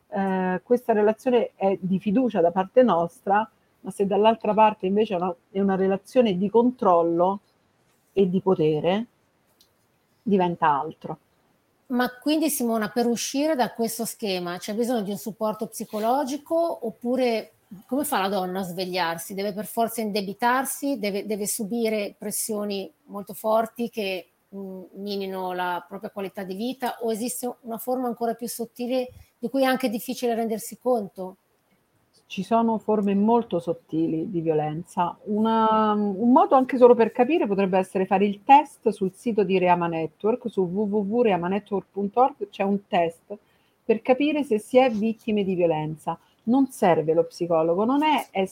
eh, 0.08 0.60
questa 0.62 0.92
relazione 0.92 1.52
è 1.56 1.74
di 1.80 1.98
fiducia 1.98 2.42
da 2.42 2.50
parte 2.50 2.82
nostra, 2.82 3.50
ma 3.80 3.90
se 3.90 4.06
dall'altra 4.06 4.52
parte 4.52 4.84
invece 4.84 5.14
è 5.14 5.16
una, 5.16 5.34
è 5.50 5.60
una 5.60 5.76
relazione 5.76 6.36
di 6.36 6.50
controllo 6.50 7.40
e 8.12 8.28
di 8.28 8.40
potere, 8.42 9.06
diventa 10.22 10.68
altro. 10.68 11.18
Ma 11.89 12.11
quindi 12.18 12.51
Simona, 12.51 12.89
per 12.89 13.07
uscire 13.07 13.55
da 13.55 13.72
questo 13.72 14.05
schema 14.05 14.59
c'è 14.59 14.74
bisogno 14.74 15.03
di 15.03 15.11
un 15.11 15.18
supporto 15.18 15.68
psicologico 15.68 16.87
oppure 16.87 17.53
come 17.87 18.05
fa 18.05 18.20
la 18.20 18.28
donna 18.28 18.61
a 18.61 18.64
svegliarsi? 18.64 19.34
Deve 19.34 19.53
per 19.53 19.66
forza 19.66 20.01
indebitarsi, 20.01 20.99
deve, 20.99 21.26
deve 21.26 21.47
subire 21.47 22.14
pressioni 22.18 22.91
molto 23.05 23.34
forti 23.34 23.89
che 23.89 24.28
mh, 24.49 24.59
mm, 24.59 24.82
minino 24.95 25.53
la 25.53 25.84
propria 25.87 26.11
qualità 26.11 26.43
di 26.43 26.55
vita 26.55 26.99
o 27.03 27.12
esiste 27.12 27.55
una 27.62 27.78
forma 27.78 28.09
ancora 28.09 28.34
più 28.34 28.49
sottile 28.49 29.09
di 29.39 29.49
cui 29.49 29.62
è 29.62 29.66
anche 29.66 29.89
difficile 29.89 30.34
rendersi 30.34 30.78
conto? 30.78 31.37
Ci 32.27 32.43
sono 32.43 32.79
forme 32.79 33.14
molto 33.14 33.61
sottili 33.61 34.31
di 34.31 34.41
violenza. 34.41 35.16
Una, 35.24 35.93
un 35.93 36.33
modo 36.33 36.57
anche 36.57 36.77
solo 36.77 36.95
per 36.95 37.12
capire 37.12 37.47
potrebbe 37.47 37.79
essere 37.79 38.05
fare 38.05 38.27
il 38.27 38.43
test 38.45 38.89
sul 38.89 39.12
sito 39.14 39.45
di 39.45 39.59
Reama 39.59 39.87
Network, 39.87 40.51
su 40.51 40.62
www.reamanetwork.org 40.62 42.49
c'è 42.51 42.64
un 42.64 42.87
test 42.89 43.37
per 43.85 44.03
capire 44.03 44.43
se 44.43 44.59
si 44.59 44.79
è 44.79 44.91
vittime 44.91 45.45
di 45.45 45.55
violenza 45.55 46.18
non 46.47 46.66
serve 46.68 47.14
lo 47.14 47.24
psicologo, 47.24 47.85
non 47.85 48.03
è, 48.03 48.29
è 48.31 48.49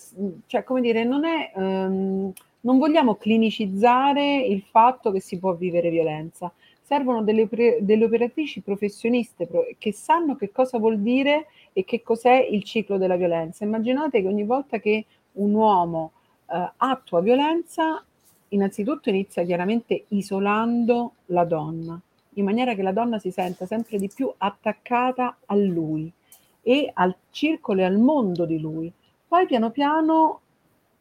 cioè 0.47 0.65
come 0.65 0.81
dire, 0.81 1.05
non 1.05 1.25
è, 1.25 1.53
um, 1.55 2.33
non 2.61 2.79
vogliamo 2.79 3.17
clinicizzare 3.17 4.39
il 4.39 4.63
fatto 4.63 5.11
che 5.11 5.21
si 5.21 5.39
può 5.39 5.55
vivere 5.55 5.91
violenza. 5.91 6.53
Servono 6.85 7.23
delle, 7.23 7.49
delle 7.81 8.05
operatrici 8.05 8.61
professioniste 8.61 9.47
pro, 9.47 9.67
che 9.79 9.95
sanno 9.95 10.37
che 10.37 10.53
cosa 10.53 10.77
vuol 10.79 10.99
dire 10.99 11.47
e 11.73 11.83
che 11.83 12.03
cos'è 12.03 12.47
il 12.51 12.63
ciclo 12.63 12.99
della 12.99 13.17
violenza. 13.17 13.65
Immaginate 13.65 14.21
che 14.21 14.29
ogni 14.29 14.45
volta 14.45 14.79
che 14.79 15.07
un 15.33 15.55
uomo 15.55 16.13
uh, 16.45 16.69
attua 16.77 17.23
violenza, 17.23 18.05
innanzitutto 18.49 19.09
inizia 19.09 19.45
chiaramente 19.45 20.05
isolando 20.09 21.15
la 21.27 21.45
donna, 21.45 21.99
in 22.35 22.45
maniera 22.45 22.75
che 22.75 22.83
la 22.83 22.93
donna 22.93 23.19
si 23.19 23.31
senta 23.31 23.65
sempre 23.65 23.97
di 23.97 24.11
più 24.15 24.31
attaccata 24.37 25.39
a 25.47 25.55
lui 25.55 26.13
e 26.61 26.91
al 26.93 27.17
circolo 27.31 27.81
e 27.81 27.85
al 27.85 27.99
mondo 27.99 28.45
di 28.45 28.61
lui. 28.61 28.93
Poi 29.27 29.47
piano 29.47 29.71
piano, 29.71 30.41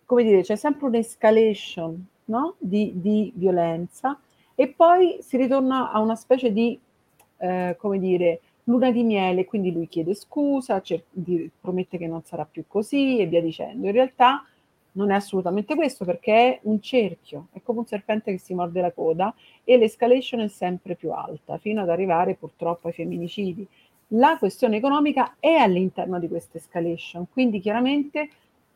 come 0.05 0.23
dire, 0.23 0.43
c'è 0.43 0.55
sempre 0.55 0.87
un'escalation 0.87 2.07
no? 2.25 2.55
di, 2.57 2.93
di, 2.95 3.33
violenza 3.35 4.17
e 4.55 4.67
poi 4.67 5.17
si 5.21 5.37
ritorna 5.37 5.91
a 5.91 5.99
una 5.99 6.15
specie 6.15 6.51
di, 6.51 6.79
eh, 7.37 7.75
come 7.77 7.99
dire, 7.99 8.41
luna 8.65 8.91
di 8.91 9.03
miele, 9.03 9.45
quindi 9.45 9.71
lui 9.71 9.87
chiede 9.87 10.13
scusa, 10.13 10.81
cer- 10.81 11.03
di, 11.09 11.49
promette 11.59 11.97
che 11.97 12.07
non 12.07 12.23
sarà 12.23 12.45
più 12.45 12.63
così 12.67 13.19
e 13.19 13.25
via 13.25 13.41
dicendo. 13.41 13.87
In 13.87 13.93
realtà 13.93 14.45
non 14.93 15.11
è 15.11 15.15
assolutamente 15.15 15.75
questo 15.75 16.05
perché 16.05 16.33
è 16.33 16.59
un 16.63 16.79
cerchio, 16.81 17.47
è 17.51 17.61
come 17.63 17.79
un 17.79 17.85
serpente 17.85 18.31
che 18.31 18.37
si 18.37 18.53
morde 18.53 18.81
la 18.81 18.91
coda 18.91 19.33
e 19.63 19.77
l'escalation 19.77 20.41
è 20.41 20.47
sempre 20.47 20.95
più 20.95 21.11
alta, 21.11 21.57
fino 21.57 21.81
ad 21.81 21.89
arrivare 21.89 22.35
purtroppo 22.35 22.87
ai 22.87 22.93
femminicidi 22.93 23.67
la 24.15 24.37
questione 24.37 24.77
economica 24.77 25.35
è 25.39 25.53
all'interno 25.53 26.19
di 26.19 26.27
questa 26.27 26.57
escalation, 26.57 27.27
quindi 27.31 27.59
chiaramente 27.59 28.29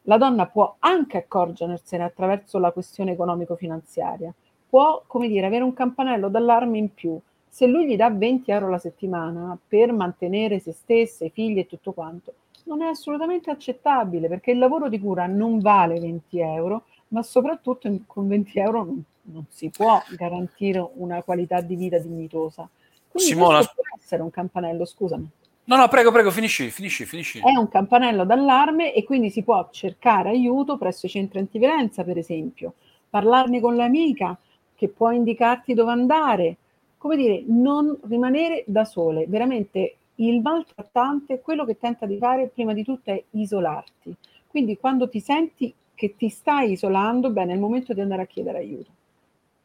la 0.04 0.18
donna 0.18 0.48
può 0.48 0.78
anche 0.80 1.18
accorgersene 1.18 2.04
attraverso 2.04 2.58
la 2.58 2.72
questione 2.72 3.12
economico-finanziaria, 3.12 4.34
può, 4.78 5.02
come 5.08 5.28
dire, 5.28 5.48
avere 5.48 5.64
un 5.64 5.74
campanello 5.74 6.30
d'allarme 6.30 6.78
in 6.78 6.94
più. 6.94 7.20
Se 7.50 7.66
lui 7.66 7.88
gli 7.88 7.96
dà 7.96 8.12
20 8.12 8.52
euro 8.52 8.70
la 8.70 8.78
settimana 8.78 9.58
per 9.68 9.92
mantenere 9.92 10.60
se 10.60 10.72
stessa, 10.72 11.26
i 11.26 11.32
figli 11.32 11.58
e 11.58 11.66
tutto 11.66 11.94
quanto, 11.94 12.34
non 12.66 12.84
è 12.84 12.86
assolutamente 12.86 13.50
accettabile 13.50 14.28
perché 14.28 14.52
il 14.52 14.60
lavoro 14.60 14.88
di 14.88 15.00
cura 15.00 15.26
non 15.26 15.62
vale 15.62 16.00
20 16.00 16.40
euro, 16.40 16.84
ma 17.08 17.24
soprattutto 17.24 17.92
con 18.06 18.28
20 18.28 18.60
euro 18.60 18.84
non, 18.84 19.04
non 19.24 19.46
si 19.50 19.72
può 19.72 20.00
garantire 20.16 20.88
una 20.94 21.24
qualità 21.24 21.60
di 21.62 21.76
vita 21.76 21.98
dignitosa. 21.98 22.70
Quindi 23.10 23.32
Simona... 23.32 23.64
può 23.64 23.84
essere 24.00 24.22
un 24.22 24.30
campanello, 24.30 24.86
scusami. 24.86 25.28
No, 25.64 25.76
no, 25.76 25.88
prego, 25.88 26.12
prego, 26.12 26.30
finisci, 26.30 26.70
finisci, 26.70 27.06
finisci. 27.06 27.40
È 27.40 27.58
un 27.58 27.68
campanello 27.68 28.26
d'allarme 28.26 28.94
e 28.94 29.04
quindi 29.04 29.32
si 29.32 29.42
può 29.42 29.70
cercare 29.72 30.30
aiuto 30.30 30.78
presso 30.78 31.08
i 31.08 31.10
centri 31.10 31.40
antiviolenza, 31.40 32.04
per 32.04 32.20
esempio, 32.20 32.76
parlarne 33.10 33.60
con 33.60 33.76
l'amica 33.76 34.38
che 34.78 34.88
può 34.90 35.12
indicarti 35.12 35.74
dove 35.74 35.92
andare, 35.92 36.56
come 36.98 37.18
dire, 37.18 37.44
non 37.48 37.98
rimanere 38.08 38.64
da 38.68 38.86
sole. 38.86 39.26
Veramente 39.28 39.96
il 40.16 40.40
maltrattante, 40.40 41.42
quello 41.42 41.66
che 41.66 41.78
tenta 41.78 42.06
di 42.06 42.18
fare 42.18 42.48
prima 42.48 42.74
di 42.74 42.84
tutto 42.84 43.10
è 43.10 43.22
isolarti. 43.32 44.16
Quindi 44.48 44.78
quando 44.78 45.10
ti 45.10 45.20
senti 45.20 45.74
che 45.96 46.16
ti 46.16 46.30
stai 46.30 46.74
isolando, 46.74 47.32
bene, 47.32 47.52
è 47.52 47.56
il 47.56 47.62
momento 47.62 47.94
di 47.94 48.02
andare 48.02 48.22
a 48.22 48.26
chiedere 48.28 48.60
aiuto. 48.60 48.92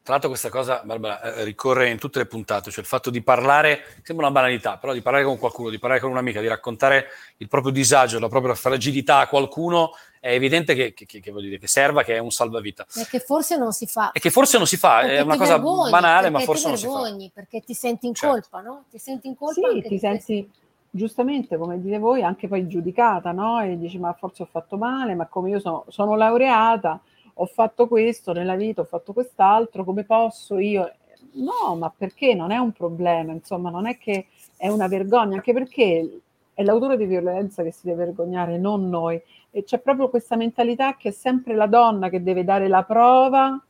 Tra 0.01 0.13
l'altro 0.13 0.31
questa 0.31 0.49
cosa, 0.49 0.81
Barbara, 0.83 1.21
eh, 1.21 1.43
ricorre 1.45 1.89
in 1.89 1.97
tutte 1.97 2.19
le 2.19 2.25
puntate, 2.25 2.71
cioè 2.71 2.81
il 2.81 2.89
fatto 2.89 3.09
di 3.09 3.21
parlare, 3.21 3.83
sembra 4.01 4.25
una 4.25 4.35
banalità, 4.35 4.77
però 4.77 4.91
di 4.91 5.01
parlare 5.01 5.23
con 5.23 5.37
qualcuno, 5.37 5.69
di 5.69 5.79
parlare 5.79 6.01
con 6.01 6.11
un'amica, 6.11 6.41
di 6.41 6.47
raccontare 6.47 7.05
il 7.37 7.47
proprio 7.47 7.71
disagio, 7.71 8.19
la 8.19 8.27
propria 8.27 8.53
fragilità 8.53 9.19
a 9.19 9.27
qualcuno, 9.27 9.91
è 10.23 10.31
evidente 10.31 10.73
che, 10.73 10.93
che, 10.93 11.05
che, 11.05 11.19
che, 11.19 11.33
dire, 11.33 11.59
che 11.59 11.67
serva, 11.67 12.01
che 12.01 12.15
è 12.15 12.17
un 12.19 12.31
salvavita. 12.31 12.85
E 12.95 13.05
che 13.09 13.19
forse 13.19 13.57
non 13.57 13.73
si 13.73 13.85
fa. 13.87 14.13
E 14.13 14.21
che 14.21 14.29
forse 14.29 14.57
non 14.57 14.65
si 14.65 14.77
fa, 14.77 15.01
perché 15.01 15.17
è 15.17 15.19
una 15.19 15.35
cosa 15.35 15.57
vergogni, 15.57 15.89
banale, 15.91 16.29
ma 16.29 16.39
forse 16.39 16.69
non 16.69 16.77
vergogni, 16.79 17.23
si 17.23 17.27
fa. 17.27 17.33
Perché 17.33 17.59
ti 17.59 17.73
senti 17.73 18.07
in 18.07 18.13
certo. 18.13 18.33
colpa, 18.33 18.61
no? 18.61 18.85
Ti 18.89 18.97
senti 18.97 19.27
in 19.27 19.35
colpa. 19.35 19.69
Sì, 19.69 19.81
ti 19.81 19.99
senti 19.99 20.49
giustamente, 20.89 21.57
come 21.57 21.81
dite 21.81 21.97
voi, 21.97 22.23
anche 22.23 22.47
poi 22.47 22.67
giudicata, 22.69 23.33
no? 23.33 23.61
E 23.61 23.77
dici, 23.77 23.97
ma 23.97 24.13
forse 24.13 24.43
ho 24.43 24.47
fatto 24.49 24.77
male, 24.77 25.13
ma 25.13 25.25
come 25.25 25.49
io 25.49 25.59
sono, 25.59 25.83
sono 25.89 26.15
laureata 26.15 27.01
ho 27.35 27.45
fatto 27.45 27.87
questo 27.87 28.31
nella 28.31 28.55
vita, 28.55 28.81
ho 28.81 28.85
fatto 28.85 29.11
quest'altro, 29.11 29.83
come 29.83 30.03
posso 30.03 30.57
io? 30.57 30.91
No, 31.33 31.75
ma 31.75 31.91
perché 31.95 32.33
non 32.35 32.51
è 32.51 32.57
un 32.57 32.71
problema, 32.71 33.31
insomma, 33.31 33.69
non 33.69 33.87
è 33.87 33.97
che 33.97 34.27
è 34.55 34.67
una 34.67 34.87
vergogna, 34.87 35.35
anche 35.35 35.51
perché 35.51 36.19
è 36.53 36.63
l'autore 36.63 36.97
di 36.97 37.05
violenza 37.05 37.63
che 37.63 37.71
si 37.71 37.87
deve 37.87 38.05
vergognare, 38.05 38.57
non 38.57 38.87
noi. 38.87 39.19
E 39.55 39.63
c'è 39.63 39.79
proprio 39.79 40.09
questa 40.09 40.35
mentalità 40.35 40.95
che 40.97 41.09
è 41.09 41.11
sempre 41.11 41.53
la 41.53 41.67
donna 41.67 42.09
che 42.09 42.23
deve 42.23 42.43
dare 42.43 42.67
la 42.67 42.83
prova 42.83 43.63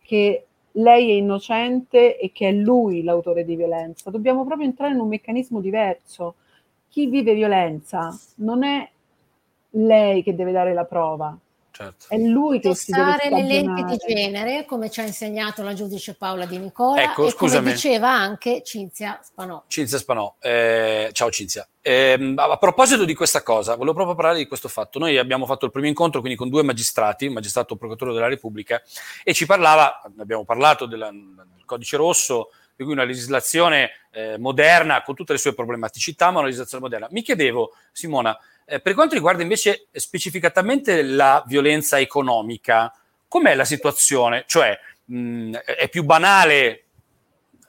che 0.00 0.46
lei 0.72 1.10
è 1.10 1.14
innocente 1.14 2.18
e 2.18 2.32
che 2.32 2.48
è 2.48 2.52
lui 2.52 3.02
l'autore 3.02 3.44
di 3.44 3.54
violenza. 3.54 4.10
Dobbiamo 4.10 4.46
proprio 4.46 4.66
entrare 4.66 4.94
in 4.94 5.00
un 5.00 5.08
meccanismo 5.08 5.60
diverso. 5.60 6.36
Chi 6.88 7.06
vive 7.06 7.34
violenza 7.34 8.16
non 8.36 8.64
è 8.64 8.88
lei 9.70 10.22
che 10.22 10.34
deve 10.34 10.52
dare 10.52 10.72
la 10.72 10.84
prova, 10.84 11.36
Certo. 11.76 12.06
È 12.08 12.16
lui 12.16 12.58
che 12.58 12.74
si 12.74 12.90
deve 12.90 13.28
le 13.28 13.42
lenti 13.42 13.84
di 13.84 13.98
genere, 13.98 14.64
come 14.64 14.88
ci 14.88 15.00
ha 15.00 15.02
insegnato 15.02 15.62
la 15.62 15.74
giudice 15.74 16.14
Paola 16.14 16.46
Di 16.46 16.56
Nicola 16.56 17.02
ecco, 17.02 17.26
e 17.26 17.30
scusami. 17.30 17.64
come 17.64 17.72
diceva 17.74 18.10
anche 18.10 18.62
Cinzia 18.62 19.20
Spanò. 19.22 19.62
Cinzia 19.66 19.98
Spanò, 19.98 20.36
eh, 20.40 21.10
ciao 21.12 21.30
Cinzia. 21.30 21.68
Eh, 21.82 22.32
a 22.34 22.56
proposito 22.56 23.04
di 23.04 23.12
questa 23.12 23.42
cosa, 23.42 23.74
volevo 23.74 23.92
proprio 23.92 24.16
parlare 24.16 24.38
di 24.38 24.46
questo 24.46 24.68
fatto. 24.68 24.98
Noi 24.98 25.18
abbiamo 25.18 25.44
fatto 25.44 25.66
il 25.66 25.70
primo 25.70 25.86
incontro 25.86 26.20
quindi 26.20 26.38
con 26.38 26.48
due 26.48 26.62
magistrati, 26.62 27.26
un 27.26 27.34
magistrato 27.34 27.76
procuratore 27.76 28.14
della 28.14 28.28
Repubblica, 28.28 28.80
e 29.22 29.34
ci 29.34 29.44
parlava, 29.44 30.00
abbiamo 30.16 30.46
parlato 30.46 30.86
della, 30.86 31.10
del 31.10 31.64
codice 31.66 31.98
rosso, 31.98 32.52
di 32.74 32.84
cui 32.84 32.94
una 32.94 33.04
legislazione 33.04 33.90
eh, 34.12 34.38
moderna 34.38 35.02
con 35.02 35.14
tutte 35.14 35.32
le 35.32 35.38
sue 35.38 35.52
problematicità, 35.52 36.30
ma 36.30 36.38
una 36.38 36.46
legislazione 36.46 36.84
moderna. 36.84 37.08
Mi 37.10 37.20
chiedevo, 37.20 37.74
Simona, 37.92 38.34
eh, 38.66 38.80
per 38.80 38.94
quanto 38.94 39.14
riguarda 39.14 39.42
invece 39.42 39.86
specificatamente 39.92 41.02
la 41.02 41.42
violenza 41.46 42.00
economica, 42.00 42.92
com'è 43.28 43.54
la 43.54 43.64
situazione? 43.64 44.44
Cioè, 44.46 44.76
mh, 45.04 45.52
è 45.54 45.88
più 45.88 46.02
banale 46.04 46.82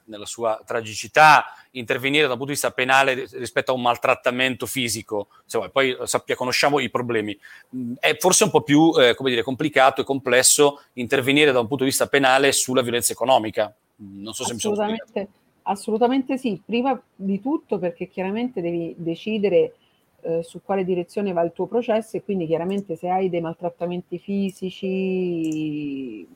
nella 0.06 0.26
sua 0.26 0.60
tragicità 0.66 1.52
intervenire 1.72 2.22
dal 2.22 2.36
punto 2.36 2.46
di 2.46 2.52
vista 2.52 2.72
penale 2.72 3.28
rispetto 3.32 3.70
a 3.70 3.74
un 3.74 3.82
maltrattamento 3.82 4.66
fisico, 4.66 5.28
vuoi, 5.52 5.70
poi 5.70 5.96
sappia, 6.04 6.34
conosciamo 6.34 6.80
i 6.80 6.90
problemi. 6.90 7.38
È 8.00 8.16
forse 8.16 8.44
un 8.44 8.50
po' 8.50 8.62
più 8.62 8.92
eh, 8.98 9.14
dire, 9.20 9.42
complicato 9.42 10.00
e 10.00 10.04
complesso 10.04 10.82
intervenire 10.94 11.52
da 11.52 11.60
un 11.60 11.68
punto 11.68 11.84
di 11.84 11.90
vista 11.90 12.08
penale 12.08 12.52
sulla 12.52 12.82
violenza 12.82 13.12
economica. 13.12 13.72
Non 13.96 14.32
so 14.32 14.44
se 14.44 14.54
mi 14.54 14.58
sono 14.58 14.74
spiegato. 14.74 15.30
Assolutamente 15.62 16.38
sì, 16.38 16.60
prima 16.64 16.98
di 17.14 17.42
tutto 17.42 17.78
perché 17.78 18.08
chiaramente 18.08 18.62
devi 18.62 18.94
decidere 18.96 19.74
eh, 20.20 20.42
su 20.42 20.60
quale 20.62 20.84
direzione 20.84 21.32
va 21.32 21.42
il 21.42 21.52
tuo 21.52 21.66
processo 21.66 22.16
e 22.16 22.22
quindi 22.22 22.46
chiaramente 22.46 22.96
se 22.96 23.08
hai 23.08 23.28
dei 23.28 23.40
maltrattamenti 23.40 24.18
fisici, 24.18 25.46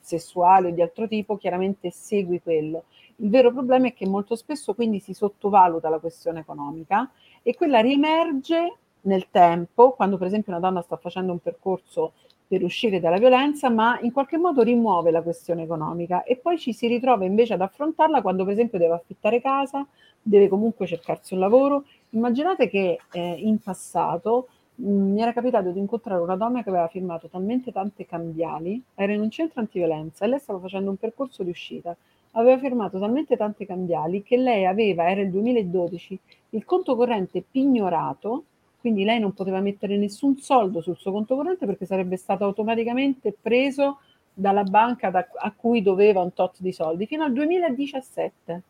sessuali 0.01 0.69
o 0.69 0.71
di 0.71 0.83
altro 0.83 1.09
tipo, 1.09 1.37
chiaramente 1.37 1.91
segui 1.91 2.41
quello. 2.41 2.85
Il 3.17 3.29
vero 3.29 3.53
problema 3.53 3.89
è 3.89 3.93
che 3.93 4.07
molto 4.07 4.37
spesso 4.37 4.75
quindi 4.75 5.01
si 5.01 5.15
sottovaluta 5.15 5.89
la 5.89 5.99
questione 5.99 6.41
economica 6.41 7.11
e 7.43 7.55
quella 7.55 7.81
riemerge 7.81 8.77
nel 9.03 9.27
tempo, 9.31 9.93
quando 9.93 10.17
per 10.17 10.29
esempio 10.29 10.53
una 10.53 10.61
donna 10.61 10.83
sta 10.83 10.97
facendo 10.97 11.33
un 11.33 11.41
percorso 11.41 12.13
per 12.47 12.63
uscire 12.63 13.01
dalla 13.01 13.19
violenza, 13.19 13.71
ma 13.71 13.99
in 14.01 14.13
qualche 14.13 14.37
modo 14.37 14.63
rimuove 14.63 15.11
la 15.11 15.23
questione 15.23 15.63
economica 15.63 16.23
e 16.23 16.37
poi 16.37 16.59
ci 16.59 16.73
si 16.73 16.87
ritrova 16.87 17.25
invece 17.25 17.55
ad 17.55 17.63
affrontarla 17.63 18.21
quando 18.21 18.45
per 18.45 18.53
esempio 18.53 18.79
deve 18.79 18.95
affittare 18.95 19.41
casa, 19.41 19.87
deve 20.21 20.49
comunque 20.49 20.87
cercarsi 20.87 21.35
un 21.35 21.41
lavoro 21.41 21.85
Immaginate 22.15 22.69
che 22.69 22.99
eh, 23.13 23.35
in 23.39 23.59
passato 23.59 24.49
mh, 24.75 24.91
mi 25.13 25.23
era 25.23 25.33
capitato 25.33 25.71
di 25.71 25.79
incontrare 25.79 26.21
una 26.21 26.37
donna 26.37 26.63
che 26.63 26.69
aveva 26.69 26.89
firmato 26.89 27.29
talmente 27.29 27.73
tante 27.73 28.05
cambiali, 28.05 28.83
era 28.95 29.13
in 29.13 29.21
un 29.21 29.31
centro 29.31 29.61
antiviolenza 29.61 30.25
e 30.25 30.29
lei 30.29 30.39
stava 30.39 30.59
facendo 30.59 30.91
un 30.91 30.97
percorso 30.97 31.43
di 31.43 31.51
uscita, 31.51 31.97
aveva 32.33 32.59
firmato 32.59 32.99
talmente 32.99 33.37
tante 33.37 33.65
cambiali 33.67 34.23
che 34.23 34.37
lei 34.37 34.67
aveva, 34.67 35.11
era 35.11 35.23
il 35.23 35.31
2012, 35.31 36.19
il 36.51 36.65
conto 36.67 36.97
corrente 36.97 37.43
pignorato, 37.51 38.45
quindi 38.79 39.05
lei 39.05 39.19
non 39.19 39.33
poteva 39.33 39.61
mettere 39.61 39.97
nessun 39.97 40.37
soldo 40.37 40.83
sul 40.83 40.97
suo 40.99 41.13
conto 41.13 41.35
corrente 41.35 41.65
perché 41.67 41.87
sarebbe 41.87 42.17
stato 42.19 42.45
automaticamente 42.45 43.35
preso 43.41 44.01
dalla 44.35 44.65
banca 44.65 45.09
da, 45.11 45.27
a 45.35 45.53
cui 45.53 45.81
doveva 45.83 46.21
un 46.21 46.35
tot 46.35 46.57
di 46.59 46.73
soldi, 46.73 47.07
fino 47.07 47.25
al 47.25 47.33
2017. 47.33 48.63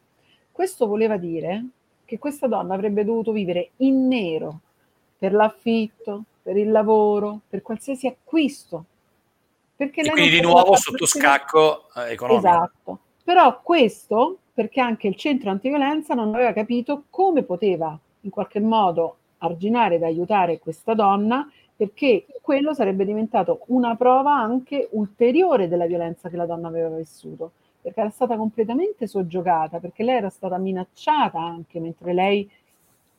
Questo 0.53 0.87
voleva 0.87 1.17
dire 1.17 1.67
che 2.13 2.19
questa 2.19 2.47
donna 2.47 2.75
avrebbe 2.75 3.05
dovuto 3.05 3.33
vivere 3.33 3.71
in 3.79 4.07
nero 4.07 4.61
per 5.17 5.33
l'affitto, 5.33 6.25
per 6.43 6.59
il 6.59 6.71
lavoro, 6.71 7.41
per 7.49 7.63
qualsiasi 7.63 8.07
acquisto. 8.07 8.85
Perché 9.75 10.03
quindi 10.11 10.29
di 10.29 10.43
nuovo 10.43 10.77
sotto 10.77 11.07
scacco 11.07 11.89
eh, 11.97 12.13
economico. 12.13 12.47
Esatto. 12.47 12.99
Però 13.25 13.63
questo 13.63 14.41
perché 14.53 14.83
anche 14.83 15.09
il 15.09 15.17
centro 15.17 15.49
antiviolenza 15.49 16.13
non 16.13 16.35
aveva 16.35 16.53
capito 16.53 17.05
come 17.09 17.45
poteva 17.45 17.99
in 18.21 18.31
qualche 18.31 18.61
modo 18.61 19.17
arginare 19.39 19.95
ed 19.95 20.03
aiutare 20.03 20.59
questa 20.59 20.93
donna 20.93 21.51
perché 21.75 22.27
quello 22.43 22.75
sarebbe 22.75 23.07
diventato 23.07 23.63
una 23.69 23.97
prova 23.97 24.35
anche 24.35 24.89
ulteriore 24.93 25.67
della 25.67 25.87
violenza 25.87 26.29
che 26.29 26.37
la 26.37 26.45
donna 26.45 26.69
aveva 26.69 26.91
vissuto 26.91 27.53
perché 27.83 28.01
era 28.01 28.11
stata 28.11 28.37
completamente 28.37 29.09
soggiogata, 29.09 29.81
perché 29.81 30.05
lei 30.05 30.17
era 30.17 30.31
stata 30.31 30.57
minacciata 30.57 31.41
anche 31.41 31.81
mentre 31.81 32.13
lei 32.13 32.49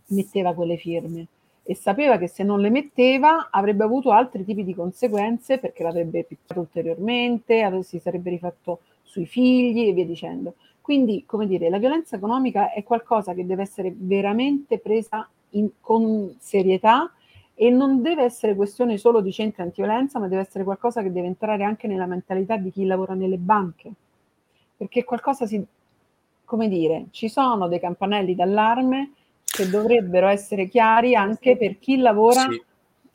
metteva 0.07 0.53
quelle 0.53 0.77
firme 0.77 1.27
e 1.63 1.75
sapeva 1.75 2.17
che 2.17 2.27
se 2.27 2.43
non 2.43 2.59
le 2.59 2.69
metteva 2.69 3.49
avrebbe 3.49 3.83
avuto 3.83 4.11
altri 4.11 4.43
tipi 4.43 4.63
di 4.63 4.73
conseguenze 4.73 5.59
perché 5.59 5.83
l'avrebbe 5.83 6.23
piccato 6.23 6.61
ulteriormente, 6.61 7.81
si 7.83 7.99
sarebbe 7.99 8.29
rifatto 8.29 8.79
sui 9.01 9.25
figli 9.25 9.87
e 9.87 9.93
via 9.93 10.05
dicendo. 10.05 10.55
Quindi, 10.81 11.23
come 11.25 11.47
dire, 11.47 11.69
la 11.69 11.77
violenza 11.77 12.17
economica 12.17 12.71
è 12.73 12.83
qualcosa 12.83 13.33
che 13.33 13.45
deve 13.45 13.61
essere 13.61 13.93
veramente 13.95 14.79
presa 14.79 15.27
in, 15.51 15.69
con 15.79 16.35
serietà 16.39 17.09
e 17.53 17.69
non 17.69 18.01
deve 18.01 18.23
essere 18.23 18.55
questione 18.55 18.97
solo 18.97 19.21
di 19.21 19.31
centri 19.31 19.61
antiviolenza, 19.61 20.19
ma 20.19 20.27
deve 20.27 20.41
essere 20.41 20.65
qualcosa 20.65 21.01
che 21.01 21.11
deve 21.11 21.27
entrare 21.27 21.63
anche 21.63 21.87
nella 21.87 22.05
mentalità 22.05 22.57
di 22.57 22.71
chi 22.71 22.85
lavora 22.85 23.13
nelle 23.13 23.37
banche 23.37 23.93
perché 24.83 25.05
qualcosa 25.05 25.45
si, 25.45 25.63
come 26.43 26.67
dire, 26.67 27.05
ci 27.11 27.29
sono 27.29 27.67
dei 27.67 27.79
campanelli 27.79 28.35
d'allarme 28.35 29.11
che 29.43 29.69
dovrebbero 29.69 30.27
essere 30.27 30.67
chiari 30.67 31.15
anche 31.15 31.55
per 31.55 31.79
chi 31.79 31.97
lavora 31.97 32.41
sì. 32.49 32.61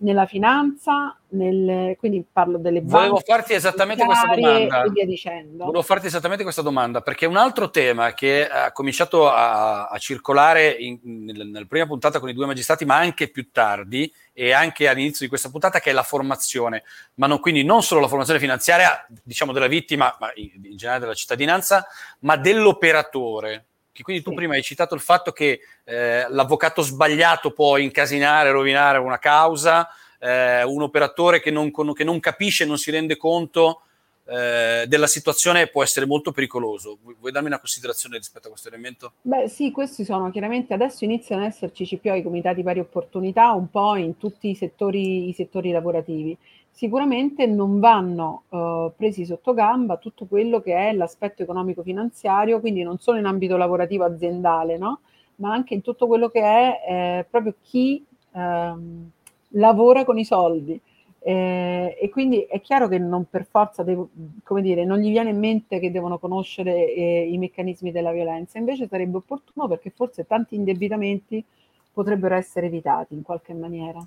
Nella 0.00 0.26
finanza, 0.26 1.16
nel, 1.30 1.96
quindi 1.96 2.24
parlo 2.30 2.58
delle 2.58 2.80
banche. 2.80 2.96
Volevo 2.96 3.22
farti 3.24 3.52
esattamente 3.52 4.04
questa 4.04 4.34
domanda. 4.34 4.82
E 4.84 4.90
via 4.90 5.04
dicendo. 5.04 5.64
Volevo 5.64 5.82
farti 5.82 6.06
esattamente 6.06 6.42
questa 6.42 6.62
domanda, 6.62 7.00
perché 7.00 7.26
un 7.26 7.36
altro 7.36 7.70
tema 7.70 8.12
che 8.14 8.48
ha 8.48 8.72
cominciato 8.72 9.28
a, 9.28 9.86
a 9.88 9.98
circolare 9.98 10.70
in, 10.70 10.98
nel, 11.02 11.48
nella 11.48 11.66
prima 11.66 11.86
puntata 11.86 12.20
con 12.20 12.28
i 12.28 12.34
due 12.34 12.46
magistrati, 12.46 12.84
ma 12.84 12.96
anche 12.96 13.28
più 13.28 13.50
tardi, 13.50 14.12
e 14.32 14.52
anche 14.52 14.88
all'inizio 14.88 15.20
di 15.24 15.28
questa 15.28 15.50
puntata, 15.50 15.80
che 15.80 15.90
è 15.90 15.92
la 15.92 16.04
formazione, 16.04 16.84
ma 17.14 17.26
non, 17.26 17.40
quindi 17.40 17.64
non 17.64 17.82
solo 17.82 18.00
la 18.00 18.08
formazione 18.08 18.38
finanziaria, 18.38 19.04
diciamo, 19.22 19.52
della 19.52 19.66
vittima, 19.66 20.16
ma 20.20 20.30
in, 20.34 20.50
in 20.62 20.76
generale 20.76 21.00
della 21.00 21.14
cittadinanza, 21.14 21.86
ma 22.20 22.36
dell'operatore. 22.36 23.64
Che 23.98 24.04
quindi 24.04 24.22
tu 24.22 24.30
sì. 24.30 24.36
prima 24.36 24.54
hai 24.54 24.62
citato 24.62 24.94
il 24.94 25.00
fatto 25.00 25.32
che 25.32 25.58
eh, 25.82 26.24
l'avvocato 26.28 26.82
sbagliato 26.82 27.50
può 27.50 27.78
incasinare, 27.78 28.52
rovinare 28.52 28.98
una 28.98 29.18
causa, 29.18 29.88
eh, 30.20 30.62
un 30.62 30.82
operatore 30.82 31.40
che 31.40 31.50
non, 31.50 31.72
che 31.72 32.04
non, 32.04 32.20
capisce, 32.20 32.64
non 32.64 32.78
si 32.78 32.92
rende 32.92 33.16
conto 33.16 33.80
eh, 34.24 34.84
della 34.86 35.08
situazione 35.08 35.66
può 35.66 35.82
essere 35.82 36.06
molto 36.06 36.30
pericoloso. 36.30 36.98
Vuoi, 37.18 37.32
darmi 37.32 37.48
una 37.48 37.58
considerazione 37.58 38.18
rispetto 38.18 38.46
a 38.46 38.50
questo 38.50 38.68
elemento? 38.68 39.14
Beh 39.22 39.48
sì, 39.48 39.72
questi 39.72 40.04
sono 40.04 40.30
chiaramente, 40.30 40.74
adesso 40.74 41.02
iniziano 41.02 41.42
ad 41.42 41.48
esserci 41.48 41.84
CPO, 41.84 42.14
i 42.14 42.22
comitati 42.22 42.62
pari 42.62 42.78
opportunità, 42.78 43.50
un 43.50 43.68
po' 43.68 43.96
in 43.96 44.16
tutti 44.16 44.50
i 44.50 44.54
settori, 44.54 45.28
i 45.28 45.32
settori 45.32 45.72
lavorativi. 45.72 46.38
Sicuramente 46.70 47.46
non 47.46 47.80
vanno 47.80 48.42
uh, 48.50 48.92
presi 48.96 49.24
sotto 49.24 49.52
gamba 49.52 49.96
tutto 49.96 50.26
quello 50.26 50.60
che 50.60 50.74
è 50.74 50.92
l'aspetto 50.92 51.42
economico-finanziario, 51.42 52.60
quindi 52.60 52.82
non 52.82 52.98
solo 52.98 53.18
in 53.18 53.26
ambito 53.26 53.56
lavorativo 53.56 54.04
aziendale, 54.04 54.78
no? 54.78 55.00
ma 55.38 55.52
anche 55.52 55.74
in 55.74 55.82
tutto 55.82 56.06
quello 56.06 56.28
che 56.28 56.40
è 56.40 56.82
eh, 56.88 57.26
proprio 57.28 57.54
chi 57.62 58.04
ehm, 58.32 59.10
lavora 59.50 60.04
con 60.04 60.18
i 60.18 60.24
soldi. 60.24 60.80
Eh, 61.20 61.96
e 62.00 62.08
quindi 62.10 62.42
è 62.42 62.60
chiaro 62.60 62.88
che 62.88 62.98
non 62.98 63.26
per 63.28 63.44
forza, 63.44 63.82
devo, 63.82 64.08
come 64.44 64.62
dire, 64.62 64.84
non 64.84 64.98
gli 64.98 65.10
viene 65.10 65.30
in 65.30 65.38
mente 65.38 65.78
che 65.80 65.90
devono 65.90 66.18
conoscere 66.18 66.92
eh, 66.94 67.28
i 67.30 67.36
meccanismi 67.38 67.90
della 67.90 68.12
violenza, 68.12 68.58
invece 68.58 68.86
sarebbe 68.86 69.16
opportuno 69.16 69.66
perché 69.68 69.90
forse 69.90 70.26
tanti 70.26 70.54
indebitamenti 70.54 71.44
potrebbero 71.92 72.34
essere 72.34 72.66
evitati 72.66 73.14
in 73.14 73.22
qualche 73.22 73.52
maniera. 73.54 74.00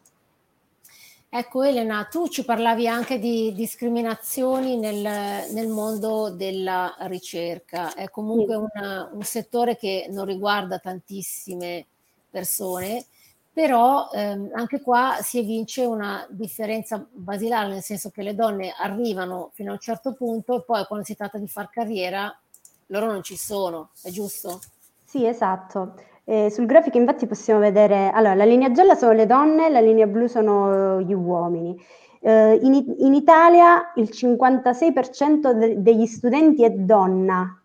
Ecco 1.34 1.64
Elena, 1.64 2.04
tu 2.12 2.28
ci 2.28 2.44
parlavi 2.44 2.90
anche 2.90 3.18
di 3.18 3.54
discriminazioni 3.54 4.78
nel, 4.78 4.98
nel 5.54 5.70
mondo 5.70 6.30
della 6.30 6.94
ricerca, 7.02 7.94
è 7.94 8.10
comunque 8.10 8.56
una, 8.56 9.10
un 9.14 9.22
settore 9.24 9.78
che 9.78 10.08
non 10.10 10.26
riguarda 10.26 10.78
tantissime 10.80 11.86
persone 12.30 13.06
però 13.54 14.10
ehm, 14.12 14.50
anche 14.54 14.82
qua 14.82 15.20
si 15.22 15.40
evince 15.40 15.86
una 15.86 16.26
differenza 16.30 17.06
basilare, 17.12 17.70
nel 17.70 17.82
senso 17.82 18.10
che 18.10 18.24
le 18.24 18.36
donne 18.36 18.74
arrivano 18.78 19.52
fino 19.54 19.72
a 19.72 19.74
un 19.74 19.80
certo 19.80 20.14
punto 20.14 20.58
e 20.60 20.64
poi 20.64 20.86
quando 20.86 21.06
si 21.06 21.16
tratta 21.16 21.38
di 21.38 21.48
far 21.48 21.70
carriera 21.70 22.34
loro 22.88 23.06
non 23.12 23.24
ci 23.24 23.38
sono, 23.38 23.90
è 24.02 24.10
giusto? 24.10 24.60
Sì, 25.06 25.26
esatto. 25.26 25.96
Eh, 26.24 26.50
sul 26.52 26.66
grafico 26.66 26.98
infatti 26.98 27.26
possiamo 27.26 27.60
vedere, 27.60 28.12
allora 28.12 28.36
la 28.36 28.46
linea 28.46 28.72
gialla 28.72 28.96
sono 28.96 29.12
le 29.14 29.26
donne, 29.26 29.70
la 29.70 29.82
linea 29.82 30.06
blu 30.06 30.28
sono 30.28 31.02
gli 31.02 31.14
uomini. 31.14 31.76
Eh, 32.22 32.60
in, 32.62 32.96
in, 33.00 33.14
Italia 33.16 33.92
il 33.96 34.10
56% 34.12 35.52
de- 35.52 35.82
degli 35.82 36.06
studenti 36.06 36.64
è 36.64 36.70
donna 36.70 37.60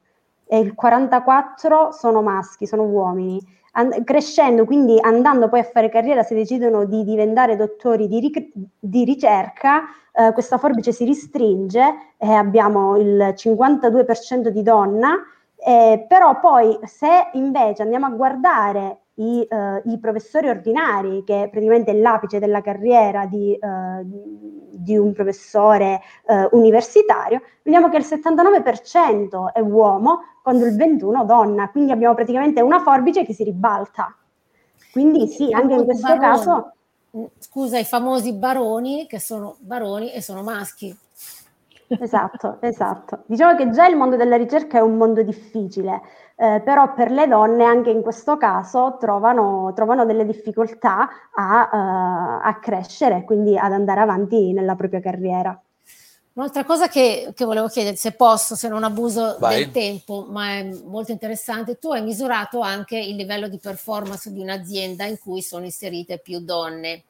e 0.47 0.59
il 0.59 0.75
44% 0.81 1.91
sono 1.91 2.23
maschi, 2.23 2.67
sono 2.67 2.85
uomini. 2.85 3.39
An- 3.73 4.05
crescendo, 4.05 4.65
quindi 4.65 4.99
andando 4.99 5.51
poi 5.51 5.61
a 5.61 5.65
fare 5.65 5.91
carriera, 5.91 6.23
se 6.23 6.35
decidono 6.35 6.87
di 6.87 7.05
diventare 7.05 7.57
dottori 7.57 8.09
di, 8.09 8.21
ric- 8.21 8.53
di 8.79 9.05
ricerca, 9.05 9.83
eh, 10.13 10.33
questa 10.33 10.57
forbice 10.57 10.93
si 10.93 11.05
ristringe 11.05 12.15
e 12.17 12.33
abbiamo 12.33 12.97
il 12.97 13.35
52% 13.37 14.49
di 14.49 14.63
donna, 14.63 15.19
eh, 15.67 16.05
però 16.07 16.39
poi 16.39 16.79
se 16.85 17.31
invece 17.33 17.83
andiamo 17.83 18.07
a 18.07 18.11
guardare 18.11 19.01
i, 19.15 19.45
eh, 19.51 19.83
i, 19.87 19.99
professori 19.99 20.49
ordinari, 20.49 21.25
che 21.25 21.43
è 21.43 21.49
praticamente 21.49 21.93
l'apice 21.93 22.39
della 22.39 22.61
carriera 22.61 23.27
di, 23.27 23.53
eh, 23.53 24.01
di 24.05 24.97
un 24.97 25.13
professore 25.13 26.03
eh, 26.29 26.49
universitario, 26.53 27.43
vediamo 27.65 27.89
che 27.89 27.97
il 27.97 28.05
79% 28.05 29.53
è 29.53 29.59
uomo, 29.59 30.21
quando 30.41 30.67
il 30.67 30.77
21% 30.77 31.25
donna, 31.25 31.69
quindi 31.71 31.91
abbiamo 31.91 32.15
praticamente 32.15 32.61
una 32.61 32.79
forbice 32.79 33.25
che 33.25 33.35
si 33.35 33.43
ribalta. 33.43 34.15
Quindi 34.93 35.27
sì, 35.27 35.53
anche 35.53 35.75
in 35.75 35.85
questo 35.85 36.07
baroni. 36.07 36.21
caso... 36.21 36.71
Scusa, 37.39 37.79
i 37.79 37.85
famosi 37.85 38.35
baroni 38.35 39.07
che 39.09 39.19
sono 39.19 39.57
baroni 39.59 40.13
e 40.13 40.21
sono 40.21 40.43
maschi. 40.43 40.97
Esatto, 41.89 42.59
esatto. 42.61 43.23
Diciamo 43.27 43.57
che 43.57 43.71
già 43.71 43.87
il 43.87 43.97
mondo 43.97 44.17
della 44.17 44.37
ricerca 44.37 44.79
è 44.79 44.81
un 44.81 44.97
mondo 44.97 45.23
difficile, 45.23 46.01
eh, 46.37 46.61
però 46.65 46.93
per 46.95 47.11
le 47.11 47.29
donne 47.29 47.65
anche 47.65 47.91
in 47.91 48.03
questo 48.03 48.37
caso 48.37 48.97
trovano, 48.99 49.73
trovano 49.75 50.05
delle 50.05 50.27
difficoltà 50.27 51.09
a, 51.35 51.69
uh, 51.73 52.47
a 52.47 52.59
crescere, 52.61 53.25
quindi 53.25 53.57
ad 53.57 53.73
andare 53.73 54.01
avanti 54.01 54.53
nella 54.53 54.75
propria 54.75 55.01
carriera. 55.01 55.59
Un'altra 56.33 56.65
cosa 56.65 56.87
che, 56.89 57.33
che, 57.35 57.47
volevo 57.47 57.67
chiedere, 57.69 57.97
se 57.97 58.13
posso, 58.13 58.57
se 58.57 58.69
non 58.69 58.85
abuso 58.85 59.37
Vai. 59.39 59.57
del 59.57 59.71
tempo, 59.71 60.27
ma 60.29 60.59
è 60.59 60.71
molto 60.85 61.11
interessante, 61.11 61.79
tu 61.79 61.93
hai 61.93 62.03
misurato 62.03 62.61
anche 62.61 62.99
il 62.99 63.17
livello 63.17 63.49
di 63.49 63.59
performance 63.59 64.31
di 64.31 64.41
un'azienda 64.41 65.07
in 65.07 65.19
cui 65.19 65.41
sono 65.41 65.65
inserite 65.65 66.19
più 66.19 66.41
donne. 66.41 67.05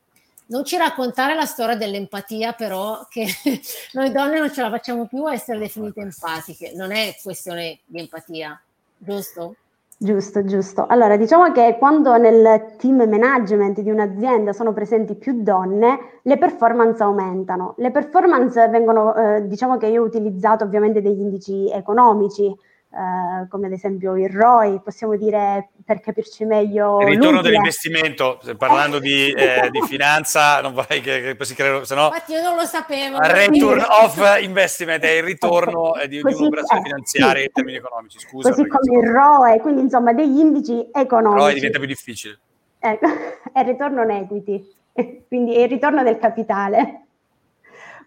Non 0.49 0.65
ci 0.65 0.77
raccontare 0.77 1.35
la 1.35 1.45
storia 1.45 1.77
dell'empatia, 1.77 2.53
però, 2.53 3.07
che 3.09 3.27
noi 3.95 4.13
donne 4.13 4.39
non 4.39 4.53
ce 4.53 4.63
la 4.63 4.71
facciamo 4.71 5.07
più 5.07 5.25
a 5.25 5.33
essere 5.33 5.59
definite 5.59 6.01
empatiche, 6.01 6.73
non 6.75 6.93
è 6.93 7.17
questione 7.23 7.81
di 7.85 7.99
empatia, 7.99 8.61
giusto? 8.97 9.57
Giusto, 9.99 10.45
giusto. 10.45 10.87
Allora, 10.87 11.17
diciamo 11.17 11.51
che 11.53 11.77
quando 11.79 12.19
nel 12.19 12.75
team 12.77 13.09
management 13.09 13.81
di 13.81 13.91
un'azienda 13.91 14.53
sono 14.53 14.75
presenti 14.75 15.15
più 15.15 15.43
donne, 15.43 16.21
le 16.23 16.37
performance 16.37 17.03
aumentano. 17.03 17.75
Le 17.79 17.91
performance 17.91 18.69
vengono, 18.69 19.15
eh, 19.15 19.47
diciamo 19.49 19.79
che 19.79 19.87
io 19.87 20.03
ho 20.03 20.05
utilizzato 20.05 20.65
ovviamente 20.65 21.01
degli 21.01 21.21
indici 21.21 21.71
economici, 21.71 22.55
Uh, 22.97 23.47
come 23.49 23.67
ad 23.67 23.73
esempio 23.73 24.17
il 24.17 24.31
ROI, 24.31 24.81
possiamo 24.83 25.17
dire 25.17 25.69
per 25.85 26.01
capirci 26.01 26.47
meglio. 26.47 26.99
Il 27.03 27.09
ritorno 27.09 27.33
l'utile. 27.33 27.43
dell'investimento, 27.43 28.41
parlando 28.57 28.99
di, 28.99 29.33
eh, 29.37 29.69
di, 29.71 29.83
finanza, 29.83 30.63
non 30.63 30.73
vorrei 30.73 31.03
che, 31.03 31.37
che 31.37 31.45
si 31.45 31.55
creino, 31.55 31.85
se 31.85 31.95
no. 31.95 32.07
Infatti, 32.07 32.33
io 32.33 32.41
non 32.41 32.57
lo 32.57 32.65
sapevo. 32.65 33.19
Return 33.21 33.85
of 34.03 34.39
investment 34.41 35.03
è 35.03 35.11
il 35.11 35.25
ritorno 35.25 35.91
okay. 35.91 36.09
di, 36.09 36.21
Così, 36.23 36.37
di 36.37 36.41
un'operazione 36.41 36.81
eh, 36.81 36.85
finanziaria 36.85 37.41
sì. 37.41 37.45
in 37.45 37.53
termini 37.53 37.77
economici. 37.77 38.19
Scusa. 38.19 38.49
Così 38.49 38.67
come 38.67 38.99
il 38.99 39.13
ROE, 39.13 39.61
quindi 39.61 39.83
insomma 39.83 40.15
degli 40.15 40.39
indici 40.39 40.89
economici. 40.91 41.43
ROE 41.45 41.55
diventa 41.55 41.79
più 41.79 41.89
difficile. 41.89 42.39
Ecco, 42.79 43.07
è 43.53 43.61
il 43.61 43.67
ritorno 43.67 44.01
on 44.01 44.11
equity, 44.11 44.75
quindi 45.29 45.55
è 45.55 45.65
il 45.65 45.69
ritorno 45.69 46.03
del 46.03 46.17
capitale. 46.19 47.03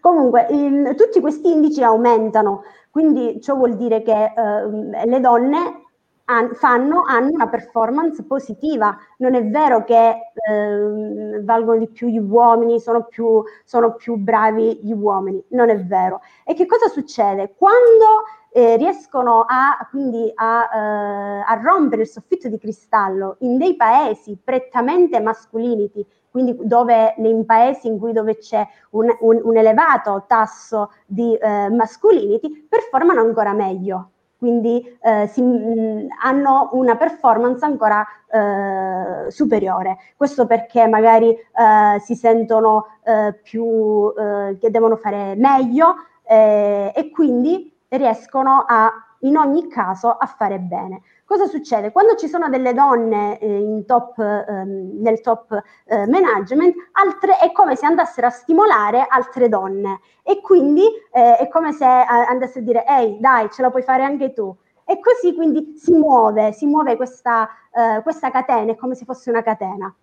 Comunque, 0.00 0.46
il, 0.50 0.94
tutti 0.96 1.20
questi 1.20 1.48
indici 1.48 1.80
aumentano 1.80 2.64
quindi 2.90 3.40
ciò 3.40 3.54
vuol 3.54 3.76
dire 3.76 4.02
che 4.02 4.24
eh, 4.24 5.06
le 5.06 5.20
donne 5.20 5.84
han, 6.30 6.54
fanno, 6.54 7.02
hanno 7.06 7.30
una 7.30 7.48
performance 7.48 8.22
positiva. 8.24 8.96
Non 9.18 9.34
è 9.34 9.44
vero 9.46 9.84
che 9.84 10.32
eh, 10.32 11.42
valgono 11.42 11.78
di 11.78 11.88
più 11.88 12.08
gli 12.08 12.18
uomini, 12.18 12.80
sono 12.80 13.04
più, 13.04 13.42
sono 13.64 13.94
più 13.94 14.16
bravi 14.16 14.80
gli 14.82 14.92
uomini. 14.92 15.42
Non 15.48 15.68
è 15.68 15.78
vero. 15.84 16.20
E 16.44 16.54
che 16.54 16.66
cosa 16.66 16.88
succede? 16.88 17.54
Quando 17.56 18.24
eh, 18.52 18.76
riescono 18.76 19.44
a, 19.46 19.86
quindi 19.90 20.30
a, 20.34 20.68
eh, 20.72 21.44
a, 21.46 21.60
rompere 21.62 22.02
il 22.02 22.08
soffitto 22.08 22.48
di 22.48 22.58
cristallo 22.58 23.36
in 23.40 23.58
dei 23.58 23.76
paesi 23.76 24.36
prettamente 24.42 25.20
masculinity, 25.20 26.04
quindi 26.30 26.56
dove 26.62 27.14
in 27.18 27.44
paesi 27.44 27.88
in 27.88 27.98
cui 27.98 28.12
c'è 28.38 28.66
un, 28.90 29.08
un, 29.20 29.40
un 29.42 29.56
elevato 29.56 30.24
tasso 30.26 30.92
di 31.06 31.34
eh, 31.34 31.68
masculinity, 31.70 32.66
performano 32.68 33.20
ancora 33.20 33.52
meglio. 33.52 34.10
Quindi 34.38 34.98
eh, 35.02 35.26
si, 35.26 35.42
mh, 35.42 36.06
hanno 36.22 36.70
una 36.72 36.96
performance 36.96 37.62
ancora 37.62 38.06
eh, 38.32 39.30
superiore. 39.30 39.98
Questo 40.16 40.46
perché 40.46 40.86
magari 40.86 41.28
eh, 41.30 42.00
si 42.00 42.14
sentono 42.14 42.86
eh, 43.04 43.34
più 43.42 44.12
eh, 44.16 44.56
che 44.58 44.70
devono 44.70 44.96
fare 44.96 45.34
meglio 45.36 45.94
e 46.30 47.10
quindi 47.12 47.76
riescono 47.88 48.64
a, 48.64 48.88
in 49.22 49.36
ogni 49.36 49.68
caso 49.68 50.10
a 50.10 50.26
fare 50.26 50.60
bene. 50.60 51.02
Cosa 51.30 51.46
succede? 51.46 51.92
Quando 51.92 52.16
ci 52.16 52.26
sono 52.26 52.48
delle 52.48 52.74
donne 52.74 53.38
eh, 53.38 53.84
top, 53.86 54.18
ehm, 54.18 55.00
nel 55.00 55.20
top 55.20 55.62
eh, 55.84 56.04
management, 56.08 56.74
altre, 56.90 57.38
è 57.38 57.52
come 57.52 57.76
se 57.76 57.86
andassero 57.86 58.26
a 58.26 58.30
stimolare 58.30 59.06
altre 59.08 59.48
donne 59.48 60.00
e 60.24 60.40
quindi 60.40 60.82
eh, 61.12 61.36
è 61.36 61.46
come 61.46 61.70
se 61.70 61.84
eh, 61.84 62.04
andassero 62.04 62.58
a 62.58 62.62
dire 62.64 62.84
ehi 62.84 63.20
dai 63.20 63.48
ce 63.48 63.62
la 63.62 63.70
puoi 63.70 63.82
fare 63.82 64.02
anche 64.02 64.32
tu. 64.32 64.52
E 64.84 64.98
così 64.98 65.32
quindi 65.32 65.74
si 65.76 65.92
muove, 65.92 66.50
si 66.50 66.66
muove 66.66 66.96
questa, 66.96 67.48
eh, 67.72 68.02
questa 68.02 68.32
catena, 68.32 68.72
è 68.72 68.74
come 68.74 68.96
se 68.96 69.04
fosse 69.04 69.30
una 69.30 69.42
catena. 69.42 69.94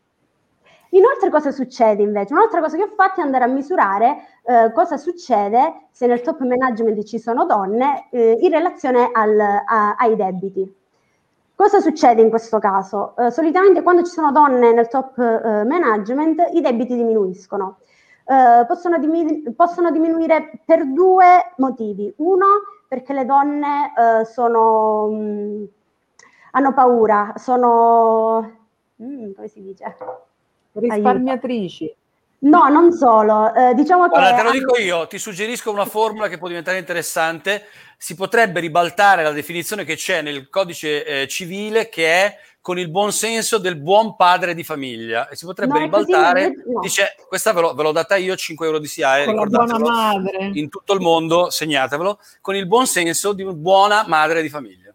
Inoltre 0.92 1.30
cosa 1.30 1.52
succede 1.52 2.04
invece? 2.04 2.34
Un'altra 2.34 2.62
cosa 2.62 2.78
che 2.78 2.84
ho 2.84 2.94
fatto 2.96 3.20
è 3.20 3.24
andare 3.26 3.44
a 3.44 3.48
misurare 3.48 4.16
eh, 4.44 4.72
cosa 4.72 4.96
succede 4.96 5.88
se 5.92 6.08
nel 6.08 6.22
top 6.22 6.40
management 6.40 7.04
ci 7.04 7.20
sono 7.20 7.46
donne 7.46 8.08
eh, 8.12 8.38
in 8.40 8.50
relazione 8.50 9.10
al, 9.12 9.38
a, 9.38 9.96
ai 9.98 10.16
debiti. 10.16 10.86
Cosa 11.58 11.80
succede 11.80 12.22
in 12.22 12.30
questo 12.30 12.60
caso? 12.60 13.16
Eh, 13.18 13.32
solitamente 13.32 13.82
quando 13.82 14.04
ci 14.04 14.12
sono 14.12 14.32
donne 14.32 14.74
nel 14.74 14.88
top 14.90 15.18
eh, 15.18 15.64
management 15.64 16.50
i 16.54 16.62
debiti 16.62 16.96
diminuiscono. 16.96 17.80
Eh, 18.26 18.64
possono, 18.68 19.00
diminu- 19.00 19.56
possono, 19.56 19.90
diminuire 19.90 20.62
per 20.64 20.86
due 20.86 21.54
motivi. 21.58 22.14
Uno, 22.18 22.46
perché 22.88 23.12
le 23.14 23.26
donne 23.26 23.92
eh, 23.98 24.26
sono, 24.26 25.08
mh, 25.08 25.16
mm, 25.16 25.64
hanno 26.52 26.74
paura, 26.76 27.34
sono... 27.38 28.68
Mm, 29.02 29.32
come 29.34 29.48
si 29.48 29.64
dice? 29.64 29.96
Risparmiatrici. 30.74 31.86
Aiuto. 31.86 32.07
No, 32.40 32.68
non 32.68 32.92
solo. 32.92 33.54
Eh, 33.54 33.74
diciamo 33.74 34.08
Guarda, 34.08 34.32
che... 34.32 34.36
te 34.38 34.44
lo 34.44 34.52
dico 34.52 34.78
io, 34.78 35.08
ti 35.08 35.18
suggerisco 35.18 35.72
una 35.72 35.86
formula 35.86 36.28
che 36.28 36.38
può 36.38 36.48
diventare 36.48 36.78
interessante. 36.78 37.66
Si 37.98 38.14
potrebbe 38.16 38.60
ribaltare 38.60 39.24
la 39.24 39.32
definizione 39.32 39.84
che 39.84 39.96
c'è 39.96 40.22
nel 40.22 40.50
codice 40.50 41.04
eh, 41.04 41.28
civile 41.28 41.90
che 41.90 42.06
è 42.06 42.38
con 42.62 42.78
il 42.78 42.90
buon 42.90 43.14
senso 43.14 43.58
del 43.60 43.78
buon 43.78 44.16
padre 44.16 44.54
di 44.54 44.64
famiglia. 44.64 45.30
E 45.30 45.36
si 45.36 45.46
potrebbe 45.46 45.74
no, 45.74 45.80
ribaltare, 45.80 46.54
così, 46.54 46.74
no. 46.74 46.80
dice, 46.82 47.16
questa 47.28 47.54
ve, 47.54 47.62
l'ho, 47.62 47.74
ve 47.74 47.82
l'ho 47.82 47.92
data 47.94 48.18
io, 48.18 48.36
5 48.36 48.66
euro 48.66 48.78
di 48.78 48.88
SIAE, 48.88 49.34
madre. 49.34 50.52
in 50.54 50.68
tutto 50.68 50.94
il 50.94 51.00
mondo, 51.00 51.50
segnatevelo, 51.50 52.20
con 52.42 52.56
il 52.56 52.68
buon 52.68 52.86
senso 52.86 53.32
di 53.32 53.42
una 53.42 53.54
buona 53.54 54.04
madre 54.06 54.42
di 54.42 54.50
famiglia. 54.50 54.94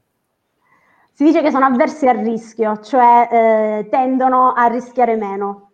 Si 1.15 1.25
dice 1.25 1.41
che 1.41 1.51
sono 1.51 1.65
avversi 1.65 2.07
al 2.07 2.19
rischio, 2.19 2.79
cioè 2.81 3.29
eh, 3.33 3.89
tendono 3.89 4.53
a 4.53 4.67
rischiare 4.67 5.17
meno. 5.17 5.72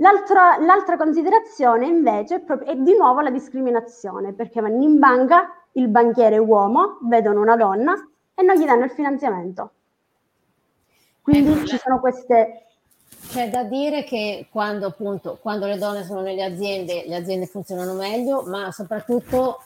L'altra, 0.00 0.56
l'altra 0.58 0.96
considerazione 0.96 1.86
invece 1.86 2.36
è, 2.36 2.40
proprio, 2.40 2.72
è, 2.72 2.76
di 2.76 2.96
nuovo 2.96 3.20
la 3.20 3.30
discriminazione, 3.30 4.32
perché 4.32 4.60
vanno 4.62 4.82
in 4.82 4.98
banca, 4.98 5.64
il 5.72 5.88
banchiere 5.88 6.38
uomo, 6.38 6.98
vedono 7.02 7.40
una 7.42 7.56
donna 7.56 7.94
e 8.34 8.42
non 8.42 8.56
gli 8.56 8.64
danno 8.64 8.84
il 8.84 8.90
finanziamento. 8.90 9.72
Quindi 11.20 11.52
ecco, 11.52 11.66
ci 11.66 11.78
sono 11.78 12.00
queste... 12.00 12.64
C'è 13.28 13.50
da 13.50 13.64
dire 13.64 14.04
che 14.04 14.48
quando 14.50 14.86
appunto, 14.86 15.38
quando 15.40 15.66
le 15.66 15.76
donne 15.76 16.02
sono 16.04 16.22
nelle 16.22 16.44
aziende, 16.44 17.04
le 17.06 17.16
aziende 17.16 17.44
funzionano 17.44 17.92
meglio, 17.92 18.42
ma 18.46 18.72
soprattutto, 18.72 19.62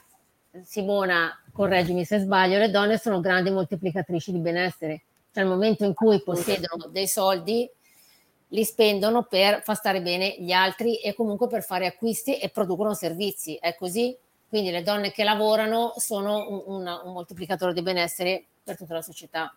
Simona, 0.65 1.31
correggimi 1.53 2.05
se 2.05 2.19
sbaglio, 2.19 2.59
le 2.59 2.71
donne 2.71 2.99
sono 2.99 3.21
grandi 3.21 3.51
moltiplicatrici 3.51 4.33
di 4.33 4.39
benessere. 4.39 5.03
Cioè, 5.33 5.45
nel 5.45 5.53
momento 5.53 5.85
in 5.85 5.95
cui 5.95 6.21
possiedono 6.23 6.89
dei 6.91 7.07
soldi, 7.07 7.71
li 8.55 8.65
spendono 8.65 9.25
per 9.25 9.63
far 9.63 9.77
stare 9.77 10.01
bene 10.01 10.37
gli 10.39 10.53
altri 10.53 10.97
e 11.01 11.13
comunque 11.13 11.49
per 11.49 11.65
fare 11.65 11.87
acquisti 11.87 12.39
e 12.39 12.49
producono 12.49 12.95
servizi. 12.95 13.57
È 13.57 13.75
così? 13.75 14.17
Quindi 14.49 14.71
le 14.71 14.83
donne 14.83 15.11
che 15.11 15.25
lavorano 15.25 15.93
sono 15.97 16.49
un, 16.49 16.63
una, 16.67 17.03
un 17.03 17.13
moltiplicatore 17.13 17.73
di 17.73 17.83
benessere 17.83 18.45
per 18.63 18.77
tutta 18.77 18.95
la 18.95 19.03
società. 19.03 19.53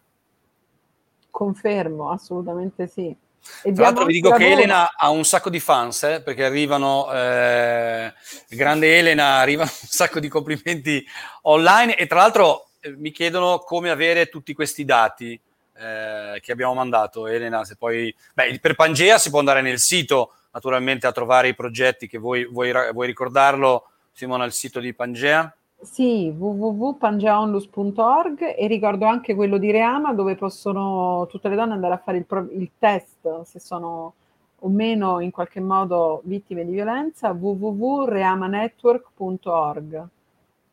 Confermo, 1.29 2.09
assolutamente 2.09 2.87
sì. 2.87 3.15
E 3.63 3.71
Tra 3.71 3.83
l'altro 3.83 4.05
vi 4.05 4.13
dico 4.13 4.31
che 4.31 4.51
Elena 4.51 4.95
ha 4.97 5.09
un 5.11 5.23
sacco 5.23 5.51
di 5.51 5.59
fans, 5.59 6.01
eh, 6.03 6.21
perché 6.23 6.43
arrivano, 6.43 7.13
eh, 7.13 8.11
grande 8.49 8.97
Elena, 8.97 9.37
arrivano 9.37 9.69
un 9.69 9.87
sacco 9.87 10.19
di 10.19 10.27
complimenti 10.27 11.05
online 11.43 11.95
e 11.95 12.07
tra 12.07 12.21
l'altro 12.21 12.69
eh, 12.79 12.95
mi 12.97 13.11
chiedono 13.11 13.59
come 13.59 13.91
avere 13.91 14.27
tutti 14.27 14.53
questi 14.53 14.83
dati 14.83 15.39
eh, 15.77 16.39
che 16.41 16.51
abbiamo 16.51 16.73
mandato. 16.73 17.27
Elena, 17.27 17.63
se 17.63 17.75
poi... 17.75 18.13
Beh, 18.33 18.59
per 18.59 18.75
Pangea 18.75 19.17
si 19.17 19.29
può 19.29 19.39
andare 19.39 19.61
nel 19.61 19.79
sito 19.79 20.33
naturalmente 20.51 21.07
a 21.07 21.11
trovare 21.11 21.49
i 21.49 21.55
progetti 21.55 22.07
che 22.07 22.17
vuoi, 22.17 22.45
vuoi, 22.45 22.71
vuoi 22.91 23.07
ricordarlo, 23.07 23.89
Simona, 24.11 24.45
il 24.45 24.53
sito 24.53 24.79
di 24.79 24.93
Pangea? 24.93 25.53
Sì, 25.79 26.33
www.pangeaonlus.org 26.35 28.55
e 28.57 28.65
ricordo 28.65 29.05
anche 29.05 29.35
quello 29.35 29.59
di 29.59 29.69
Reama 29.69 30.11
dove 30.13 30.35
possono 30.35 31.27
tutte 31.29 31.49
le 31.49 31.55
donne 31.55 31.73
andare 31.73 31.93
a 31.93 32.01
fare 32.03 32.17
il, 32.17 32.25
pro- 32.25 32.49
il 32.51 32.71
test 32.79 33.43
se 33.43 33.59
sono 33.59 34.13
o 34.61 34.69
meno 34.69 35.19
in 35.19 35.29
qualche 35.29 35.59
modo 35.59 36.21
vittime 36.23 36.65
di 36.65 36.71
violenza 36.71 37.29
www.reamanetwork.org. 37.29 40.07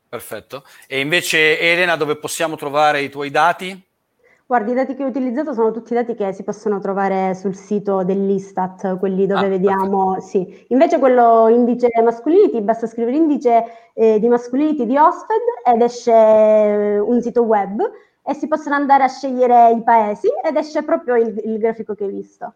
Perfetto. 0.08 0.64
E 0.86 1.00
invece 1.00 1.58
Elena, 1.58 1.96
dove 1.96 2.16
possiamo 2.16 2.56
trovare 2.56 3.02
i 3.02 3.10
tuoi 3.10 3.30
dati? 3.30 3.78
Guardi, 4.46 4.72
i 4.72 4.74
dati 4.74 4.94
che 4.94 5.02
ho 5.02 5.06
utilizzato 5.06 5.54
sono 5.54 5.70
tutti 5.70 5.94
dati 5.94 6.14
che 6.14 6.34
si 6.34 6.42
possono 6.42 6.78
trovare 6.78 7.34
sul 7.34 7.54
sito 7.54 8.04
dell'Istat, 8.04 8.98
quelli 8.98 9.26
dove 9.26 9.46
ah, 9.46 9.48
vediamo, 9.48 10.20
sì. 10.20 10.66
Invece 10.68 10.98
quello 10.98 11.48
indice 11.48 11.88
masculinity, 12.02 12.60
basta 12.60 12.86
scrivere 12.86 13.16
indice 13.16 13.64
eh, 13.94 14.20
di 14.20 14.28
masculinity 14.28 14.84
di 14.84 14.98
Osfed 14.98 15.40
ed 15.74 15.80
esce 15.80 16.12
eh, 16.12 16.98
un 16.98 17.22
sito 17.22 17.42
web 17.44 17.80
e 18.22 18.34
si 18.34 18.46
possono 18.46 18.74
andare 18.74 19.04
a 19.04 19.08
scegliere 19.08 19.70
i 19.70 19.82
paesi 19.82 20.28
ed 20.44 20.56
esce 20.56 20.82
proprio 20.82 21.16
il, 21.16 21.40
il 21.42 21.56
grafico 21.56 21.94
che 21.94 22.04
hai 22.04 22.10
visto. 22.10 22.54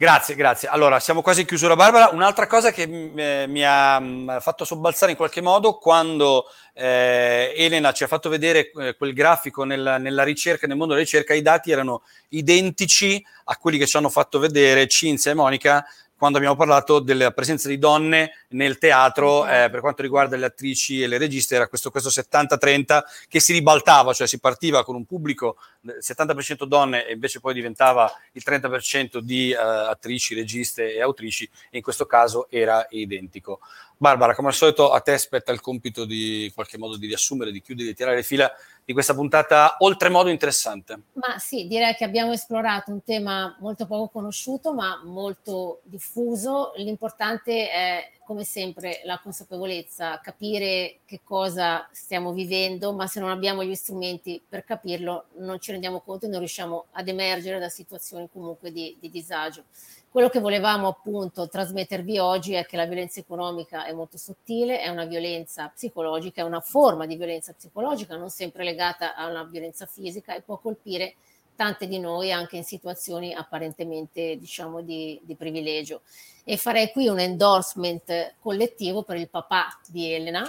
Grazie, 0.00 0.34
grazie. 0.34 0.66
Allora, 0.66 0.98
siamo 0.98 1.20
quasi 1.20 1.42
in 1.42 1.46
chiusura, 1.46 1.76
Barbara. 1.76 2.08
Un'altra 2.08 2.46
cosa 2.46 2.72
che 2.72 2.84
eh, 2.84 3.46
mi 3.46 3.62
ha 3.62 4.00
mm, 4.00 4.38
fatto 4.38 4.64
sobbalzare 4.64 5.10
in 5.10 5.16
qualche 5.18 5.42
modo 5.42 5.74
quando 5.74 6.46
eh, 6.72 7.52
Elena 7.54 7.92
ci 7.92 8.04
ha 8.04 8.06
fatto 8.06 8.30
vedere 8.30 8.70
eh, 8.70 8.96
quel 8.96 9.12
grafico 9.12 9.64
nel, 9.64 9.98
nella 10.00 10.22
ricerca, 10.22 10.66
nel 10.66 10.78
mondo 10.78 10.94
della 10.94 11.04
ricerca, 11.04 11.34
i 11.34 11.42
dati 11.42 11.70
erano 11.70 12.00
identici 12.28 13.22
a 13.44 13.58
quelli 13.58 13.76
che 13.76 13.86
ci 13.86 13.98
hanno 13.98 14.08
fatto 14.08 14.38
vedere 14.38 14.88
Cinzia 14.88 15.32
e 15.32 15.34
Monica 15.34 15.84
quando 16.20 16.36
abbiamo 16.36 16.54
parlato 16.54 16.98
della 16.98 17.30
presenza 17.30 17.66
di 17.66 17.78
donne 17.78 18.44
nel 18.48 18.76
teatro 18.76 19.46
eh, 19.46 19.70
per 19.70 19.80
quanto 19.80 20.02
riguarda 20.02 20.36
le 20.36 20.44
attrici 20.44 21.00
e 21.00 21.06
le 21.06 21.16
registe 21.16 21.54
era 21.54 21.66
questo, 21.66 21.90
questo 21.90 22.10
70-30 22.10 23.00
che 23.26 23.40
si 23.40 23.54
ribaltava, 23.54 24.12
cioè 24.12 24.26
si 24.26 24.38
partiva 24.38 24.84
con 24.84 24.96
un 24.96 25.06
pubblico 25.06 25.56
70% 25.82 26.64
donne 26.64 27.06
e 27.06 27.14
invece 27.14 27.40
poi 27.40 27.54
diventava 27.54 28.12
il 28.32 28.42
30% 28.44 29.16
di 29.20 29.50
uh, 29.52 29.88
attrici, 29.88 30.34
registe 30.34 30.92
e 30.92 31.00
autrici 31.00 31.48
e 31.70 31.78
in 31.78 31.82
questo 31.82 32.04
caso 32.04 32.50
era 32.50 32.86
identico. 32.90 33.60
Barbara, 33.96 34.34
come 34.34 34.48
al 34.48 34.54
solito 34.54 34.92
a 34.92 35.00
te 35.00 35.16
spetta 35.16 35.52
il 35.52 35.60
compito 35.60 36.04
di 36.04 36.44
in 36.44 36.54
qualche 36.54 36.76
modo 36.76 36.98
di 36.98 37.06
riassumere, 37.06 37.50
di 37.50 37.62
chiudere, 37.62 37.88
di 37.88 37.94
tirare 37.94 38.16
le 38.16 38.22
fila 38.22 38.50
di 38.90 38.92
questa 38.92 39.14
puntata 39.14 39.76
oltremodo 39.78 40.30
interessante. 40.30 41.02
Ma 41.12 41.38
sì, 41.38 41.68
direi 41.68 41.94
che 41.94 42.02
abbiamo 42.02 42.32
esplorato 42.32 42.90
un 42.90 43.04
tema 43.04 43.56
molto 43.60 43.86
poco 43.86 44.08
conosciuto 44.08 44.74
ma 44.74 45.00
molto 45.04 45.78
diffuso. 45.84 46.72
L'importante 46.74 47.70
è 47.70 48.10
come 48.24 48.42
sempre 48.42 49.00
la 49.04 49.20
consapevolezza, 49.22 50.18
capire 50.20 50.98
che 51.04 51.20
cosa 51.22 51.88
stiamo 51.92 52.32
vivendo, 52.32 52.92
ma 52.92 53.06
se 53.06 53.20
non 53.20 53.30
abbiamo 53.30 53.62
gli 53.62 53.76
strumenti 53.76 54.42
per 54.46 54.64
capirlo 54.64 55.26
non 55.36 55.60
ci 55.60 55.70
rendiamo 55.70 56.00
conto 56.00 56.26
e 56.26 56.28
non 56.28 56.40
riusciamo 56.40 56.86
ad 56.90 57.06
emergere 57.06 57.60
da 57.60 57.68
situazioni 57.68 58.28
comunque 58.32 58.72
di, 58.72 58.96
di 58.98 59.08
disagio. 59.08 59.62
Quello 60.10 60.28
che 60.28 60.40
volevamo 60.40 60.88
appunto 60.88 61.48
trasmettervi 61.48 62.18
oggi 62.18 62.54
è 62.54 62.66
che 62.66 62.76
la 62.76 62.84
violenza 62.84 63.20
economica 63.20 63.84
è 63.84 63.92
molto 63.92 64.18
sottile, 64.18 64.80
è 64.80 64.88
una 64.88 65.04
violenza 65.04 65.70
psicologica, 65.72 66.42
è 66.42 66.44
una 66.44 66.58
forma 66.58 67.06
di 67.06 67.14
violenza 67.14 67.52
psicologica 67.52 68.16
non 68.16 68.28
sempre 68.28 68.64
legata 68.64 69.14
a 69.14 69.28
una 69.28 69.44
violenza 69.44 69.86
fisica 69.86 70.34
e 70.34 70.40
può 70.40 70.58
colpire 70.58 71.14
tante 71.54 71.86
di 71.86 72.00
noi 72.00 72.32
anche 72.32 72.56
in 72.56 72.64
situazioni 72.64 73.32
apparentemente 73.34 74.36
diciamo 74.36 74.80
di, 74.80 75.20
di 75.22 75.36
privilegio 75.36 76.00
e 76.42 76.56
farei 76.56 76.90
qui 76.90 77.06
un 77.06 77.20
endorsement 77.20 78.34
collettivo 78.40 79.04
per 79.04 79.16
il 79.16 79.28
papà 79.28 79.78
di 79.86 80.12
Elena 80.12 80.44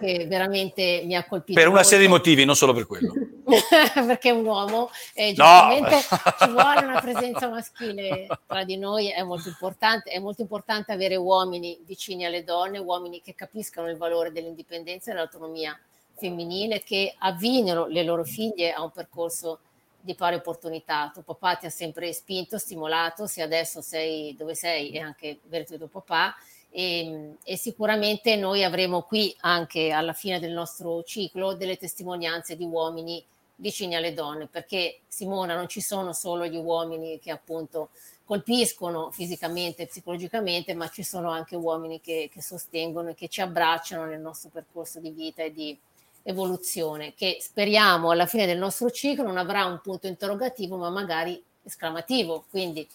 che 0.00 0.26
veramente 0.28 1.02
mi 1.06 1.14
ha 1.14 1.24
colpito 1.24 1.58
per 1.58 1.68
una 1.68 1.76
molto. 1.76 1.88
serie 1.88 2.06
di 2.06 2.12
motivi 2.12 2.44
non 2.44 2.56
solo 2.56 2.74
per 2.74 2.86
quello 2.86 3.14
perché 4.06 4.30
è 4.30 4.32
un 4.32 4.44
uomo 4.44 4.90
e 5.14 5.32
giustamente 5.32 5.90
no. 5.90 6.34
ci 6.38 6.50
vuole 6.50 6.84
una 6.84 7.00
presenza 7.00 7.48
maschile 7.48 8.26
tra 8.46 8.64
di 8.64 8.76
noi 8.76 9.10
è 9.10 9.22
molto 9.22 9.48
importante 9.48 10.10
è 10.10 10.18
molto 10.18 10.42
importante 10.42 10.92
avere 10.92 11.16
uomini 11.16 11.78
vicini 11.84 12.24
alle 12.24 12.44
donne 12.44 12.78
uomini 12.78 13.20
che 13.20 13.34
capiscano 13.34 13.88
il 13.88 13.96
valore 13.96 14.32
dell'indipendenza 14.32 15.10
e 15.10 15.14
dell'autonomia 15.14 15.78
femminile 16.14 16.82
che 16.82 17.14
avviino 17.18 17.86
le 17.86 18.04
loro 18.04 18.24
figlie 18.24 18.72
a 18.72 18.82
un 18.82 18.90
percorso 18.90 19.58
di 20.02 20.14
pari 20.14 20.36
opportunità. 20.36 21.10
Tuo 21.12 21.22
papà 21.22 21.56
ti 21.56 21.66
ha 21.66 21.70
sempre 21.70 22.12
spinto, 22.12 22.58
stimolato, 22.58 23.26
se 23.26 23.40
adesso 23.40 23.80
sei 23.80 24.34
dove 24.36 24.54
sei 24.54 24.90
e 24.90 24.98
anche 24.98 25.38
verso 25.44 25.76
tuo 25.76 25.86
papà. 25.86 26.34
E, 26.70 27.34
e, 27.44 27.56
sicuramente 27.56 28.34
noi 28.36 28.64
avremo 28.64 29.02
qui 29.02 29.34
anche 29.40 29.90
alla 29.90 30.14
fine 30.14 30.40
del 30.40 30.52
nostro 30.52 31.02
ciclo 31.02 31.52
delle 31.52 31.76
testimonianze 31.76 32.56
di 32.56 32.64
uomini 32.64 33.22
vicini 33.62 33.94
alle 33.94 34.12
donne, 34.12 34.48
perché 34.48 35.00
Simona 35.08 35.54
non 35.54 35.68
ci 35.68 35.80
sono 35.80 36.12
solo 36.12 36.46
gli 36.46 36.56
uomini 36.56 37.18
che 37.18 37.30
appunto 37.30 37.90
colpiscono 38.24 39.10
fisicamente 39.10 39.82
e 39.82 39.86
psicologicamente, 39.86 40.74
ma 40.74 40.88
ci 40.88 41.02
sono 41.02 41.30
anche 41.30 41.56
uomini 41.56 42.00
che, 42.00 42.28
che 42.30 42.42
sostengono 42.42 43.10
e 43.10 43.14
che 43.14 43.28
ci 43.28 43.40
abbracciano 43.40 44.04
nel 44.04 44.20
nostro 44.20 44.50
percorso 44.50 45.00
di 45.00 45.10
vita 45.10 45.42
e 45.42 45.52
di, 45.52 45.78
evoluzione 46.22 47.14
che 47.14 47.38
speriamo 47.40 48.10
alla 48.10 48.26
fine 48.26 48.46
del 48.46 48.58
nostro 48.58 48.90
ciclo 48.90 49.24
non 49.24 49.38
avrà 49.38 49.64
un 49.64 49.80
punto 49.82 50.06
interrogativo 50.06 50.76
ma 50.76 50.90
magari 50.90 51.42
esclamativo. 51.64 52.44
Quindi 52.50 52.86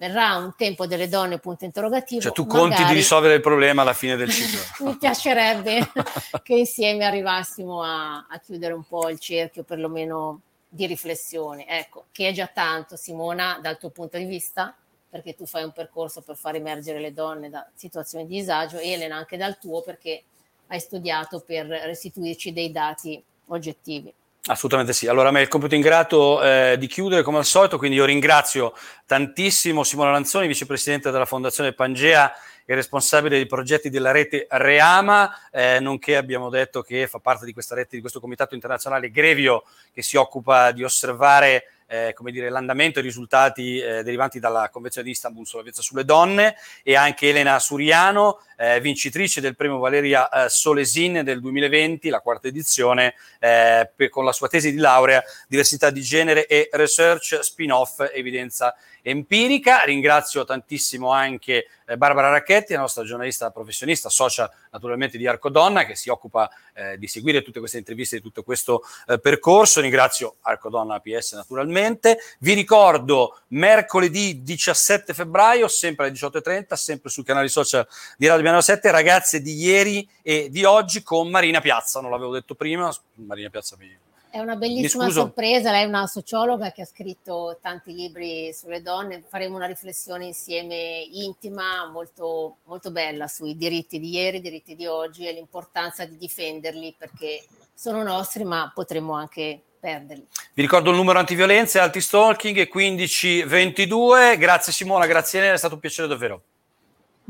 verrà 0.00 0.36
un 0.36 0.54
tempo 0.56 0.86
delle 0.86 1.08
donne 1.08 1.38
punto 1.38 1.66
interrogativo 1.66 2.22
cioè 2.22 2.32
tu 2.32 2.46
magari... 2.46 2.68
conti 2.70 2.84
di 2.84 2.94
risolvere 2.94 3.34
il 3.34 3.42
problema 3.42 3.82
alla 3.82 3.92
fine 3.92 4.16
del 4.16 4.30
ciclo 4.30 4.58
mi 4.88 4.96
piacerebbe 4.96 5.92
che 6.42 6.54
insieme 6.54 7.04
arrivassimo 7.04 7.82
a, 7.82 8.26
a 8.26 8.38
chiudere 8.38 8.72
un 8.72 8.82
po' 8.82 9.10
il 9.10 9.18
cerchio 9.18 9.62
perlomeno 9.62 10.40
di 10.66 10.86
riflessione 10.86 11.66
ecco 11.68 12.06
che 12.12 12.28
è 12.28 12.32
già 12.32 12.46
tanto 12.46 12.96
Simona 12.96 13.58
dal 13.60 13.76
tuo 13.76 13.90
punto 13.90 14.16
di 14.16 14.24
vista 14.24 14.74
perché 15.10 15.34
tu 15.34 15.44
fai 15.44 15.64
un 15.64 15.72
percorso 15.72 16.22
per 16.22 16.36
far 16.36 16.54
emergere 16.54 16.98
le 16.98 17.12
donne 17.12 17.50
da 17.50 17.68
situazioni 17.74 18.26
di 18.26 18.36
disagio 18.36 18.78
Elena 18.78 19.16
anche 19.16 19.36
dal 19.36 19.58
tuo 19.58 19.82
perché 19.82 20.22
hai 20.68 20.80
studiato 20.80 21.40
per 21.40 21.66
restituirci 21.66 22.52
dei 22.52 22.70
dati 22.70 23.22
oggettivi. 23.48 24.14
Assolutamente 24.46 24.94
sì. 24.94 25.06
Allora, 25.06 25.28
a 25.28 25.32
me 25.32 25.40
è 25.40 25.42
il 25.42 25.48
compito 25.48 25.74
ingrato 25.74 26.42
eh, 26.42 26.76
di 26.78 26.86
chiudere 26.86 27.22
come 27.22 27.38
al 27.38 27.44
solito, 27.44 27.76
quindi 27.76 27.98
io 27.98 28.06
ringrazio 28.06 28.72
tantissimo 29.04 29.84
Simona 29.84 30.12
Lanzoni, 30.12 30.46
vicepresidente 30.46 31.10
della 31.10 31.26
Fondazione 31.26 31.74
Pangea 31.74 32.32
e 32.64 32.74
responsabile 32.74 33.36
dei 33.36 33.46
progetti 33.46 33.90
della 33.90 34.12
rete 34.12 34.46
Reama, 34.48 35.50
eh, 35.50 35.78
nonché 35.80 36.16
abbiamo 36.16 36.48
detto 36.48 36.80
che 36.80 37.06
fa 37.06 37.18
parte 37.18 37.44
di 37.44 37.52
questa 37.52 37.74
rete, 37.74 37.96
di 37.96 38.00
questo 38.00 38.20
comitato 38.20 38.54
internazionale 38.54 39.10
Grevio 39.10 39.64
che 39.92 40.02
si 40.02 40.16
occupa 40.16 40.70
di 40.70 40.84
osservare 40.84 41.64
eh, 41.90 42.12
come 42.14 42.30
dire, 42.30 42.48
l'andamento 42.48 42.98
e 43.00 43.02
i 43.02 43.04
risultati 43.04 43.78
eh, 43.78 44.04
derivanti 44.04 44.38
dalla 44.38 44.68
Convenzione 44.70 45.08
di 45.08 45.12
Istanbul 45.12 45.44
sulla 45.44 45.62
violenza 45.62 45.82
sulle 45.82 46.04
donne 46.04 46.54
e 46.84 46.94
anche 46.94 47.28
Elena 47.28 47.58
Suriano, 47.58 48.38
eh, 48.60 48.78
vincitrice 48.80 49.40
del 49.40 49.56
premio 49.56 49.78
Valeria 49.78 50.28
eh, 50.28 50.50
Solesin 50.50 51.22
del 51.24 51.40
2020, 51.40 52.10
la 52.10 52.20
quarta 52.20 52.48
edizione, 52.48 53.14
eh, 53.38 53.90
per, 53.96 54.10
con 54.10 54.26
la 54.26 54.32
sua 54.32 54.48
tesi 54.48 54.70
di 54.70 54.76
laurea 54.76 55.24
Diversità 55.48 55.88
di 55.88 56.02
genere 56.02 56.46
e 56.46 56.68
Research 56.70 57.38
Spin-off 57.40 58.10
Evidenza 58.12 58.74
empirica. 59.02 59.82
Ringrazio 59.84 60.44
tantissimo 60.44 61.10
anche 61.10 61.66
eh, 61.86 61.96
Barbara 61.96 62.28
Racchetti, 62.28 62.74
la 62.74 62.80
nostra 62.80 63.02
giornalista 63.02 63.50
professionista, 63.50 64.08
socia 64.08 64.50
naturalmente 64.70 65.18
di 65.18 65.26
Arcodonna, 65.26 65.84
che 65.84 65.96
si 65.96 66.10
occupa 66.10 66.50
eh, 66.74 66.98
di 66.98 67.06
seguire 67.06 67.42
tutte 67.42 67.58
queste 67.58 67.78
interviste 67.78 68.16
di 68.16 68.22
tutto 68.22 68.42
questo 68.42 68.82
eh, 69.06 69.18
percorso. 69.18 69.80
Ringrazio 69.80 70.36
Arcodonna 70.42 70.96
APS 70.96 71.32
naturalmente. 71.32 72.18
Vi 72.38 72.52
ricordo 72.52 73.40
mercoledì 73.48 74.42
17 74.42 75.14
febbraio, 75.14 75.66
sempre 75.66 76.06
alle 76.06 76.14
18.30, 76.14 76.74
sempre 76.74 77.10
sul 77.10 77.24
canale 77.24 77.48
social 77.48 77.86
di 78.16 78.26
Radio 78.26 78.44
Piano 78.50 78.64
7, 78.64 78.90
ragazze 78.90 79.40
di 79.40 79.54
ieri 79.54 80.08
e 80.22 80.48
di 80.50 80.64
oggi 80.64 81.04
con 81.04 81.30
Marina 81.30 81.60
Piazza, 81.60 82.00
non 82.00 82.10
l'avevo 82.10 82.32
detto 82.32 82.56
prima, 82.56 82.92
Marina 83.14 83.48
Piazza 83.48 83.76
mi 83.78 83.96
è 84.28 84.40
una 84.40 84.56
bellissima 84.56 85.08
sorpresa, 85.08 85.70
lei 85.70 85.84
è 85.84 85.86
una 85.86 86.08
sociologa 86.08 86.72
che 86.72 86.82
ha 86.82 86.84
scritto 86.84 87.58
tanti 87.62 87.94
libri 87.94 88.52
sulle 88.52 88.82
donne, 88.82 89.22
faremo 89.22 89.54
una 89.54 89.66
riflessione 89.66 90.24
insieme 90.24 91.06
intima, 91.12 91.88
molto, 91.88 92.56
molto 92.64 92.90
bella 92.90 93.28
sui 93.28 93.56
diritti 93.56 94.00
di 94.00 94.10
ieri, 94.10 94.38
i 94.38 94.40
diritti 94.40 94.74
di 94.74 94.86
oggi 94.86 95.28
e 95.28 95.32
l'importanza 95.32 96.04
di 96.04 96.16
difenderli 96.16 96.96
perché 96.98 97.44
sono 97.72 98.02
nostri 98.02 98.42
ma 98.42 98.68
potremmo 98.74 99.12
anche 99.12 99.62
perderli. 99.78 100.26
Vi 100.54 100.62
ricordo 100.62 100.90
il 100.90 100.96
numero 100.96 101.20
antiviolenza 101.20 101.78
e 101.78 101.82
anti-stalking 101.82 102.56
è 102.58 102.68
1522. 102.72 104.36
Grazie 104.38 104.72
Simona, 104.72 105.06
grazie 105.06 105.38
Nera, 105.38 105.54
è 105.54 105.58
stato 105.58 105.74
un 105.74 105.80
piacere 105.80 106.08
davvero. 106.08 106.42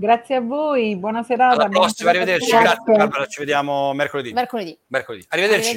Grazie 0.00 0.36
a 0.36 0.40
voi, 0.40 0.96
buona 0.96 1.22
serata. 1.22 1.56
Alla 1.56 1.68
prossima, 1.68 2.08
arrivederci. 2.08 2.48
Grazie, 2.48 2.96
Barbara, 2.96 3.26
ci 3.26 3.38
vediamo 3.38 3.92
mercoledì. 3.92 4.32
Mercoledì. 4.32 4.78
mercoledì. 4.86 5.26
Arrivederci. 5.28 5.68